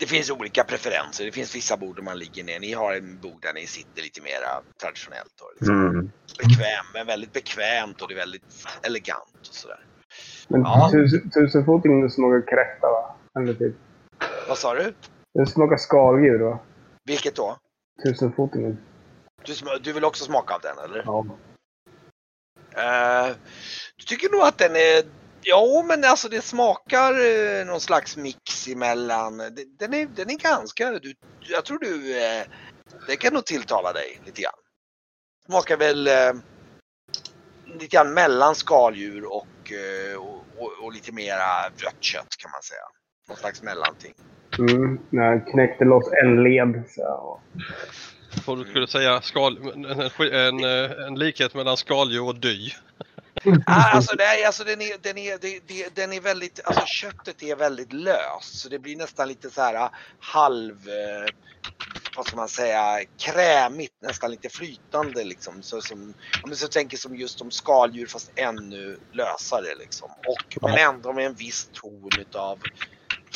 Det 0.00 0.06
finns 0.06 0.30
olika 0.30 0.64
preferenser. 0.64 1.24
Det 1.24 1.32
finns 1.32 1.54
vissa 1.54 1.76
bord 1.76 1.96
där 1.96 2.02
man 2.02 2.18
ligger 2.18 2.44
ner. 2.44 2.60
Ni 2.60 2.72
har 2.72 2.94
en 2.94 3.18
bord 3.20 3.42
där 3.42 3.52
ni 3.52 3.66
sitter 3.66 4.02
lite 4.02 4.22
mera 4.22 4.62
traditionellt 4.80 5.40
och 5.40 5.50
liksom 5.54 5.86
Mm. 5.86 6.10
bekväm, 6.38 6.84
men 6.94 7.06
väldigt 7.06 7.32
bekvämt 7.32 8.02
och 8.02 8.08
det 8.08 8.14
är 8.14 8.16
väldigt 8.16 8.66
elegant 8.82 9.38
och 9.40 9.54
sådär. 9.54 9.84
Men 10.48 10.60
Ja. 10.60 10.90
tusen, 10.92 11.30
tusenfotingen 11.30 12.10
smakar 12.10 12.46
kräfta 12.46 12.86
va? 12.90 13.16
Eller 13.40 13.54
typ. 13.54 13.74
Vad 14.48 14.58
sa 14.58 14.74
du? 14.74 14.94
Den 15.34 15.46
smakar 15.46 15.76
skaldjur 15.76 16.38
va? 16.38 16.58
Vilket 17.04 17.36
då? 17.36 17.56
Tusenfotingen. 18.04 18.78
Du, 19.44 19.54
du 19.82 19.92
vill 19.92 20.04
också 20.04 20.24
smaka 20.24 20.54
av 20.54 20.60
den 20.60 20.78
eller? 20.78 21.02
Ja. 21.06 21.26
Eh, 22.74 23.36
du 23.96 24.04
tycker 24.04 24.28
nog 24.32 24.40
att 24.40 24.58
den 24.58 24.76
är 24.76 25.02
Ja 25.42 25.84
men 25.88 26.04
alltså 26.04 26.28
det 26.28 26.42
smakar 26.42 27.12
eh, 27.12 27.66
någon 27.66 27.80
slags 27.80 28.16
mix 28.16 28.68
emellan. 28.68 29.38
Det- 29.38 29.78
Den 29.78 29.94
är, 29.94 30.06
den 30.16 30.30
är 30.30 30.38
ganska, 30.38 30.90
du, 30.90 31.14
jag 31.40 31.64
tror 31.64 31.78
du, 31.78 32.22
eh, 32.24 32.42
det 33.06 33.16
kan 33.16 33.34
nog 33.34 33.44
tilltala 33.46 33.92
dig 33.92 34.20
lite 34.26 34.42
grann. 34.42 34.52
Smakar 35.46 35.76
väl 35.76 36.06
eh, 36.06 36.32
lite 37.66 37.86
grann 37.86 38.14
mellan 38.14 38.54
skaldjur 38.54 39.24
och, 39.32 39.72
eh, 39.72 40.16
och, 40.18 40.44
och, 40.58 40.84
och 40.84 40.92
lite 40.92 41.12
mera 41.12 41.64
rött 41.68 41.96
kött 42.00 42.36
kan 42.38 42.50
man 42.50 42.62
säga. 42.62 42.80
Någon 43.28 43.36
slags 43.36 43.62
mellanting. 43.62 44.14
Mm. 44.58 44.98
När 45.10 45.22
jag 45.32 45.46
knäckte 45.46 45.84
loss 45.84 46.08
en 46.24 46.42
led. 46.42 46.82
Så. 46.88 47.40
Och 48.46 48.56
du 48.56 48.64
skulle 48.70 48.86
säga 48.86 49.20
skal, 49.20 49.56
en, 49.74 49.84
en, 49.84 50.10
en, 50.64 50.64
en 51.06 51.14
likhet 51.18 51.54
mellan 51.54 51.76
skaldjur 51.76 52.22
och 52.26 52.40
dy. 52.40 52.70
Ah, 53.66 53.90
alltså, 53.94 54.14
nej, 54.18 54.44
alltså 54.44 54.64
den, 54.64 54.80
är, 54.80 54.98
den, 54.98 55.18
är, 55.18 55.38
det- 55.38 55.60
det- 55.68 55.94
den 55.96 56.12
är 56.12 56.20
väldigt, 56.20 56.60
alltså 56.64 56.86
köttet 56.86 57.42
är 57.42 57.56
väldigt 57.56 57.92
löst 57.92 58.58
så 58.60 58.68
det 58.68 58.78
blir 58.78 58.96
nästan 58.96 59.28
lite 59.28 59.50
så 59.50 59.60
här 59.62 59.74
ah, 59.74 59.90
halv, 60.18 60.88
eh, 60.88 61.30
vad 62.16 62.26
ska 62.26 62.36
man 62.36 62.48
säga, 62.48 63.04
krämigt, 63.24 63.94
nästan 64.02 64.30
lite 64.30 64.48
flytande 64.48 65.24
liksom. 65.24 65.62
Så, 65.62 65.80
som, 65.82 66.00
om 66.42 66.50
man 66.50 66.56
så 66.56 66.68
tänker 66.68 66.96
som 66.96 67.16
just 67.16 67.38
som 67.38 67.50
skaldjur 67.50 68.06
fast 68.06 68.32
ännu 68.36 68.98
lösare 69.12 69.74
liksom. 69.78 70.10
Och, 70.10 70.36
men 70.62 70.78
ändå 70.78 71.12
med 71.12 71.26
en 71.26 71.34
viss 71.34 71.70
ton 71.82 72.18
utav 72.18 72.58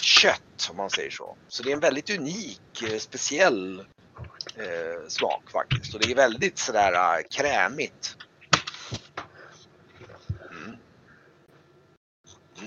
kött 0.00 0.40
om 0.70 0.76
man 0.76 0.90
säger 0.90 1.10
så. 1.10 1.36
Så 1.48 1.62
det 1.62 1.70
är 1.70 1.74
en 1.74 1.80
väldigt 1.80 2.10
unik, 2.10 2.82
eh, 2.82 2.98
speciell 2.98 3.80
eh, 4.58 5.08
smak 5.08 5.50
faktiskt. 5.52 5.94
Och 5.94 6.00
det 6.00 6.10
är 6.10 6.14
väldigt 6.14 6.58
sådär 6.58 6.92
ah, 6.92 7.20
krämigt. 7.36 8.14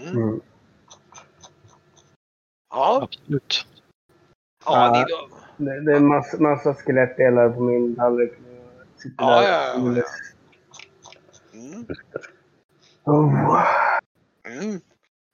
Mm. 0.05 0.17
Mm. 0.23 0.41
Ja, 2.69 2.99
Absolut. 3.03 3.65
ja, 4.65 5.05
Ja. 5.09 5.27
ni, 5.57 5.65
Det, 5.65 5.81
det 5.85 5.95
är 5.95 5.99
massa, 5.99 6.37
massa 6.41 6.73
skelettdelar 6.73 7.49
på 7.49 7.61
min 7.61 7.95
tallrik. 7.95 8.33
Ja, 9.17 9.43
ja, 9.43 9.73
ja, 9.75 9.95
ja. 9.97 10.03
Mm. 11.53 11.85
Oh. 13.03 13.63
Mm. 14.43 14.79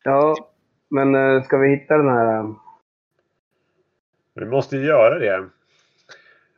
Ja, 0.04 0.36
men 0.90 1.16
eh, 1.16 1.44
ska 1.44 1.58
vi 1.58 1.70
hitta 1.70 1.98
den 1.98 2.10
här? 2.10 2.40
eh, 2.40 2.50
Vi 4.34 4.46
måste 4.46 4.78
ju 4.78 4.86
göra 4.86 5.20
det. 5.20 5.50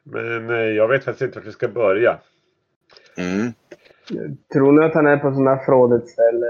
Men 0.04 0.50
eh, 0.50 0.56
jag 0.56 0.88
vet 0.88 1.04
faktiskt 1.04 1.22
inte 1.22 1.40
vart 1.40 1.48
vi 1.48 1.52
ska 1.52 1.68
börja. 1.68 2.20
Mm. 3.18 3.54
Tror 4.54 4.72
ni 4.72 4.86
att 4.86 4.94
han 4.94 5.08
är 5.08 5.18
på 5.18 5.32
sådana 5.34 5.58
frådigt 5.66 6.10
ställe? 6.10 6.48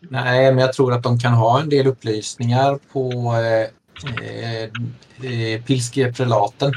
Nej, 0.00 0.52
men 0.52 0.58
jag 0.58 0.72
tror 0.72 0.92
att 0.92 1.02
de 1.02 1.18
kan 1.18 1.32
ha 1.32 1.60
en 1.60 1.68
del 1.68 1.86
upplysningar 1.86 2.78
på 2.92 3.34
eh, 3.34 3.68
eh, 4.28 4.62
eh, 5.32 5.62
Pilskeprelaten. 5.62 6.72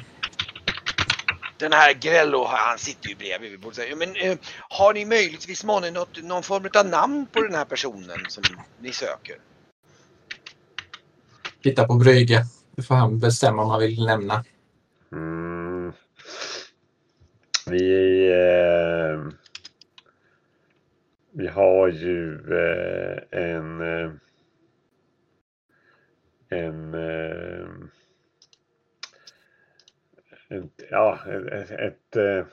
Den 1.57 1.73
här 1.73 1.93
Grello, 1.93 2.45
han 2.45 2.77
sitter 2.77 3.09
ju 3.09 3.15
bredvid. 3.15 3.51
Vi 3.51 3.57
borde 3.57 3.75
säga. 3.75 3.95
Men, 3.95 4.15
eh, 4.15 4.37
har 4.69 4.93
ni 4.93 5.05
möjligtvis 5.05 5.63
månne 5.63 5.91
något, 5.91 6.23
någon 6.23 6.43
form 6.43 6.69
av 6.77 6.85
namn 6.85 7.25
på 7.31 7.41
den 7.41 7.55
här 7.55 7.65
personen 7.65 8.19
som 8.27 8.43
ni 8.79 8.91
söker? 8.91 9.35
Titta 11.63 11.87
på 11.87 11.93
Brygge. 11.93 12.45
Nu 12.75 12.83
får 12.83 12.95
han 12.95 13.19
bestämma 13.19 13.63
om 13.63 13.69
han 13.69 13.79
vill 13.79 14.05
nämna. 14.05 14.43
Mm. 15.11 15.93
Vi, 17.65 18.27
eh, 18.29 19.33
vi 21.33 21.47
har 21.47 21.87
ju 21.87 22.33
eh, 22.53 23.17
en, 23.31 23.81
eh, 23.81 24.11
en, 26.49 26.93
eh, 26.93 27.67
en 30.49 30.69
ja, 30.89 31.19
ett, 31.51 31.71
ett 31.71 32.45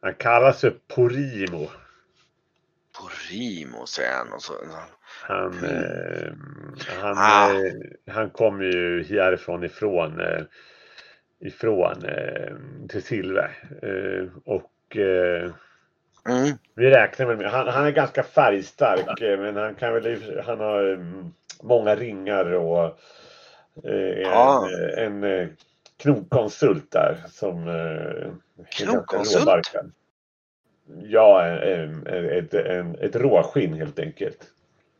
han 0.00 0.14
kallas 0.14 0.60
för 0.60 0.70
Porimo. 0.70 1.68
Porimo 2.98 3.86
säger 3.86 4.12
han. 4.12 4.32
Och 4.32 4.42
så. 4.42 4.52
Han, 5.22 5.64
eh, 5.64 6.32
han, 7.00 7.14
Ah. 7.16 7.50
han 8.06 8.30
kommer 8.30 8.64
ju 8.64 9.04
härifrån 9.04 9.64
ifrån, 9.64 10.20
ifrån 11.40 12.04
till 12.88 13.02
Silve. 13.02 13.50
Och 14.44 14.96
Mm. 16.28 16.58
vi 16.74 16.90
räknar 16.90 17.36
med, 17.36 17.50
han, 17.50 17.68
han 17.68 17.86
är 17.86 17.90
ganska 17.90 18.22
färgstark 18.22 19.20
eh, 19.20 19.38
men 19.38 19.56
han 19.56 19.74
kan 19.74 19.94
väl, 19.94 20.42
han 20.46 20.60
har 20.60 20.84
mm, 20.84 21.32
många 21.62 21.94
ringar 21.94 22.52
och 22.52 22.98
eh, 23.84 24.32
Ah. 24.32 24.68
en, 24.96 25.22
en 25.22 25.40
eh, 25.40 25.48
knokkonsult 25.96 26.92
där 26.92 27.22
som 27.28 27.68
eh, 27.68 28.64
Knokkonsult? 28.70 29.46
råbarkad. 29.46 29.92
Ja, 31.02 31.44
en, 31.46 32.06
en, 32.06 32.30
ett, 32.30 32.54
en, 32.54 32.94
ett 32.94 33.16
råskinn 33.16 33.74
helt 33.74 33.98
enkelt. 33.98 34.38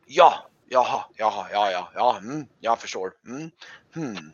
Ja, 0.07 0.33
jaha, 0.69 1.05
jaha, 1.17 1.47
ja, 1.51 1.71
ja, 1.71 1.89
ja, 1.95 2.17
mm, 2.21 2.45
jag 2.59 2.79
förstår. 2.79 3.11
Mm. 3.27 3.51
Hmm. 3.95 4.31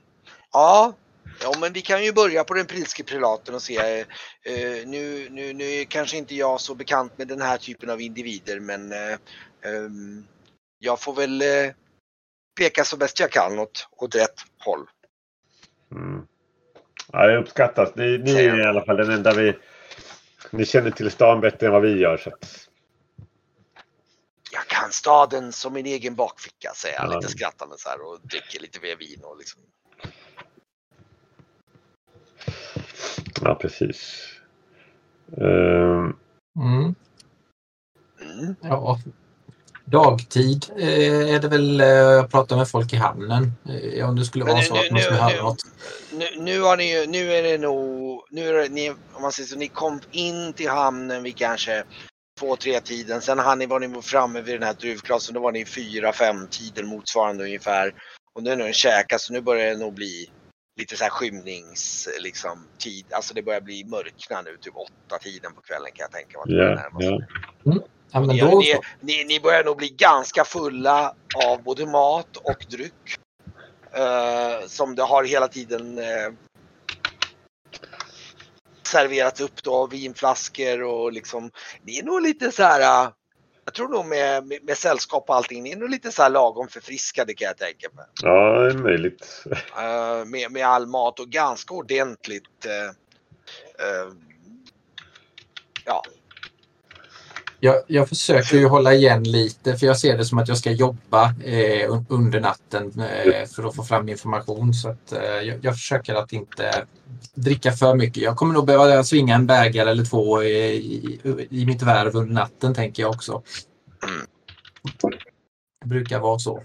Ja, 0.53 0.93
ja, 1.41 1.53
men 1.59 1.73
vi 1.73 1.81
kan 1.81 2.03
ju 2.03 2.13
börja 2.13 2.43
på 2.43 2.53
den 2.53 2.65
pilske 2.65 3.03
prelaten 3.03 3.55
och 3.55 3.61
se. 3.61 3.99
Eh, 4.43 4.87
nu, 4.87 5.27
nu, 5.29 5.53
nu 5.53 5.63
är 5.63 5.83
kanske 5.85 6.17
inte 6.17 6.35
jag 6.35 6.61
så 6.61 6.75
bekant 6.75 7.17
med 7.17 7.27
den 7.27 7.41
här 7.41 7.57
typen 7.57 7.89
av 7.89 8.01
individer, 8.01 8.59
men 8.59 8.91
eh, 8.91 9.17
ehm, 9.61 10.25
jag 10.79 11.01
får 11.01 11.13
väl 11.15 11.41
eh, 11.41 11.47
peka 12.59 12.83
så 12.83 12.97
bäst 12.97 13.19
jag 13.19 13.31
kan 13.31 13.59
åt, 13.59 13.87
åt 13.91 14.15
rätt 14.15 14.39
håll. 14.57 14.87
Mm. 15.91 16.25
Ja, 17.11 17.27
det 17.27 17.37
uppskattas. 17.37 17.95
Ni, 17.95 18.17
ni 18.17 18.31
är 18.31 18.55
i 18.55 18.59
jag. 18.59 18.67
alla 18.67 18.85
fall 18.85 18.97
den 18.97 19.11
enda 19.11 19.33
vi... 19.33 19.57
Ni 20.51 20.65
känner 20.65 20.91
till 20.91 21.11
stan 21.11 21.41
bättre 21.41 21.67
än 21.67 21.73
vad 21.73 21.81
vi 21.81 21.99
gör. 21.99 22.17
Så 22.17 22.31
Jag 24.51 24.67
kan 24.67 24.91
staden 24.91 25.51
som 25.51 25.73
min 25.73 25.85
egen 25.85 26.15
bakficka, 26.15 26.71
säger 26.75 26.99
han 26.99 27.11
Ja. 27.11 27.19
lite 27.19 27.31
skrattande 27.31 27.77
så 27.77 27.89
här 27.89 28.01
och 28.01 28.19
dricker 28.21 28.59
lite 28.59 28.79
mer 28.81 28.95
vin 28.95 29.19
och 29.23 29.37
liksom. 29.37 29.61
Ja, 33.43 33.55
precis. 33.55 34.27
Ehm, 35.37 36.15
Mm. 36.59 36.95
Ja. 38.61 38.99
Dagtid 39.85 40.65
eh, 40.77 41.33
är 41.35 41.39
det 41.39 41.47
väl 41.47 41.81
eh, 41.81 42.19
att 42.19 42.31
prata 42.31 42.55
med 42.57 42.67
folk 42.69 42.93
i 42.93 42.95
hamnen. 42.95 43.51
Eh, 43.93 44.09
om 44.09 44.15
det 44.15 44.25
skulle 44.25 44.45
vara 44.45 44.55
nu- 44.57 44.63
så 44.63 44.73
nu- 44.73 44.79
att 44.79 44.91
man 44.91 45.01
skulle 45.01 45.15
nu- 45.17 45.21
höra 45.23 45.35
nu- 45.35 45.41
något. 45.41 45.63
Nu, 46.13 46.25
nu 46.37 46.61
har 46.61 46.77
ni 46.77 46.93
ju, 46.99 47.07
nu 47.07 47.33
är 47.33 47.43
det 47.43 47.57
nog, 47.57 48.23
nu 48.31 48.47
är 48.47 48.53
det, 48.53 48.69
ni, 48.69 48.89
om 48.89 49.21
man 49.21 49.31
säger 49.31 49.47
så, 49.47 49.55
ni 49.57 49.67
kom 49.67 49.99
in 50.11 50.53
till 50.53 50.69
hamnen 50.69 51.23
vid 51.23 51.37
kanske 51.37 51.83
två, 52.39 52.55
tre 52.55 52.79
tiden. 52.79 53.21
Sen 53.21 53.39
hann 53.39 53.59
ni, 53.59 53.65
var 53.65 53.79
ni 53.79 54.01
framme 54.01 54.41
vid 54.41 54.55
den 54.55 54.63
här 54.63 54.73
druvklassen, 54.73 55.33
då 55.33 55.39
var 55.41 55.51
ni 55.51 55.65
fyra, 55.65 56.13
fem 56.13 56.47
tiden 56.47 56.87
motsvarande 56.87 57.43
ungefär. 57.43 57.93
Och 58.35 58.43
nu 58.43 58.51
är 58.51 58.57
det 58.57 58.73
käkat 58.73 59.21
så 59.21 59.33
nu 59.33 59.41
börjar 59.41 59.69
det 59.71 59.77
nog 59.77 59.93
bli 59.93 60.29
lite 60.81 60.97
så 60.97 61.03
här 61.03 61.11
skymnings, 61.11 62.09
liksom, 62.19 62.67
tid. 62.77 63.05
Alltså 63.11 63.33
det 63.33 63.41
börjar 63.41 63.61
bli 63.61 63.83
mörkna 63.83 64.41
nu, 64.41 64.57
typ 64.61 64.73
åtta 64.75 65.17
tiden 65.21 65.53
på 65.53 65.61
kvällen 65.61 65.91
kan 65.93 66.03
jag 66.03 66.11
tänka 66.11 66.37
mig. 66.37 66.55
det 66.65 66.81
ja, 68.11 68.19
men 68.19 68.35
Ni, 68.35 68.41
ni, 68.41 68.79
ni, 68.99 69.23
ni 69.23 69.39
börjar 69.39 69.63
nog 69.63 69.77
bli 69.77 69.89
ganska 69.89 70.43
fulla 70.43 71.15
av 71.45 71.63
både 71.63 71.85
mat 71.85 72.37
och 72.37 72.65
dryck. 72.69 73.15
Eh, 73.93 74.67
som 74.67 74.95
det 74.95 75.03
har 75.03 75.23
hela 75.23 75.47
tiden 75.47 75.97
eh, 75.97 76.33
serverats 78.87 79.41
upp 79.41 79.63
då, 79.63 79.87
vinflaskor 79.87 80.83
och 80.83 81.13
liksom. 81.13 81.51
Ni 81.83 81.99
är 81.99 82.03
nog 82.03 82.21
lite 82.21 82.51
så 82.51 82.63
här. 82.63 82.81
eh, 82.81 83.11
jag 83.65 83.73
tror 83.73 83.87
nog 83.89 84.05
med, 84.05 84.47
med, 84.47 84.63
med 84.63 84.77
sällskap 84.77 85.29
och 85.29 85.35
allting, 85.35 85.63
ni 85.63 85.71
är 85.71 85.75
nog 85.75 85.89
lite 85.89 86.11
så 86.11 86.21
här 86.21 86.29
lagom 86.29 86.67
förfriskade 86.67 87.33
kan 87.33 87.45
jag 87.45 87.57
tänka 87.57 87.87
mig. 87.95 88.05
ja, 88.23 88.59
det 88.59 88.69
är 88.69 88.77
möjligt. 88.77 89.45
Eh, 89.77 90.25
med, 90.25 90.51
med 90.51 90.65
all 90.65 90.87
mat 90.87 91.19
och 91.19 91.29
ganska 91.29 91.73
ordentligt. 91.73 92.65
eh, 92.65 92.89
eh, 93.87 94.13
ja, 95.85 96.03
jag, 97.63 97.83
jag 97.87 98.09
försöker 98.09 98.57
ju 98.57 98.67
hålla 98.67 98.93
igen 98.93 99.23
lite 99.23 99.77
för 99.77 99.87
jag 99.87 99.99
ser 99.99 100.17
det 100.17 100.25
som 100.25 100.37
att 100.37 100.47
jag 100.47 100.57
ska 100.57 100.71
jobba 100.71 101.25
eh, 101.43 101.89
un- 101.89 102.05
under 102.09 102.39
natten 102.39 102.99
eh, 102.99 103.45
för 103.47 103.63
att 103.67 103.75
få 103.75 103.83
fram 103.83 104.09
information. 104.09 104.73
Så 104.73 104.89
att, 104.89 105.11
eh, 105.11 105.23
jag, 105.23 105.59
jag 105.65 105.73
försöker 105.73 106.15
att 106.15 106.33
inte 106.33 106.85
dricka 107.33 107.71
för 107.71 107.95
mycket. 107.95 108.23
Jag 108.23 108.35
kommer 108.37 108.53
nog 108.53 108.65
behöva 108.65 109.03
svinga 109.03 109.35
en 109.35 109.47
bägare 109.47 109.89
eller 109.91 110.05
två 110.05 110.43
i, 110.43 110.75
i, 110.75 111.47
i 111.49 111.65
mitt 111.65 111.81
värv 111.81 112.15
under 112.15 112.33
natten 112.33 112.73
tänker 112.73 113.03
jag 113.03 113.09
också. 113.11 113.43
Det 115.81 115.87
brukar 115.87 116.19
vara 116.19 116.39
så. 116.39 116.63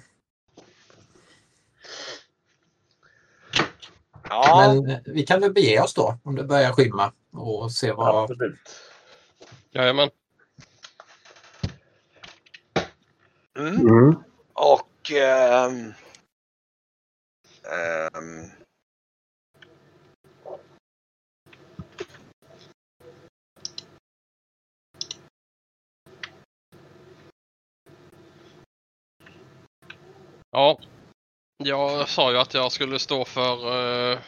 ja. 4.29 4.75
Men 4.75 4.91
eh, 4.91 4.99
vi 5.05 5.23
kan 5.27 5.41
väl 5.41 5.53
bege 5.53 5.81
oss 5.81 5.95
då 5.95 6.19
om 6.23 6.35
det 6.35 6.45
börjar 6.45 6.73
skymma 6.73 7.13
och 7.33 7.73
se 7.73 7.93
vad... 7.93 8.23
Absolut. 8.31 8.59
Jajamän. 9.73 10.09
Mm. 13.57 13.89
Mm. 13.89 14.23
Och 14.53 15.11
ähm, 15.11 15.95
ähm, 17.65 18.51
Ja, 30.51 30.79
jag 31.57 32.09
sa 32.09 32.33
ju 32.33 32.39
att 32.39 32.55
jag 32.55 32.73
skulle 32.73 32.99
stå 32.99 33.25
för 33.25 33.73
eh, 34.13 34.19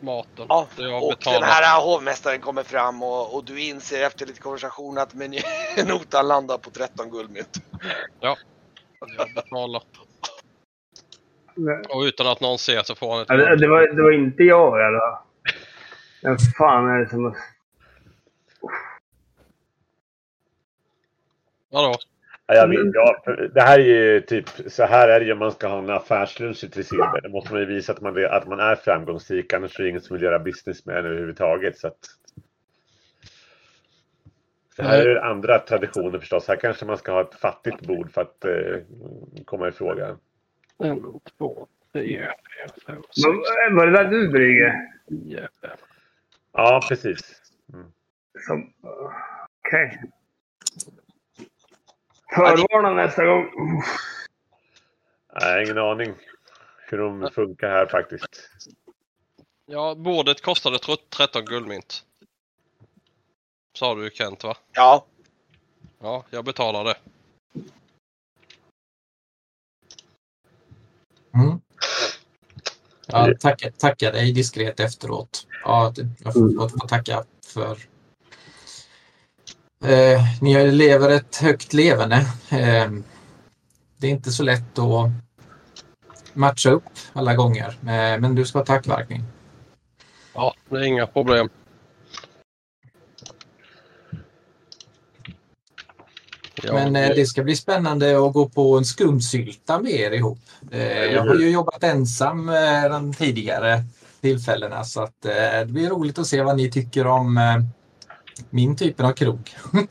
maten. 0.00 0.46
Ja, 0.48 0.68
och 1.02 1.08
betalar. 1.08 1.40
den 1.40 1.48
här 1.48 1.80
hovmästaren 1.80 2.40
kommer 2.40 2.62
fram 2.62 3.02
och, 3.02 3.34
och 3.34 3.44
du 3.44 3.60
inser 3.60 4.06
efter 4.06 4.26
lite 4.26 4.40
konversation 4.40 4.98
att 4.98 5.14
meny- 5.14 5.86
notan 5.88 6.28
landar 6.28 6.58
på 6.58 6.70
13 6.70 7.10
guldmynt. 7.10 7.56
Jag 8.20 8.36
betalar. 9.34 9.82
Och 11.88 12.00
utan 12.00 12.26
att 12.26 12.40
någon 12.40 12.58
ser 12.58 12.82
så 12.82 12.94
får 12.94 13.12
han 13.12 13.20
ett 13.22 13.28
Ja, 13.28 13.36
det, 13.36 13.56
det, 13.56 13.68
var, 13.68 13.96
det 13.96 14.02
var 14.02 14.12
inte 14.12 14.42
jag 14.42 14.70
fall. 14.70 15.18
Vem 16.22 16.38
fan 16.38 16.88
är 16.88 16.98
det 16.98 17.08
som... 17.08 17.34
Vadå? 21.70 21.94
Ja, 22.46 22.54
jag 22.54 22.68
vet, 22.68 22.94
ja, 22.94 23.22
det 23.54 23.60
här 23.60 23.78
är 23.78 23.84
ju 23.84 24.20
typ, 24.20 24.48
så 24.66 24.84
här 24.84 25.08
är 25.08 25.20
det 25.20 25.26
ju 25.26 25.32
om 25.32 25.38
man 25.38 25.52
ska 25.52 25.68
ha 25.68 25.78
en 25.78 25.90
affärslunch 25.90 26.60
till 26.72 26.84
silver. 26.84 27.20
Då 27.22 27.28
måste 27.28 27.52
man 27.52 27.60
ju 27.60 27.66
visa 27.66 27.92
att 27.92 28.00
man, 28.00 28.24
att 28.24 28.46
man 28.46 28.60
är 28.60 28.74
framgångsrik, 28.74 29.52
annars 29.52 29.78
är 29.78 29.82
det 29.82 29.88
ingen 29.88 30.00
som 30.00 30.14
vill 30.16 30.22
göra 30.22 30.38
business 30.38 30.86
med 30.86 30.98
en 30.98 31.06
överhuvudtaget. 31.06 31.78
Så 31.78 31.86
att... 31.86 31.98
Så 34.76 34.82
här 34.82 35.06
är 35.06 35.14
det 35.14 35.24
andra 35.24 35.58
traditioner 35.58 36.18
förstås. 36.18 36.48
Här 36.48 36.56
kanske 36.56 36.84
man 36.84 36.98
ska 36.98 37.12
ha 37.12 37.20
ett 37.20 37.34
fattigt 37.34 37.80
bord 37.80 38.12
för 38.12 38.22
att 38.22 38.44
eh, 38.44 38.76
komma 39.44 39.68
i 39.68 39.72
fråga. 39.72 40.16
En, 40.78 41.20
två, 41.38 41.66
tre, 41.92 42.28
fem, 42.86 43.02
Men, 43.24 43.76
Var 43.76 43.86
det 43.86 43.92
där 43.92 44.10
du 44.10 44.28
Brygge? 44.28 44.74
Ja, 46.52 46.80
precis. 46.88 47.42
Mm. 47.72 47.86
Som... 48.46 48.72
Okej. 49.66 50.00
Förvarna 52.34 52.90
nästa 52.90 53.24
gång. 53.26 53.50
Har 55.32 55.62
ingen 55.62 55.78
aning 55.78 56.14
hur 56.86 56.98
de 56.98 57.30
funkar 57.34 57.68
här 57.68 57.86
faktiskt. 57.86 58.50
Ja, 59.66 59.94
bordet 59.94 60.42
kostade 60.42 60.76
tr- 60.76 61.08
13 61.08 61.44
guldmynt. 61.44 62.04
Sa 63.78 63.94
du 63.94 64.10
Kent 64.10 64.44
va? 64.44 64.56
Ja, 64.72 65.06
Ja, 66.04 66.24
jag 66.30 66.44
betalar 66.44 66.84
det. 66.84 66.96
Mm. 71.34 71.60
Jag 73.06 73.40
tackar, 73.40 73.70
tackar 73.70 74.12
dig 74.12 74.32
diskret 74.32 74.80
efteråt. 74.80 75.46
Ja, 75.64 75.92
jag 76.18 76.32
får, 76.32 76.52
jag 76.52 76.70
får 76.70 76.88
tacka 76.88 77.24
för... 77.46 77.78
Eh, 79.86 80.20
ni 80.40 80.70
lever 80.70 81.10
ett 81.10 81.36
högt 81.36 81.72
levande. 81.72 82.16
Eh, 82.50 82.90
det 83.96 84.06
är 84.06 84.10
inte 84.10 84.30
så 84.30 84.42
lätt 84.42 84.78
att 84.78 85.10
matcha 86.32 86.70
upp 86.70 86.82
alla 87.12 87.34
gånger, 87.34 87.68
eh, 87.80 88.20
men 88.20 88.34
du 88.34 88.44
ska 88.44 88.58
ha 88.58 88.66
tackvarkning. 88.66 89.22
Ja, 90.34 90.54
det 90.68 90.76
är 90.76 90.82
inga 90.82 91.06
problem. 91.06 91.48
Ja, 96.62 96.72
Men 96.72 96.96
eh, 96.96 97.08
det 97.08 97.26
ska 97.26 97.42
bli 97.42 97.56
spännande 97.56 98.26
att 98.26 98.32
gå 98.32 98.48
på 98.48 98.78
en 98.78 98.84
skumsylta 98.84 99.80
med 99.80 99.92
er 99.92 100.10
ihop. 100.10 100.38
Eh, 100.70 101.04
jag 101.04 101.22
har 101.22 101.34
ju 101.34 101.50
jobbat 101.50 101.82
ensam 101.82 102.48
eh, 102.48 102.90
de 102.90 103.14
tidigare 103.14 103.84
tillfällena 104.20 104.84
så 104.84 105.02
att 105.02 105.22
det 105.22 105.66
blir 105.68 105.88
roligt 105.88 106.18
att 106.18 106.26
se 106.26 106.42
vad 106.42 106.56
ni 106.56 106.70
tycker 106.70 107.06
om 107.06 107.38
min 108.50 108.76
typen 108.76 109.06
av 109.06 109.12
krog. 109.12 109.50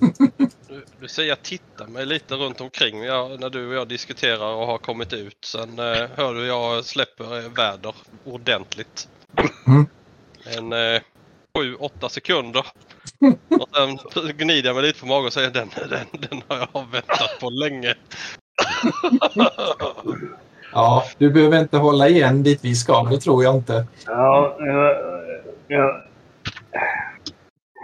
Du, 0.68 0.86
du 1.00 1.08
säger 1.08 1.30
jag 1.30 1.42
tittar 1.42 1.88
mig 1.88 2.06
lite 2.06 2.36
runt 2.36 2.62
omkring 2.62 3.04
jag, 3.04 3.40
när 3.40 3.50
du 3.50 3.68
och 3.68 3.74
jag 3.74 3.88
diskuterar 3.88 4.54
och 4.56 4.68
har 4.68 4.78
kommit 4.78 5.14
ut. 5.14 5.38
Sen 5.46 5.80
eh, 5.80 6.10
hör 6.16 6.34
du 6.34 6.46
jag 6.46 6.86
släpper 6.86 7.46
eh, 7.46 7.52
väder 7.52 7.96
ordentligt. 8.24 9.08
Mm. 9.68 9.88
En 10.46 10.74
eh, 10.74 11.02
7-8 11.58 12.08
sekunder. 12.08 12.66
Och 13.50 13.70
sen 13.74 13.98
gnider 14.38 14.70
jag 14.70 14.76
mig 14.76 14.84
lite 14.84 15.00
på 15.00 15.06
magen 15.06 15.26
och 15.26 15.34
säger 15.34 15.52
den, 15.52 15.70
den, 15.90 16.30
den 16.30 16.42
har 16.48 16.68
jag 16.74 16.92
väntat 16.92 17.40
på 17.40 17.50
länge. 17.50 17.96
Ja, 20.74 21.04
du 21.18 21.30
behöver 21.30 21.60
inte 21.60 21.78
hålla 21.78 22.10
igen 22.10 22.44
dit 22.44 22.60
vi 22.62 22.76
ska, 22.76 23.04
det 23.04 23.18
tror 23.18 23.44
jag 23.44 23.56
inte. 23.56 23.86
Ja, 24.06 24.56
jag, 24.60 24.96
jag, 25.68 26.02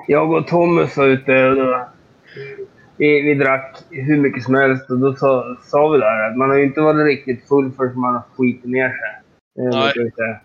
jag 0.10 0.32
och 0.32 0.47
Thomas 0.47 0.97
var 0.97 1.05
ute 1.05 1.45
och 1.45 1.55
då, 1.55 1.88
vi, 2.97 3.22
vi 3.22 3.34
drack 3.34 3.78
hur 3.89 4.18
mycket 4.18 4.43
som 4.43 4.55
helst 4.55 4.89
och 4.89 4.99
då 4.99 5.16
sa, 5.16 5.57
sa 5.66 5.88
vi 5.88 5.99
där 5.99 6.30
att 6.30 6.38
man 6.38 6.49
har 6.49 6.57
ju 6.57 6.64
inte 6.64 6.82
varit 6.82 7.05
riktigt 7.05 7.47
full 7.47 7.72
förrän 7.72 7.99
man 7.99 8.14
har 8.14 8.24
skitit 8.38 8.66
ner 8.66 8.89
sig. 8.89 9.22
Det 9.55 9.70
Nej. 9.70 10.41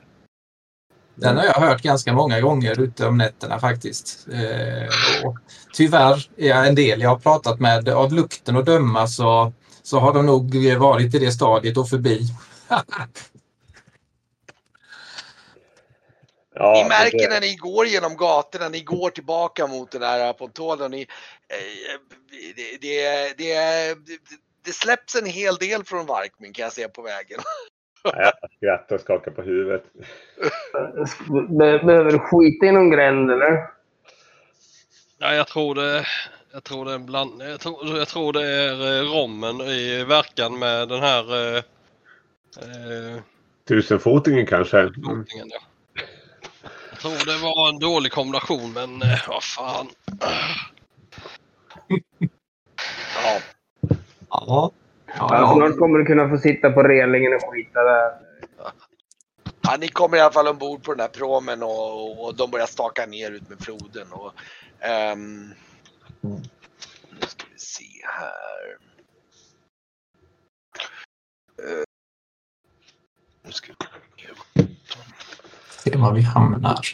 Den 1.14 1.36
har 1.36 1.44
jag 1.44 1.52
hört 1.52 1.82
ganska 1.82 2.12
många 2.12 2.40
gånger 2.40 2.80
ute 2.80 3.06
om 3.06 3.18
nätterna 3.18 3.58
faktiskt. 3.58 4.28
Eh, 4.32 5.26
och 5.26 5.38
tyvärr 5.74 6.28
är 6.36 6.48
jag 6.48 6.68
en 6.68 6.74
del 6.74 7.00
jag 7.00 7.10
har 7.10 7.18
pratat 7.18 7.60
med, 7.60 7.88
av 7.88 8.12
lukten 8.12 8.56
att 8.56 8.66
döma 8.66 9.06
så, 9.06 9.52
så 9.82 9.98
har 9.98 10.14
de 10.14 10.26
nog 10.26 10.76
varit 10.78 11.14
i 11.14 11.18
det 11.18 11.30
stadiet 11.30 11.76
och 11.76 11.88
förbi. 11.88 12.20
Ja, 16.54 16.72
ni 16.82 16.88
märker 16.88 17.18
det- 17.18 17.28
när 17.28 17.40
ni 17.40 17.54
går 17.54 17.86
genom 17.86 18.16
gatorna, 18.16 18.68
ni 18.68 18.80
går 18.80 19.10
tillbaka 19.10 19.66
mot 19.66 19.90
den 19.90 20.02
här 20.02 20.32
pontonen. 20.32 20.90
Ni, 20.90 21.00
eh, 21.48 21.56
det, 22.56 22.80
det, 22.80 23.34
det, 23.38 23.94
det 24.64 24.72
släpps 24.72 25.14
en 25.14 25.26
hel 25.26 25.54
del 25.54 25.84
från 25.84 26.06
Varkmin 26.06 26.52
kan 26.52 26.62
jag 26.62 26.72
se 26.72 26.88
på 26.88 27.02
vägen. 27.02 27.40
Ja, 28.02 28.32
jag 28.40 28.50
skrattar 28.56 28.94
och 28.94 29.00
skakar 29.00 29.30
på 29.30 29.42
huvudet. 29.42 29.84
Be, 31.58 31.78
behöver 31.78 32.10
du 32.12 32.18
skita 32.18 32.66
i 32.66 32.72
någon 32.72 32.90
gränd 32.90 33.30
eller? 33.30 33.70
Ja, 35.18 35.34
jag 35.34 35.46
tror 35.46 35.74
det, 35.74 36.06
jag 36.52 36.64
tror 36.64 36.84
det 36.84 36.90
är 36.90 36.94
en 36.94 37.06
bland, 37.06 37.42
jag 37.42 37.60
tror, 37.60 37.98
jag 37.98 38.08
tror 38.08 38.32
det 38.32 38.46
är 38.46 38.98
eh, 38.98 39.12
rommen 39.12 39.60
i 39.60 40.04
verkan 40.04 40.58
med 40.58 40.88
den 40.88 41.00
här 41.00 41.56
eh, 41.56 41.62
eh, 42.58 43.20
Tusenfotingen 43.68 44.46
kanske? 44.46 44.82
Dopingen, 44.82 45.48
ja. 45.50 45.60
Tror 47.04 47.26
det 47.26 47.42
var 47.42 47.68
en 47.68 47.78
dålig 47.78 48.12
kombination 48.12 48.72
men 48.72 49.02
eh, 49.02 49.28
vad 49.28 49.42
fan. 49.42 49.88
Ja. 53.22 53.40
Ja. 54.30 54.72
Ja, 55.18 55.52
snart 55.56 55.78
kommer 55.78 55.98
du 55.98 56.04
kunna 56.04 56.28
få 56.28 56.38
sitta 56.38 56.70
på 56.70 56.82
relingen 56.82 57.34
och 57.34 57.52
skita 57.52 57.82
där. 57.82 58.12
Ja, 59.62 59.76
ni 59.80 59.88
kommer 59.88 60.16
i 60.16 60.20
alla 60.20 60.32
fall 60.32 60.48
ombord 60.48 60.82
på 60.82 60.92
den 60.94 61.00
här 61.00 61.08
promen 61.08 61.62
och, 61.62 62.24
och 62.24 62.36
de 62.36 62.50
börjar 62.50 62.66
staka 62.66 63.06
ner 63.06 63.30
ut 63.30 63.48
med 63.48 63.60
floden. 63.60 64.12
Och, 64.12 64.32
ehm, 64.80 65.54
nu 66.20 67.26
ska 67.26 67.44
vi 67.52 67.58
se 67.58 67.90
här. 68.02 68.78
Eh, 71.58 71.84
nu 73.42 73.52
ska 73.52 73.72
vi... 73.78 73.93
Se 75.84 75.96
var 75.96 76.12
vi 76.12 76.22
hamnar. 76.22 76.86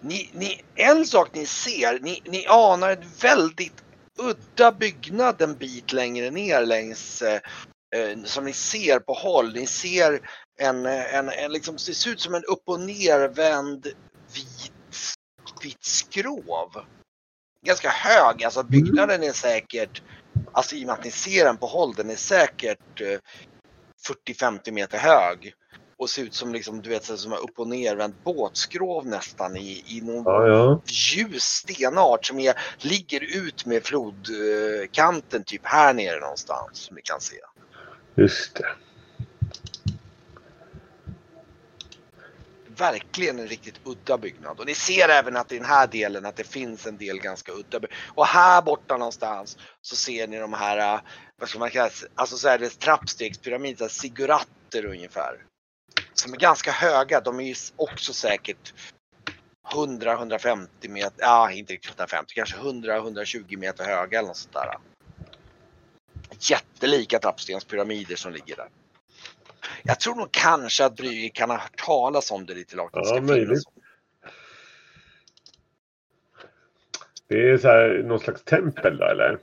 Ni, 0.00 0.30
ni, 0.32 0.62
en 0.74 1.06
sak 1.06 1.34
ni 1.34 1.46
ser, 1.46 1.98
ni, 2.00 2.22
ni 2.24 2.46
anar 2.46 2.90
en 2.90 3.04
väldigt 3.20 3.84
udda 4.18 4.72
byggnad 4.72 5.42
en 5.42 5.54
bit 5.54 5.92
längre 5.92 6.30
ner 6.30 6.66
längs 6.66 7.22
eh, 7.22 7.40
eh, 7.96 8.22
som 8.24 8.44
ni 8.44 8.52
ser 8.52 8.98
på 8.98 9.12
håll. 9.12 9.52
Ni 9.52 9.66
ser 9.66 10.20
en, 10.58 10.86
eh, 10.86 11.14
en, 11.14 11.28
en 11.28 11.52
liksom, 11.52 11.74
det 11.74 11.94
ser 11.94 12.10
ut 12.10 12.20
som 12.20 12.34
en 12.34 12.44
upp 12.44 12.62
och 12.66 12.80
nervänd 12.80 13.86
vit, 14.34 14.72
vit 15.62 15.84
skrov. 15.84 16.84
Ganska 17.66 17.90
hög, 17.90 18.44
alltså 18.44 18.62
byggnaden 18.62 19.22
är 19.22 19.32
säkert, 19.32 20.02
alltså 20.52 20.76
i 20.76 20.82
och 20.82 20.86
med 20.86 20.92
att 20.92 21.04
ni 21.04 21.10
ser 21.10 21.44
den 21.44 21.56
på 21.56 21.66
håll, 21.66 21.94
den 21.94 22.10
är 22.10 22.16
säkert 22.16 23.00
eh, 23.00 23.18
40-50 24.28 24.70
meter 24.70 24.98
hög. 24.98 25.54
Och 25.98 26.10
ser 26.10 26.22
ut 26.22 26.34
som 26.34 26.52
liksom, 26.52 26.82
du 26.82 26.90
vet, 26.90 27.04
som 27.04 27.32
en 27.32 27.38
upp 27.38 27.58
och 27.58 27.68
nervänd 27.68 28.14
båtskrov 28.24 29.06
nästan 29.06 29.56
i, 29.56 29.84
i 29.86 30.00
någon 30.00 30.24
Ja, 30.24 30.46
ja. 30.46 30.82
ljus 30.86 31.42
stenart 31.42 32.26
som 32.26 32.38
är, 32.38 32.54
ligger 32.78 33.44
ut 33.44 33.66
med 33.66 33.84
flodkanten 33.84 35.44
typ 35.44 35.60
här 35.64 35.94
nere 35.94 36.20
någonstans 36.20 36.78
som 36.78 36.96
ni 36.96 37.02
kan 37.02 37.20
se. 37.20 37.36
Just 38.16 38.54
det. 38.56 38.85
Verkligen 42.76 43.38
en 43.38 43.48
riktigt 43.48 43.80
udda 43.84 44.18
byggnad 44.18 44.60
och 44.60 44.66
ni 44.66 44.74
ser 44.74 45.08
även 45.08 45.36
att 45.36 45.52
i 45.52 45.56
den 45.56 45.66
här 45.66 45.86
delen 45.86 46.26
att 46.26 46.36
det 46.36 46.44
finns 46.44 46.86
en 46.86 46.96
del 46.96 47.18
ganska 47.18 47.52
udda 47.52 47.80
byggnader. 47.80 47.96
Och 48.14 48.26
här 48.26 48.62
borta 48.62 48.96
någonstans 48.96 49.58
så 49.80 49.96
ser 49.96 50.26
ni 50.28 50.38
de 50.38 50.52
här, 50.52 50.94
äh, 50.94 51.00
vad 51.40 51.48
ska 51.48 51.58
man 51.58 51.70
kalla 51.70 51.88
det, 51.88 52.08
alltså 52.14 52.36
så 52.36 52.48
är 52.48 52.58
det 52.58 52.68
trappstegspyramider, 52.68 53.88
siguratter 53.88 54.84
ungefär. 54.84 55.44
Som 56.14 56.32
är 56.32 56.36
ganska 56.36 56.70
höga, 56.70 57.20
de 57.20 57.40
är 57.40 57.44
ju 57.44 57.54
också 57.76 58.12
säkert 58.12 58.74
100-150 59.72 60.88
meter, 60.88 61.16
ja 61.18 61.50
inte 61.50 61.72
riktigt 61.72 61.90
150, 61.90 62.34
kanske 62.34 62.56
100-120 62.56 63.56
meter 63.56 63.84
höga 63.84 64.18
eller 64.18 64.28
något 64.28 64.36
sånt 64.36 64.52
där. 64.52 64.78
Jättelika 66.40 67.18
trappstenspyramider 67.18 68.16
som 68.16 68.32
ligger 68.32 68.56
där. 68.56 68.68
Jag 69.82 70.00
tror 70.00 70.14
nog 70.14 70.32
kanske 70.32 70.84
att 70.84 70.96
Brygge 70.96 71.28
kan 71.28 71.50
ha 71.50 71.56
hört 71.56 71.76
talas 71.86 72.30
om 72.30 72.46
det 72.46 72.54
lite 72.54 72.76
lagt. 72.76 72.94
Ja, 72.94 73.20
möjligt. 73.20 73.62
Det 77.28 77.50
är 77.50 77.58
så 77.58 77.68
här, 77.68 78.02
någon 78.06 78.20
slags 78.20 78.42
tempel 78.42 78.96
då 78.96 79.04
eller? 79.04 79.38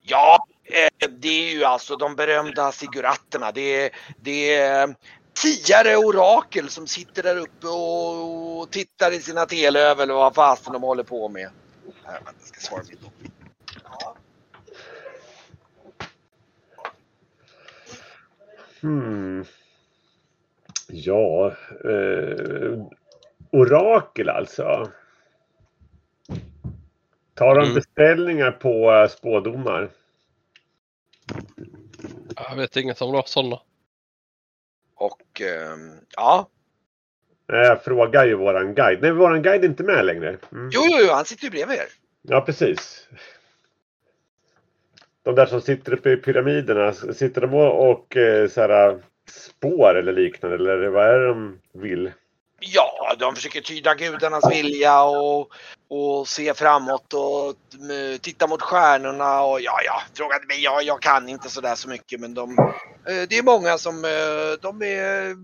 Ja, 0.00 0.46
eh, 0.64 1.08
det 1.08 1.48
är 1.48 1.52
ju 1.52 1.64
alltså 1.64 1.96
de 1.96 2.16
berömda 2.16 2.72
siguratterna. 2.72 3.52
Det 3.52 3.84
är, 3.84 3.90
det 4.20 4.54
är 4.54 4.94
tiare 5.32 5.96
orakel 5.96 6.68
som 6.68 6.86
sitter 6.86 7.22
där 7.22 7.36
uppe 7.36 7.66
och 7.66 8.70
tittar 8.70 9.12
i 9.12 9.20
sina 9.20 9.46
telöv 9.46 10.00
eller 10.00 10.14
vad 10.14 10.34
fasen 10.34 10.72
de 10.72 10.82
håller 10.82 11.04
på 11.04 11.28
med. 11.28 11.50
Jag 12.04 12.34
ska 12.42 12.60
svara 12.60 12.82
mitt. 12.88 13.29
Hmm. 18.82 19.44
Ja, 20.88 21.54
eh, 21.84 22.84
orakel 23.50 24.28
alltså. 24.28 24.90
Tar 27.34 27.54
de 27.54 27.62
Mm. 27.62 27.74
beställningar 27.74 28.50
på 28.52 28.92
eh, 28.92 29.08
spådomar? 29.08 29.90
Jag 32.36 32.56
vet 32.56 32.76
inget 32.76 33.02
om 33.02 33.10
några 33.12 33.26
sådana. 33.26 33.60
Och 34.94 35.40
ehm, 35.40 35.92
ja, 36.16 36.48
Jag 37.46 37.84
frågar 37.84 38.26
ju 38.26 38.34
våran 38.34 38.74
guide. 38.74 39.02
Nej, 39.02 39.12
våran 39.12 39.42
guide 39.42 39.64
är 39.64 39.68
inte 39.68 39.82
med 39.82 40.04
längre. 40.04 40.28
Mm. 40.52 40.70
jo, 40.72 40.80
jo, 40.90 40.98
jo, 41.06 41.12
han 41.12 41.24
sitter 41.24 41.44
ju 41.44 41.50
bredvid 41.50 41.78
er. 41.78 41.86
Ja, 42.22 42.40
precis. 42.40 43.08
De 45.22 45.34
där 45.34 45.46
som 45.46 45.60
sitter 45.60 45.92
uppe 45.92 46.10
i 46.10 46.16
pyramiderna, 46.16 46.92
sitter 46.92 47.40
de 47.40 47.54
och, 47.54 48.16
eh, 48.16 48.48
så 48.48 48.60
här, 48.60 49.02
spår 49.30 49.94
eller 49.94 50.12
liknande? 50.12 50.56
Eller 50.56 50.88
vad 50.88 51.06
är 51.06 51.18
det 51.18 51.26
de 51.26 51.58
vill? 51.72 52.12
Ja, 52.60 53.14
de 53.18 53.34
försöker 53.34 53.60
tyda 53.60 53.94
gudarnas 53.94 54.50
vilja 54.52 55.02
och, 55.02 55.52
och 55.88 56.28
se 56.28 56.54
framåt 56.54 57.14
och 57.14 57.54
titta 58.20 58.46
mot 58.46 58.62
stjärnorna 58.62 59.42
och 59.42 59.60
ja, 59.60 59.80
ja, 59.84 60.02
frågade 60.14 60.46
mig. 60.46 60.62
Ja, 60.62 60.82
jag 60.82 61.02
kan 61.02 61.28
inte 61.28 61.48
sådär 61.48 61.74
så 61.74 61.88
mycket 61.88 62.20
men 62.20 62.34
de, 62.34 62.58
eh, 63.06 63.28
det 63.28 63.38
är 63.38 63.42
många 63.42 63.78
som 63.78 64.04
eh, 64.04 64.60
de 64.60 64.82
är, 64.82 65.36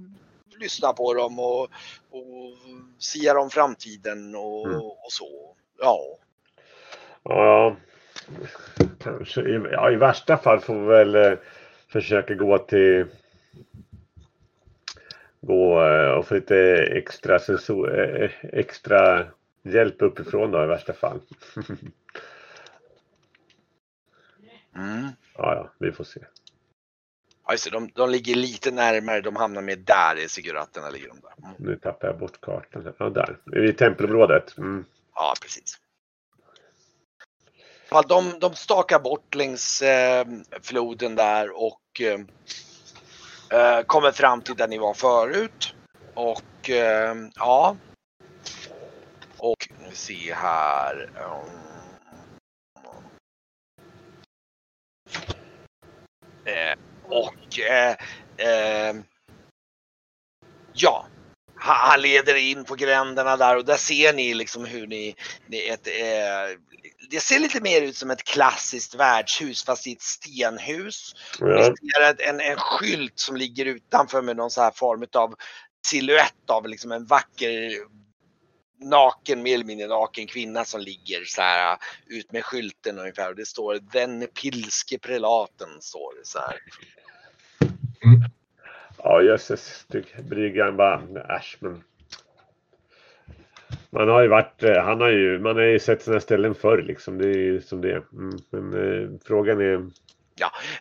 lyssnar 0.61 0.93
på 0.93 1.15
dem 1.15 1.39
och, 1.39 1.63
och 2.11 2.57
siar 2.99 3.35
om 3.35 3.51
framtiden 3.51 4.35
och, 4.35 4.67
Mm. 4.67 4.81
och 4.81 5.13
så. 5.13 5.55
Ja, 5.81 6.01
Ja, 7.23 7.77
kanske. 8.99 9.41
I, 9.41 9.61
ja, 9.73 9.91
I 9.91 9.97
värsta 9.97 10.37
fall 10.37 10.61
får 10.61 10.81
vi 10.81 10.87
väl 10.87 11.15
eh, 11.15 11.39
försöka 11.89 12.35
gå 12.35 12.59
till 12.59 13.07
gå 15.41 15.85
eh, 15.85 16.11
och 16.11 16.27
få 16.27 16.35
lite 16.35 16.57
extra, 16.77 17.39
sensor, 17.39 17.99
eh, 17.99 18.31
extra 18.43 19.27
hjälp 19.63 20.03
uppifrån 20.03 20.51
då 20.51 20.65
i 20.65 20.67
värsta 20.67 20.93
fall. 20.93 21.21
mm. 24.77 25.09
ja, 25.35 25.55
ja, 25.55 25.71
vi 25.79 25.93
får 25.93 26.05
se. 26.05 26.21
ja 27.47 27.53
just 27.53 27.65
det, 27.65 27.71
de, 27.71 27.91
de 27.95 28.11
ligger 28.11 28.35
lite 28.35 28.71
närmare. 28.71 29.21
De 29.21 29.37
hamnar 29.37 29.63
med 29.63 29.79
där 29.79 30.25
i 30.25 30.29
siguratterna 30.29 30.91
ligger 30.91 31.09
de 31.09 31.21
där. 31.21 31.49
Mm. 31.49 31.55
Nu 31.59 31.77
tappar 31.77 32.09
jag 32.09 32.19
bort 32.19 32.41
kartan. 32.41 32.95
Ja, 32.99 33.09
där. 33.09 33.39
I 33.69 33.73
tempelområdet? 33.73 34.59
Mm. 34.59 34.85
Ja, 35.15 35.35
precis. 35.43 35.81
De, 37.91 38.39
de 38.41 38.55
stakar 38.55 38.99
bort 38.99 39.35
längs 39.35 39.83
eh, 39.83 40.27
floden 40.63 41.15
där 41.15 41.63
och 41.63 42.01
eh, 42.01 42.21
eh, 43.61 43.83
kommer 43.83 44.13
fram 44.13 44.43
till 44.43 44.55
där 44.55 44.69
ni 44.69 44.79
var 44.79 44.95
förut. 44.95 45.75
Och 46.15 46.71
eh, 46.71 47.15
ja. 47.35 47.77
Och 49.39 49.69
nu 49.83 49.95
se 49.95 50.35
här. 50.35 51.11
Eh, 56.45 56.79
och 57.09 57.61
eh, 57.61 57.97
eh, 58.37 58.97
ja, 60.73 61.07
han 61.55 61.91
han 61.91 62.01
leder 62.01 62.35
in 62.35 62.65
på 62.65 62.75
gränderna 62.75 63.37
där 63.37 63.57
och 63.57 63.65
där 63.65 63.77
ser 63.77 64.13
ni 64.13 64.35
liksom 64.35 64.65
hur 64.65 64.87
ni, 64.87 65.17
ni 65.47 65.69
ett, 65.69 65.87
eh, 65.87 66.59
det 67.11 67.21
ser 67.21 67.39
lite 67.39 67.61
mer 67.61 67.83
ut 67.83 67.97
som 67.97 68.11
ett 68.11 68.25
klassiskt 68.25 68.95
värdshus 68.95 69.65
fast 69.65 69.87
i 69.87 69.93
ett 69.93 70.03
stenhus. 70.03 71.15
Ja, 71.41 71.75
en, 72.19 72.41
en 72.41 72.57
skylt 72.57 73.19
som 73.19 73.37
ligger 73.37 73.67
utanför 73.67 74.23
med 74.23 74.37
någon 74.37 74.51
så 74.51 74.61
här 74.61 74.71
form 74.71 75.07
av 75.13 75.35
siluett 75.87 76.51
av 76.51 76.69
liksom 76.69 76.93
en 76.93 77.07
vacker 77.07 77.73
naken, 78.81 79.43
mer 79.43 79.55
eller 79.55 79.65
mindre 79.65 79.87
naken 79.87 80.27
kvinna 80.27 80.65
som 80.65 80.81
ligger 80.81 81.25
så 81.25 81.43
här 81.43 81.79
ut 82.07 82.33
med 82.33 82.45
skylten 82.45 82.99
ungefär 82.99 83.29
och 83.29 83.37
det 83.37 83.47
står 83.47 83.79
den 83.93 84.27
pilske 84.43 84.99
prelaten 84.99 85.69
står 85.81 86.19
det 86.19 86.27
så 86.27 86.39
här. 86.39 86.59
ja 88.99 89.23
jösses. 89.23 89.87
Bryggan 90.29 90.77
bara, 90.77 91.37
äsch 91.37 91.57
men. 91.61 91.85
Man 93.97 94.09
har 94.09 94.23
ju 94.23 94.29
varit, 94.29 94.63
eh, 94.63 94.83
han 94.85 95.01
har 95.01 95.09
ju, 95.09 95.39
man 95.39 95.57
har 95.57 95.63
ju 95.63 95.79
sett 95.79 96.03
sådana 96.03 96.21
ställen 96.21 96.55
förr 96.55 96.83
liksom. 96.83 97.19
Det 97.19 97.29
är 97.29 97.39
ju 97.39 97.61
som 97.61 97.81
det 97.81 97.91
är. 97.91 98.03
Mm. 98.13 98.39
Men 98.51 98.73
eh, 98.73 99.09
frågan 99.27 99.61
är, 99.61 99.91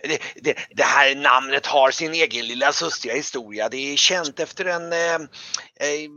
Det, 0.03 0.19
det, 0.35 0.55
det 0.69 0.83
här 0.83 1.15
namnet 1.15 1.65
har 1.65 1.91
sin 1.91 2.13
egen 2.13 2.47
lilla 2.47 2.71
sustiga 2.71 3.15
historia. 3.15 3.69
Det 3.69 3.93
är 3.93 3.95
känt 3.95 4.39
efter 4.39 4.65
en, 4.65 4.93
eh, 4.93 5.15
eh, 5.15 6.09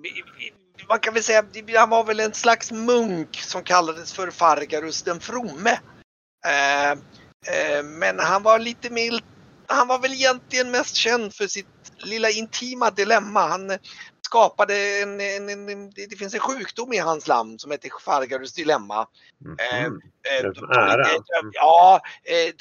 man 0.88 0.98
kan 0.98 1.14
väl 1.14 1.22
säga, 1.22 1.44
han 1.76 1.90
var 1.90 2.04
väl 2.04 2.20
en 2.20 2.34
slags 2.34 2.72
munk 2.72 3.36
som 3.36 3.62
kallades 3.62 4.12
för 4.12 4.30
Fargarus 4.30 5.02
den 5.02 5.20
fromme. 5.20 5.78
Eh, 6.46 6.90
eh, 6.90 7.82
men 7.84 8.18
han 8.18 8.42
var 8.42 8.58
lite 8.58 8.90
mild, 8.90 9.22
han 9.66 9.88
var 9.88 9.98
väl 9.98 10.12
egentligen 10.12 10.70
mest 10.70 10.96
känd 10.96 11.34
för 11.34 11.46
sitt 11.46 11.66
lilla 11.98 12.30
intima 12.30 12.90
dilemma. 12.90 13.40
Han 13.40 13.70
skapade 14.28 14.74
en, 15.02 15.20
en, 15.20 15.48
en, 15.48 15.68
en 15.68 15.90
det 15.90 16.18
finns 16.18 16.34
en 16.34 16.40
sjukdom 16.40 16.92
i 16.92 16.98
hans 16.98 17.26
namn 17.26 17.58
som 17.58 17.70
heter 17.70 17.90
Fargarus 18.04 18.52
dilemma. 18.54 19.06
Eh. 19.60 19.84
Eh, 19.84 19.90
de- 20.42 21.50
Ja, 21.52 22.00
eh, 22.24 22.54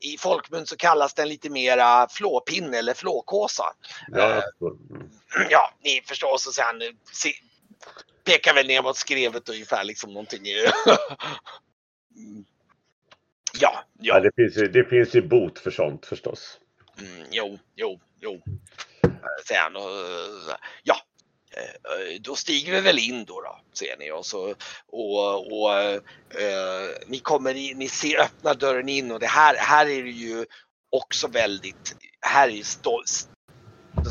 i 0.00 0.18
folkmun 0.18 0.66
så 0.66 0.76
kallas 0.76 1.14
den 1.14 1.28
lite 1.28 1.50
mera 1.50 2.08
flåpinne 2.10 2.78
eller 2.78 2.94
flåkåsa. 2.94 3.64
ja, 4.12 4.42
förstår. 4.42 4.70
Mm. 4.90 5.10
Ja, 5.50 5.74
ni 5.84 6.02
förstår 6.04 6.38
så 6.38 6.52
sen 6.52 6.82
se, 7.12 7.32
pekar 8.24 8.54
väl 8.54 8.66
ner 8.66 8.82
mot 8.82 8.96
skrevet 8.96 9.48
ungefär 9.48 9.84
liksom 9.84 10.12
någonting. 10.12 10.42
Mm. 10.48 10.72
ja, 13.60 13.84
Ja, 13.98 14.14
ja, 14.14 14.20
det 14.20 14.30
finns, 14.36 14.56
ju, 14.56 14.68
det 14.68 14.84
finns 14.84 15.14
ju 15.14 15.22
bot 15.22 15.58
för 15.58 15.70
sånt 15.70 16.06
förstås. 16.06 16.58
mm, 17.00 17.26
jo, 17.30 17.58
jo, 17.76 18.00
jo. 18.20 18.42
Säger 19.48 19.60
han 19.60 19.76
och, 19.76 19.82
eh, 19.82 20.56
ja, 20.82 20.96
eh, 21.56 22.20
då 22.20 22.36
stiger 22.36 22.72
vi 22.72 22.80
väl 22.80 22.98
in 22.98 23.24
då, 23.24 23.40
då 23.40 23.58
ser 23.72 23.96
ni 23.96 24.10
och 24.10 24.26
så 24.26 24.54
och, 24.86 25.52
och 25.52 25.74
eh, 26.40 26.90
ni 27.06 27.18
kommer 27.18 27.54
in, 27.54 27.78
ni 27.78 27.88
ser 27.88 28.20
öppna 28.20 28.54
dörren 28.54 28.88
in 28.88 29.12
och 29.12 29.20
det 29.20 29.26
här, 29.26 29.56
här 29.56 29.86
är 29.86 30.02
det 30.02 30.10
ju 30.10 30.46
också 30.90 31.28
väldigt, 31.28 31.96
här 32.20 32.48
är 32.48 32.52
ju 32.52 32.64
stå, 32.64 33.02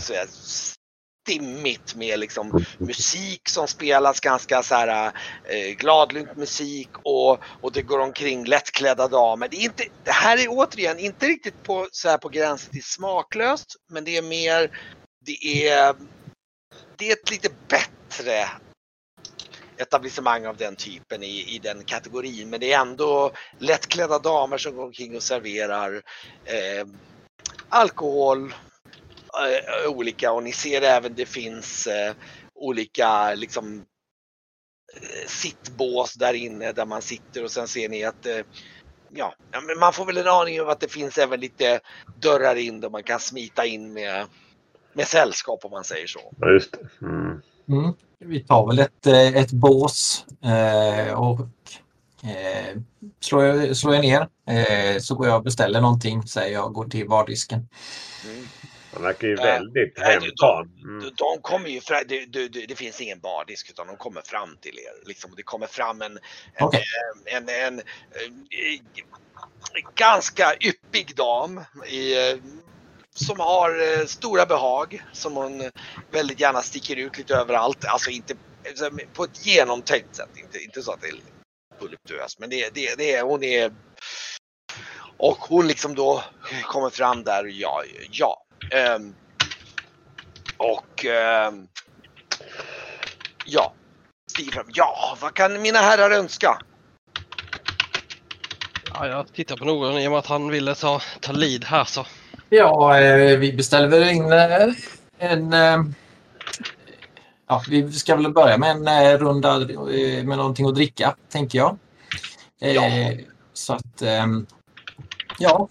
säga, 0.07 0.25
stimmigt 1.23 1.95
med 1.95 2.19
liksom 2.19 2.65
musik 2.77 3.49
som 3.49 3.67
spelas 3.67 4.19
ganska 4.19 4.63
så 4.63 4.75
här 4.75 5.11
eh, 5.45 5.75
gladlynt 5.77 6.35
musik 6.35 6.89
och, 7.03 7.39
och 7.61 7.71
det 7.71 7.81
går 7.81 7.99
omkring 7.99 8.45
lättklädda 8.45 9.07
damer. 9.07 9.47
Det, 9.47 9.57
är 9.57 9.63
inte, 9.63 9.83
det 10.03 10.11
här 10.11 10.37
är 10.37 10.47
återigen 10.49 10.99
inte 10.99 11.27
riktigt 11.27 11.63
på, 11.63 11.87
så 11.91 12.09
här 12.09 12.17
på 12.17 12.29
gränsen 12.29 12.71
till 12.71 12.83
smaklöst 12.83 13.75
men 13.89 14.03
det 14.03 14.17
är 14.17 14.21
mer, 14.21 14.79
det 15.25 15.67
är, 15.69 15.95
det 16.97 17.09
är 17.09 17.13
ett 17.13 17.31
lite 17.31 17.49
bättre 17.67 18.49
etablissemang 19.77 20.45
av 20.45 20.57
den 20.57 20.75
typen 20.75 21.23
i, 21.23 21.55
i 21.55 21.59
den 21.59 21.83
kategorin. 21.83 22.49
Men 22.49 22.59
det 22.59 22.73
är 22.73 22.81
ändå 22.81 23.31
lättklädda 23.59 24.19
damer 24.19 24.57
som 24.57 24.75
går 24.75 24.83
omkring 24.83 25.15
och 25.15 25.23
serverar 25.23 25.93
eh, 26.45 26.87
alkohol, 27.69 28.53
eh, 28.53 29.89
olika 29.89 30.31
och 30.31 30.43
ni 30.43 30.51
ser 30.51 30.81
även 30.81 31.15
det 31.15 31.25
finns 31.25 31.87
eh, 31.87 32.13
olika 32.55 33.35
liksom 33.35 33.85
eh, 34.93 35.27
sittbås 35.27 36.13
där 36.13 36.33
inne 36.33 36.71
där 36.71 36.85
man 36.85 37.01
sitter 37.01 37.43
och 37.43 37.51
sen 37.51 37.67
ser 37.67 37.89
ni 37.89 38.03
att 38.03 38.25
eh, 38.25 38.41
ja, 39.09 39.35
man 39.79 39.93
får 39.93 40.05
väl 40.05 40.17
en 40.17 40.27
aning 40.27 40.61
om 40.61 40.69
att 40.69 40.79
det 40.79 40.87
finns 40.87 41.17
även 41.17 41.39
lite 41.39 41.79
dörrar 42.21 42.55
in 42.55 42.81
där 42.81 42.89
man 42.89 43.03
kan 43.03 43.19
smita 43.19 43.65
in 43.65 43.93
med, 43.93 44.27
med 44.93 45.07
sällskap 45.07 45.65
om 45.65 45.71
man 45.71 45.83
säger 45.83 46.07
så. 46.07 46.33
Ja, 46.39 46.49
just 46.49 46.71
det. 46.71 47.05
Mm. 47.05 47.41
Mm. 47.69 47.93
Vi 48.19 48.39
tar 48.39 48.67
väl 48.67 48.79
ett, 48.79 49.07
eh, 49.07 49.35
ett 49.35 49.51
bås 49.51 50.25
eh, 50.43 51.13
och 51.19 51.39
eh, 52.23 52.77
slår, 53.19 53.43
jag, 53.43 53.77
slår 53.77 53.95
jag 53.95 54.01
ner 54.03 54.27
eh, 54.47 54.99
så 54.99 55.15
går 55.15 55.27
jag 55.27 55.35
och 55.37 55.43
beställer 55.43 55.81
någonting, 55.81 56.23
säger 56.27 56.53
jag, 56.53 56.73
går 56.73 56.85
till 56.85 57.07
bardisken. 57.09 57.69
Mm. 58.25 58.47
Han 58.93 59.03
verkar 59.03 59.27
ju 59.27 59.33
Äh, 59.33 59.43
väldigt 59.43 59.97
nej, 59.97 60.11
hemtam. 60.11 60.71
De, 60.81 60.83
Mm. 60.83 61.11
de 61.15 61.41
kommer 61.41 61.69
ju 61.69 61.81
fram, 61.81 62.03
det, 62.07 62.25
det, 62.25 62.47
det, 62.47 62.65
det 62.65 62.75
finns 62.75 63.01
ingen 63.01 63.19
bardisk 63.19 63.69
utan 63.69 63.87
de 63.87 63.95
kommer 63.95 64.21
fram 64.21 64.57
till 64.61 64.79
er. 64.79 65.07
Liksom, 65.07 65.31
det 65.35 65.43
kommer 65.43 65.67
fram 65.67 66.01
en, 66.01 66.11
en, 66.11 66.19
Okej. 66.59 66.83
en, 67.25 67.49
en, 67.49 67.49
en, 67.49 67.79
eh, 67.79 68.79
ganska 69.95 70.53
yppig 70.59 71.15
dam 71.15 71.61
i, 71.87 72.29
eh, 72.29 72.37
som 73.13 73.39
har 73.39 73.99
eh, 73.99 74.05
stora 74.05 74.45
behag 74.45 75.03
som 75.11 75.35
hon 75.35 75.69
väldigt 76.11 76.39
gärna 76.39 76.61
sticker 76.61 76.95
ut 76.95 77.17
lite 77.17 77.35
överallt. 77.35 77.85
Alltså 77.85 78.09
inte 78.09 78.33
alltså, 78.69 78.89
på 79.13 79.23
ett 79.23 79.45
genomtänkt 79.45 80.15
sätt. 80.15 80.37
Inte, 80.37 80.63
inte 80.63 80.81
så 80.81 80.91
att 80.91 81.01
det 81.01 81.07
är 81.07 81.15
voluptuöst 81.79 82.39
men 82.39 82.49
det, 82.49 82.69
det, 82.73 82.97
det 82.97 83.15
är, 83.15 83.23
hon 83.23 83.43
är 83.43 83.71
och 85.17 85.37
hon 85.37 85.67
liksom 85.67 85.95
då 85.95 86.23
kommer 86.63 86.89
fram 86.89 87.23
där, 87.23 87.45
ja, 87.45 87.83
ja. 88.11 88.45
Um, 88.95 89.15
och 90.57 91.05
um, 91.05 91.67
ja, 93.45 93.73
stiger 94.31 94.51
fram. 94.51 94.65
Ja, 94.73 95.17
vad 95.21 95.33
kan 95.33 95.61
mina 95.61 95.79
herrar 95.79 96.11
önska? 96.11 96.57
Ja, 98.93 99.07
jag 99.07 99.33
tittar 99.33 99.57
på 99.57 99.65
någon 99.65 99.99
i 99.99 100.07
och 100.07 100.11
med 100.11 100.19
att 100.19 100.27
han 100.27 100.49
ville 100.49 100.75
ta, 100.75 101.01
ta 101.21 101.31
lead 101.31 101.63
här 101.63 101.83
så. 101.83 102.05
Ja, 102.55 102.99
eh, 102.99 103.37
vi 103.37 103.53
beställer 103.53 103.87
väl 103.87 104.09
in 104.09 104.31
eh, 104.31 104.73
en... 105.17 105.53
eh, 105.53 105.83
Ja, 107.47 107.63
vi 107.69 107.91
ska 107.91 108.15
väl 108.15 108.33
börja 108.33 108.57
med 108.57 108.87
en 108.87 109.17
runda 109.17 109.59
med 110.23 110.37
någonting 110.37 110.67
att 110.67 110.75
dricka, 110.75 111.15
tänker 111.29 111.57
jag. 111.59 111.77
Ja. 112.59 112.83
Så 113.53 113.73
att... 113.73 114.03
Ja, 115.39 115.69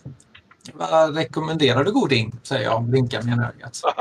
vad 0.72 1.16
rekommenderar 1.16 1.84
du 1.84 1.92
Goding? 1.92 2.32
Säger 2.42 2.64
jag 2.64 2.76
och 2.76 2.82
blinkar 2.82 3.22
med 3.22 3.38
ögat. 3.38 3.80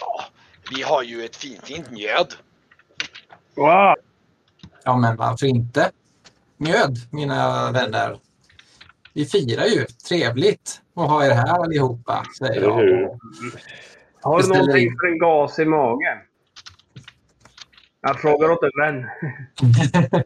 ja, 0.00 0.24
vi 0.70 0.82
har 0.82 1.02
ju 1.02 1.24
ett 1.24 1.36
fint, 1.36 1.64
fint 1.64 1.90
mjöd. 1.90 2.34
Wow! 3.56 3.94
Ja, 4.84 4.96
men 4.96 5.16
varför 5.16 5.46
inte? 5.46 5.90
Mjöd, 6.56 6.96
mina 7.10 7.70
vänner. 7.72 8.18
Vi 9.14 9.26
firar 9.26 9.64
ju. 9.64 9.86
Trevligt 10.08 10.80
att 10.96 11.08
ha 11.08 11.26
er 11.26 11.30
här 11.30 11.62
allihopa, 11.62 12.24
säger 12.38 12.62
jag. 12.62 13.18
Har 14.20 14.42
du 14.42 14.48
någonting 14.48 14.86
in. 14.86 14.96
för 15.00 15.06
en 15.06 15.18
gas 15.18 15.58
i 15.58 15.64
magen? 15.64 16.18
Jag 18.00 18.20
frågar 18.20 18.50
åt 18.50 18.62
en 18.62 18.70
vän. 18.82 19.06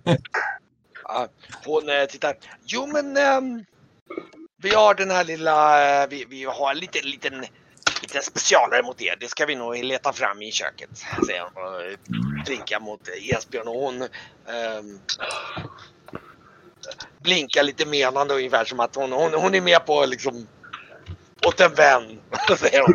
Ja, 1.10 1.28
hon 1.64 1.88
eh, 1.88 2.04
tittar. 2.04 2.36
Jo 2.64 2.86
men 2.86 3.16
ehm, 3.16 3.64
vi 4.62 4.74
har 4.74 4.94
den 4.94 5.10
här 5.10 5.24
lilla, 5.24 6.02
eh, 6.02 6.08
vi, 6.08 6.24
vi 6.28 6.44
har 6.44 6.70
en 6.70 6.78
liten, 6.78 7.10
liten, 7.10 7.44
liten 8.02 8.22
specialare 8.22 8.82
mot 8.82 9.02
er. 9.02 9.16
Det 9.20 9.28
ska 9.28 9.46
vi 9.46 9.54
nog 9.54 9.84
leta 9.84 10.12
fram 10.12 10.42
i 10.42 10.52
köket. 10.52 10.90
Säger 11.26 11.42
hon 11.54 11.64
och 11.64 11.98
blinkar 12.44 12.80
mot 12.80 13.08
Esbjörn 13.08 13.68
och 13.68 13.74
hon 13.74 14.02
ehm, 14.02 14.98
blinkar 17.18 17.62
lite 17.62 17.86
menande 17.86 18.34
ungefär 18.34 18.64
som 18.64 18.80
att 18.80 18.94
hon, 18.94 19.12
hon, 19.12 19.34
hon 19.34 19.54
är 19.54 19.60
med 19.60 19.86
på 19.86 20.06
liksom 20.06 20.46
åt 21.46 21.60
en 21.60 21.74
vän. 21.74 22.20
Säger 22.58 22.82
hon. 22.82 22.94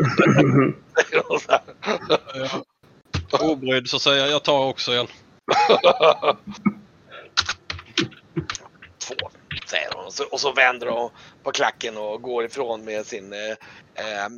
Här. 1.50 1.62
Obrydd 3.42 3.90
så 3.90 4.00
säger 4.00 4.18
jag, 4.22 4.30
jag 4.30 4.44
tar 4.44 4.66
också 4.66 4.92
en. 4.92 5.08
två, 9.08 9.16
säger 9.66 9.90
hon. 9.96 10.06
Och 10.06 10.14
så, 10.14 10.24
och 10.24 10.40
så 10.40 10.54
vänder 10.54 10.88
hon 10.88 11.10
på 11.44 11.52
klacken 11.52 11.98
och 11.98 12.22
går 12.22 12.46
ifrån 12.46 12.86
med 12.86 13.06
sin 13.06 13.34
eh, 13.34 13.40
eh, 13.96 14.30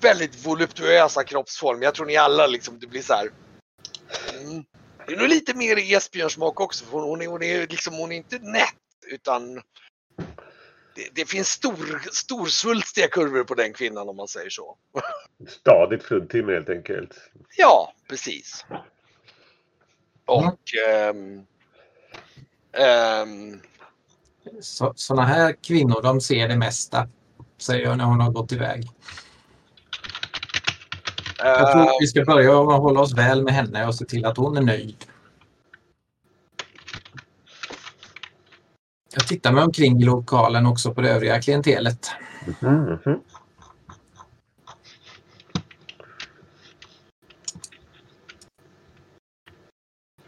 väldigt 0.00 0.46
voluptuösa 0.46 1.24
kroppsform. 1.24 1.82
Jag 1.82 1.94
tror 1.94 2.06
ni 2.06 2.16
alla 2.16 2.46
liksom, 2.46 2.78
det 2.78 2.86
blir 2.86 3.02
så 3.02 3.14
här. 3.14 3.30
Mm. 4.40 4.64
Det 5.06 5.12
är 5.12 5.16
nog 5.16 5.28
lite 5.28 5.54
mer 5.54 5.78
Esbjörnsmak 5.78 6.60
också. 6.60 6.84
För 6.84 6.92
hon, 6.92 7.04
hon, 7.08 7.22
är, 7.22 7.26
hon, 7.26 7.42
är, 7.42 7.66
liksom, 7.66 7.94
hon 7.94 8.12
är 8.12 8.16
inte 8.16 8.38
nätt 8.38 8.74
utan 9.06 9.54
det, 10.94 11.08
det 11.12 11.28
finns 11.28 11.48
stor, 11.48 12.08
storsvulstiga 12.12 13.08
kurvor 13.08 13.44
på 13.44 13.54
den 13.54 13.72
kvinnan 13.72 14.08
om 14.08 14.16
man 14.16 14.28
säger 14.28 14.50
så. 14.50 14.76
Stadigt 15.48 16.02
fruntimmer 16.02 16.52
helt 16.52 16.68
enkelt. 16.68 17.30
Ja, 17.56 17.94
precis. 18.08 18.64
Och 20.24 20.60
ehm, 20.88 21.46
ehm, 22.72 23.60
Så, 24.60 24.92
såna 24.96 25.22
här 25.24 25.52
kvinnor, 25.62 26.02
de 26.02 26.20
ser 26.20 26.48
det 26.48 26.56
mesta, 26.56 27.08
säger 27.58 27.84
jag 27.84 27.98
när 27.98 28.04
hon 28.04 28.20
har 28.20 28.30
gått 28.30 28.52
iväg. 28.52 28.88
Jag 31.46 31.72
tror 31.72 31.82
eh, 31.82 31.86
att 31.86 31.96
vi 32.00 32.06
ska 32.06 32.24
börja 32.24 32.60
att 32.60 32.80
hålla 32.80 33.00
oss 33.00 33.14
väl 33.14 33.42
med 33.42 33.54
henne 33.54 33.86
och 33.86 33.94
se 33.94 34.04
till 34.04 34.24
att 34.24 34.36
hon 34.36 34.56
är 34.56 34.62
nöjd. 34.62 34.96
Jag 39.14 39.28
tittar 39.28 39.52
mig 39.52 39.64
omkring 39.64 40.00
i 40.00 40.04
lokalen 40.04 40.66
också 40.66 40.94
på 40.94 41.00
det 41.00 41.10
övriga 41.10 41.42
klientelet. 41.42 42.10
Mhm, 42.60 42.98
mhm. 43.04 43.20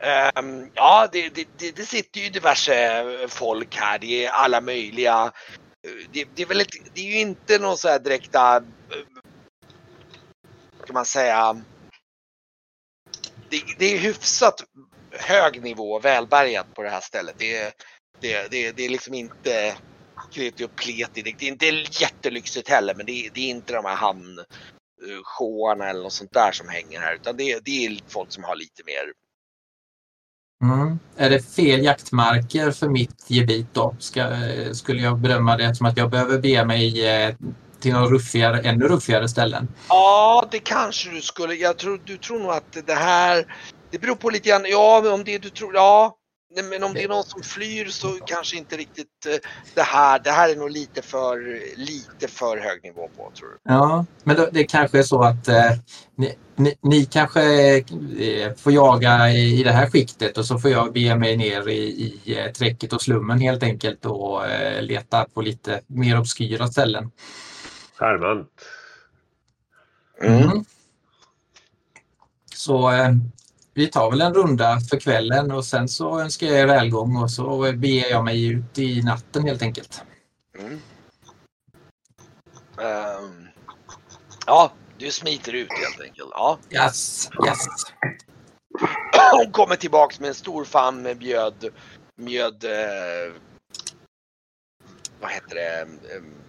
Ehm, 0.00 0.70
ja, 0.74 1.08
det, 1.12 1.34
det, 1.34 1.48
det, 1.58 1.76
det 1.76 1.82
sitter 1.82 2.20
ju 2.20 2.28
diverse 2.28 3.04
folk 3.28 3.76
här. 3.76 3.98
Det 3.98 4.26
är 4.26 4.30
alla 4.30 4.60
möjliga. 4.60 5.32
Eh, 5.86 6.08
Det, 6.12 6.28
det 6.34 6.42
är 6.42 6.46
väl 6.46 6.60
ett, 6.60 6.72
det 6.94 7.00
är 7.00 7.10
ju 7.10 7.20
inte 7.20 7.58
någon 7.58 7.76
så 7.76 7.88
här 7.88 7.98
direkta, 7.98 8.62
ska 10.86 10.94
man 10.94 11.06
säga. 11.06 11.62
Det, 13.50 13.62
det 13.78 13.94
är 13.94 13.98
hyfsat 13.98 14.64
hög 15.12 15.62
nivå, 15.62 16.00
välbärgat 16.00 16.74
på 16.74 16.82
det 16.82 16.90
här 16.90 17.00
stället. 17.00 17.34
Det, 17.38 17.56
är- 17.56 17.72
det, 18.20 18.50
det, 18.50 18.72
det 18.72 18.84
är 18.84 18.88
liksom 18.88 19.14
inte 19.14 19.76
kreti 20.32 20.64
och 20.64 20.76
pleti. 20.76 21.22
Det 21.22 21.42
är 21.42 21.48
inte 21.48 21.66
jättelyxigt 22.02 22.68
heller, 22.68 22.94
men 22.94 23.06
det, 23.06 23.12
är- 23.26 23.30
det 23.34 23.40
är 23.40 23.50
inte 23.50 23.72
de 23.72 23.84
här 23.84 23.96
hamnsjåarna 23.96 25.90
eller 25.90 26.02
något 26.02 26.12
sånt 26.12 26.32
där 26.32 26.52
som 26.52 26.68
hänger 26.68 27.00
här, 27.00 27.14
utan 27.14 27.36
det, 27.36 27.60
det 27.64 27.86
är 27.86 27.98
folk 28.08 28.32
som 28.32 28.44
har 28.44 28.56
lite 28.56 28.82
mer 28.86 29.12
Mm. 30.64 30.98
Är 31.16 31.30
det 31.30 31.42
fel 31.42 31.84
jaktmarker 31.84 32.70
för 32.70 32.88
mitt 32.88 33.30
gebit 33.30 33.66
då? 33.74 33.96
Ska, 33.98 34.32
skulle 34.74 35.02
jag 35.02 35.18
bedöma 35.18 35.56
det 35.56 35.74
som 35.74 35.86
att 35.86 35.96
jag 35.96 36.10
behöver 36.10 36.38
bege 36.38 36.64
mig 36.64 37.06
eh, 37.08 37.34
till 37.80 37.92
några 37.92 38.06
ruffigare, 38.06 38.60
ännu 38.60 38.88
ruffigare 38.88 39.28
ställen? 39.28 39.68
Ja, 39.88 40.48
det 40.50 40.58
kanske 40.58 41.10
du 41.10 41.20
skulle. 41.22 41.54
Jag 41.54 41.78
tror, 41.78 42.00
du 42.04 42.16
tror 42.16 42.38
nog 42.38 42.50
att 42.50 42.76
det 42.86 42.94
här, 42.94 43.46
det 43.90 43.98
beror 43.98 44.14
på 44.14 44.30
lite 44.30 44.48
grann. 44.48 44.64
Ja, 44.66 45.14
om 45.14 45.24
det 45.24 45.38
du 45.38 45.50
tror, 45.50 45.74
ja. 45.74 46.16
Men 46.70 46.84
om 46.84 46.94
det 46.94 47.04
är 47.04 47.08
någon 47.08 47.24
som 47.24 47.42
flyr 47.42 47.86
så 47.86 48.08
kanske 48.26 48.56
inte 48.56 48.76
riktigt 48.76 49.26
eh, 49.26 49.36
det 49.74 49.82
här. 49.82 50.18
Det 50.18 50.30
här 50.30 50.48
är 50.48 50.56
nog 50.56 50.70
lite 50.70 51.02
för, 51.02 51.60
lite 51.76 52.28
för 52.28 52.56
hög 52.56 52.82
nivå 52.82 53.10
på 53.16 53.30
tror 53.34 53.48
du. 53.48 53.58
Ja, 53.62 54.06
men 54.24 54.36
det 54.52 54.64
kanske 54.64 54.98
är 54.98 55.02
så 55.02 55.22
att 55.22 55.48
eh, 55.48 55.72
ni, 56.16 56.34
ni, 56.56 56.74
ni 56.82 57.04
kanske 57.04 57.42
eh, 57.76 58.52
får 58.56 58.72
jaga 58.72 59.30
i, 59.30 59.60
i 59.60 59.62
det 59.62 59.72
här 59.72 59.90
skiktet 59.90 60.38
och 60.38 60.46
så 60.46 60.58
får 60.58 60.70
jag 60.70 60.92
bege 60.92 61.16
mig 61.16 61.36
ner 61.36 61.68
i, 61.68 61.78
i 62.26 62.38
eh, 62.38 62.52
träcket 62.52 62.92
och 62.92 63.02
slummen 63.02 63.40
helt 63.40 63.62
enkelt 63.62 64.06
och 64.06 64.46
eh, 64.46 64.82
leta 64.82 65.24
på 65.24 65.40
lite 65.42 65.80
mer 65.86 66.20
obskyra 66.20 66.66
ställen. 66.66 67.10
Charmant. 67.98 68.48
Mm. 70.20 70.64
Så 72.54 72.90
eh, 72.90 73.10
vi 73.74 73.86
tar 73.86 74.10
väl 74.10 74.20
en 74.20 74.34
runda 74.34 74.80
för 74.90 75.00
kvällen 75.00 75.50
och 75.50 75.64
sen 75.64 75.88
så 75.88 76.20
önskar 76.20 76.46
jag 76.46 76.60
er 76.60 76.66
välgång 76.66 77.16
och 77.16 77.30
så 77.30 77.72
beger 77.72 78.10
jag 78.10 78.24
mig 78.24 78.46
ut 78.46 78.78
i 78.78 79.02
natten 79.02 79.44
helt 79.44 79.62
enkelt. 79.62 80.02
Mm. 80.58 80.80
Ehm, 82.80 83.48
ja, 84.46 84.72
du 84.98 85.10
smiter 85.10 85.52
ut 85.52 85.72
helt 85.72 86.00
enkelt. 86.00 86.30
Ja. 86.32 86.58
Yes, 86.70 87.28
yes. 87.46 87.58
Hon 89.32 89.52
kommer 89.52 89.76
tillbaks 89.76 90.20
med 90.20 90.28
en 90.28 90.34
stor 90.34 90.64
famn 90.64 91.02
med 91.02 91.18
mjöd, 91.18 91.68
mjöd 92.16 92.64
eh, 92.64 93.32
vad 95.20 95.30
heter 95.30 95.54
det, 95.54 95.86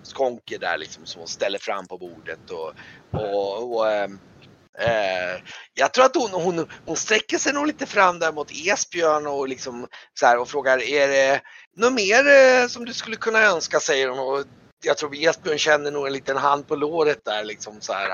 skonker 0.04 0.60
där 0.60 0.78
liksom 0.78 1.06
som 1.06 1.20
hon 1.20 1.28
ställer 1.28 1.60
fram 1.60 1.88
på 1.88 1.98
bordet 1.98 2.52
och, 2.52 2.74
och, 3.22 3.78
och 3.78 3.88
eh, 3.90 5.40
jag 5.74 5.94
tror 5.94 6.06
att 6.06 6.16
hon, 6.16 6.42
hon, 6.42 6.68
hon 6.86 6.96
sträcker 6.96 7.38
sig 7.38 7.54
nog 7.54 7.68
lite 7.68 7.86
fram 7.86 8.20
där 8.20 8.32
mot 8.32 8.52
Esbjörn 8.52 9.28
och 9.28 9.48
liksom 9.48 9.88
så 10.14 10.26
här 10.26 10.40
och 10.40 10.50
frågar 10.50 10.82
är 10.84 11.08
det 11.08 11.42
något 11.78 11.94
mer 11.94 12.28
eh, 12.28 12.68
som 12.68 12.86
du 12.86 12.94
skulle 12.94 13.16
kunna 13.16 13.44
önska 13.44 13.80
säger 13.80 14.10
hon 14.10 14.20
och 14.20 14.46
jag 14.86 14.98
tror 14.98 15.16
Esbjörn 15.16 15.58
känner 15.58 15.92
nog 15.92 16.08
en 16.08 16.14
liten 16.14 16.38
hand 16.38 16.68
på 16.68 16.76
låret 16.76 17.26
där 17.26 17.44
liksom 17.44 17.74
så 17.80 17.94
här. 17.94 18.10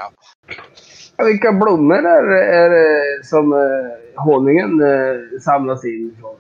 Vilka 1.26 1.52
blommor 1.52 2.06
är, 2.06 2.24
är 2.32 2.70
det 2.70 3.26
som 3.26 3.54
eh, 3.54 4.24
honungen 4.24 4.82
eh, 4.82 5.40
samlas 5.42 5.86
in 5.86 6.16
ifrån? 6.18 6.36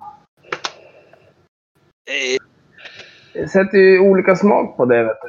Eh, 2.05 2.52
det 3.33 3.47
sätter 3.47 3.77
ju 3.77 3.99
olika 3.99 4.35
smak 4.35 4.77
på 4.77 4.85
det 4.85 5.03
vet 5.03 5.17
du. 5.21 5.27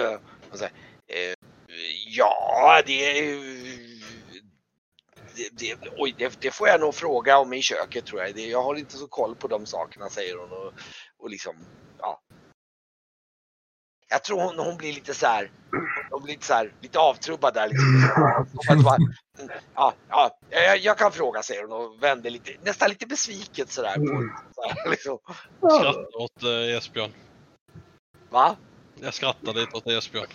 Uh, 0.00 0.18
alltså, 0.50 0.64
uh, 0.64 1.34
ja, 2.06 2.82
det. 2.86 3.22
Det, 5.36 5.78
det, 5.80 5.90
oj, 5.96 6.14
det, 6.18 6.40
det 6.40 6.50
får 6.50 6.68
jag 6.68 6.80
nog 6.80 6.94
fråga 6.94 7.38
om 7.38 7.52
i 7.52 7.62
köket 7.62 8.06
tror 8.06 8.20
jag. 8.22 8.34
Det, 8.34 8.46
jag 8.46 8.62
har 8.62 8.74
inte 8.74 8.96
så 8.96 9.08
koll 9.08 9.34
på 9.34 9.48
de 9.48 9.66
sakerna 9.66 10.08
säger 10.08 10.36
hon 10.36 10.52
och, 10.52 10.72
och 11.18 11.30
liksom, 11.30 11.56
ja. 11.98 12.20
Jag 14.08 14.24
tror 14.24 14.40
hon, 14.40 14.58
hon 14.58 14.76
blir 14.76 14.92
lite 14.92 15.14
så 15.14 15.26
här, 15.26 15.50
hon 16.18 16.24
blir 16.24 16.34
lite 16.34 16.46
så 16.46 16.54
här, 16.54 16.72
lite 16.80 16.98
avtrubbad 16.98 17.54
där 17.54 17.68
liksom. 17.68 18.82
Bara, 18.84 18.96
Ja, 19.74 19.94
ja, 20.08 20.38
jag, 20.50 20.78
jag 20.78 20.98
kan 20.98 21.12
fråga 21.12 21.42
säger 21.42 21.62
hon 21.62 21.72
och 21.72 22.02
vänder 22.02 22.30
lite, 22.30 22.50
nästan 22.62 22.88
lite 22.88 23.06
besviket 23.06 23.70
sådär. 23.70 23.94
På, 23.94 24.30
så 24.54 24.68
här, 24.68 24.90
liksom. 24.90 25.18
Jag 25.60 25.72
skrattar 25.72 26.22
åt 26.22 26.42
eh, 26.42 26.76
Esbjörn. 26.76 27.10
Va? 28.30 28.56
Jag 29.00 29.14
skrattar 29.14 29.54
lite 29.54 29.76
åt 29.76 29.86
Esbjörn. 29.86 30.26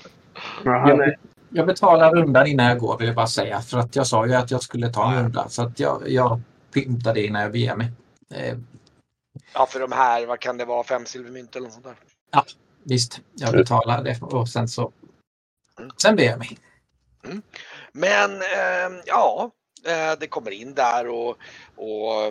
Ja, 0.64 1.04
är, 1.04 1.18
Jag 1.50 1.66
betalar 1.66 2.16
rundan 2.16 2.48
innan 2.48 2.66
jag 2.66 2.80
går 2.80 2.98
vill 2.98 3.08
jag 3.08 3.16
bara 3.16 3.28
säga. 3.28 3.62
För 3.62 3.78
att 3.78 3.96
jag 3.96 4.08
sa 4.08 4.26
ju 4.26 4.34
att 4.34 4.52
jag 4.52 4.64
skulle 4.64 4.90
ta 4.90 5.12
en 5.12 5.24
runda. 5.24 5.50
Så 5.50 5.62
att 5.62 5.80
jag, 5.80 6.10
jag 6.10 6.42
pyntar 6.74 7.14
det 7.14 7.26
innan 7.26 7.42
jag 7.42 7.52
beger 7.52 7.76
mig. 7.76 7.92
Eh, 8.34 8.58
Ja, 9.54 9.66
för 9.66 9.80
de 9.80 9.92
här, 9.92 10.26
vad 10.26 10.40
kan 10.40 10.58
det 10.58 10.66
vara, 10.66 10.84
fem 10.84 11.06
silvermynt 11.06 11.56
eller 11.56 11.68
något 11.68 11.74
sånt 11.74 11.86
där? 11.86 11.96
visst, 12.84 13.22
jag 13.34 13.54
betalar 13.54 14.04
det 14.04 14.22
och 14.22 14.50
sen 14.50 14.68
så... 14.68 14.92
Sen 15.98 16.16
beger 16.16 16.30
jag 16.30 16.40
mig. 16.40 16.58
Men 17.92 18.42
eh, 18.42 19.02
ja, 19.06 19.52
eh, 19.86 20.12
det 20.20 20.28
kommer 20.28 20.52
in 20.52 20.74
där 20.74 21.08
och, 21.08 21.38
och 21.76 22.26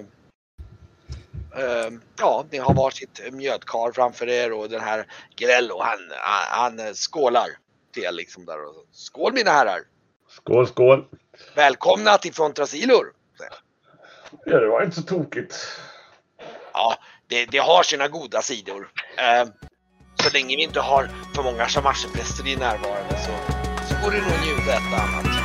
eh, 1.58 1.92
ja, 2.18 2.44
ni 2.50 2.58
har 2.58 2.74
varsitt 2.74 3.20
mjödkar 3.32 3.92
framför 3.92 4.28
er 4.28 4.52
och 4.52 4.68
den 4.68 4.80
här 4.80 5.06
Grello 5.36 5.82
han, 5.82 5.98
han, 6.20 6.78
han 6.78 6.94
skålar 6.94 7.48
till 7.92 8.04
er 8.04 8.12
liksom 8.12 8.44
där. 8.44 8.64
Och, 8.64 8.84
Skål 8.92 9.32
mina 9.32 9.50
herrar! 9.50 9.80
Skål, 10.28 10.66
skål! 10.66 11.04
Välkomna 11.54 12.18
till 12.18 12.34
Fontrasilor! 12.34 13.12
Ja, 14.44 14.60
det 14.60 14.68
var 14.68 14.82
inte 14.82 14.96
så 14.96 15.02
tokigt. 15.02 15.54
Ja, 16.72 16.96
det, 17.26 17.46
det 17.46 17.58
har 17.58 17.82
sina 17.82 18.08
goda 18.08 18.42
sidor. 18.42 18.90
Så 20.22 20.30
länge 20.30 20.56
vi 20.56 20.62
inte 20.62 20.80
har 20.80 21.10
för 21.34 21.42
många 21.42 21.68
shamashpräster 21.68 22.46
i 22.46 22.56
närvarande 22.56 23.16
så, 23.26 23.32
så 23.88 23.94
går 24.04 24.10
det 24.10 24.20
nog 24.20 24.32
att 24.32 24.44
njuta 24.44 24.72
ett 24.72 24.92
och 24.92 24.98
annat. 24.98 25.41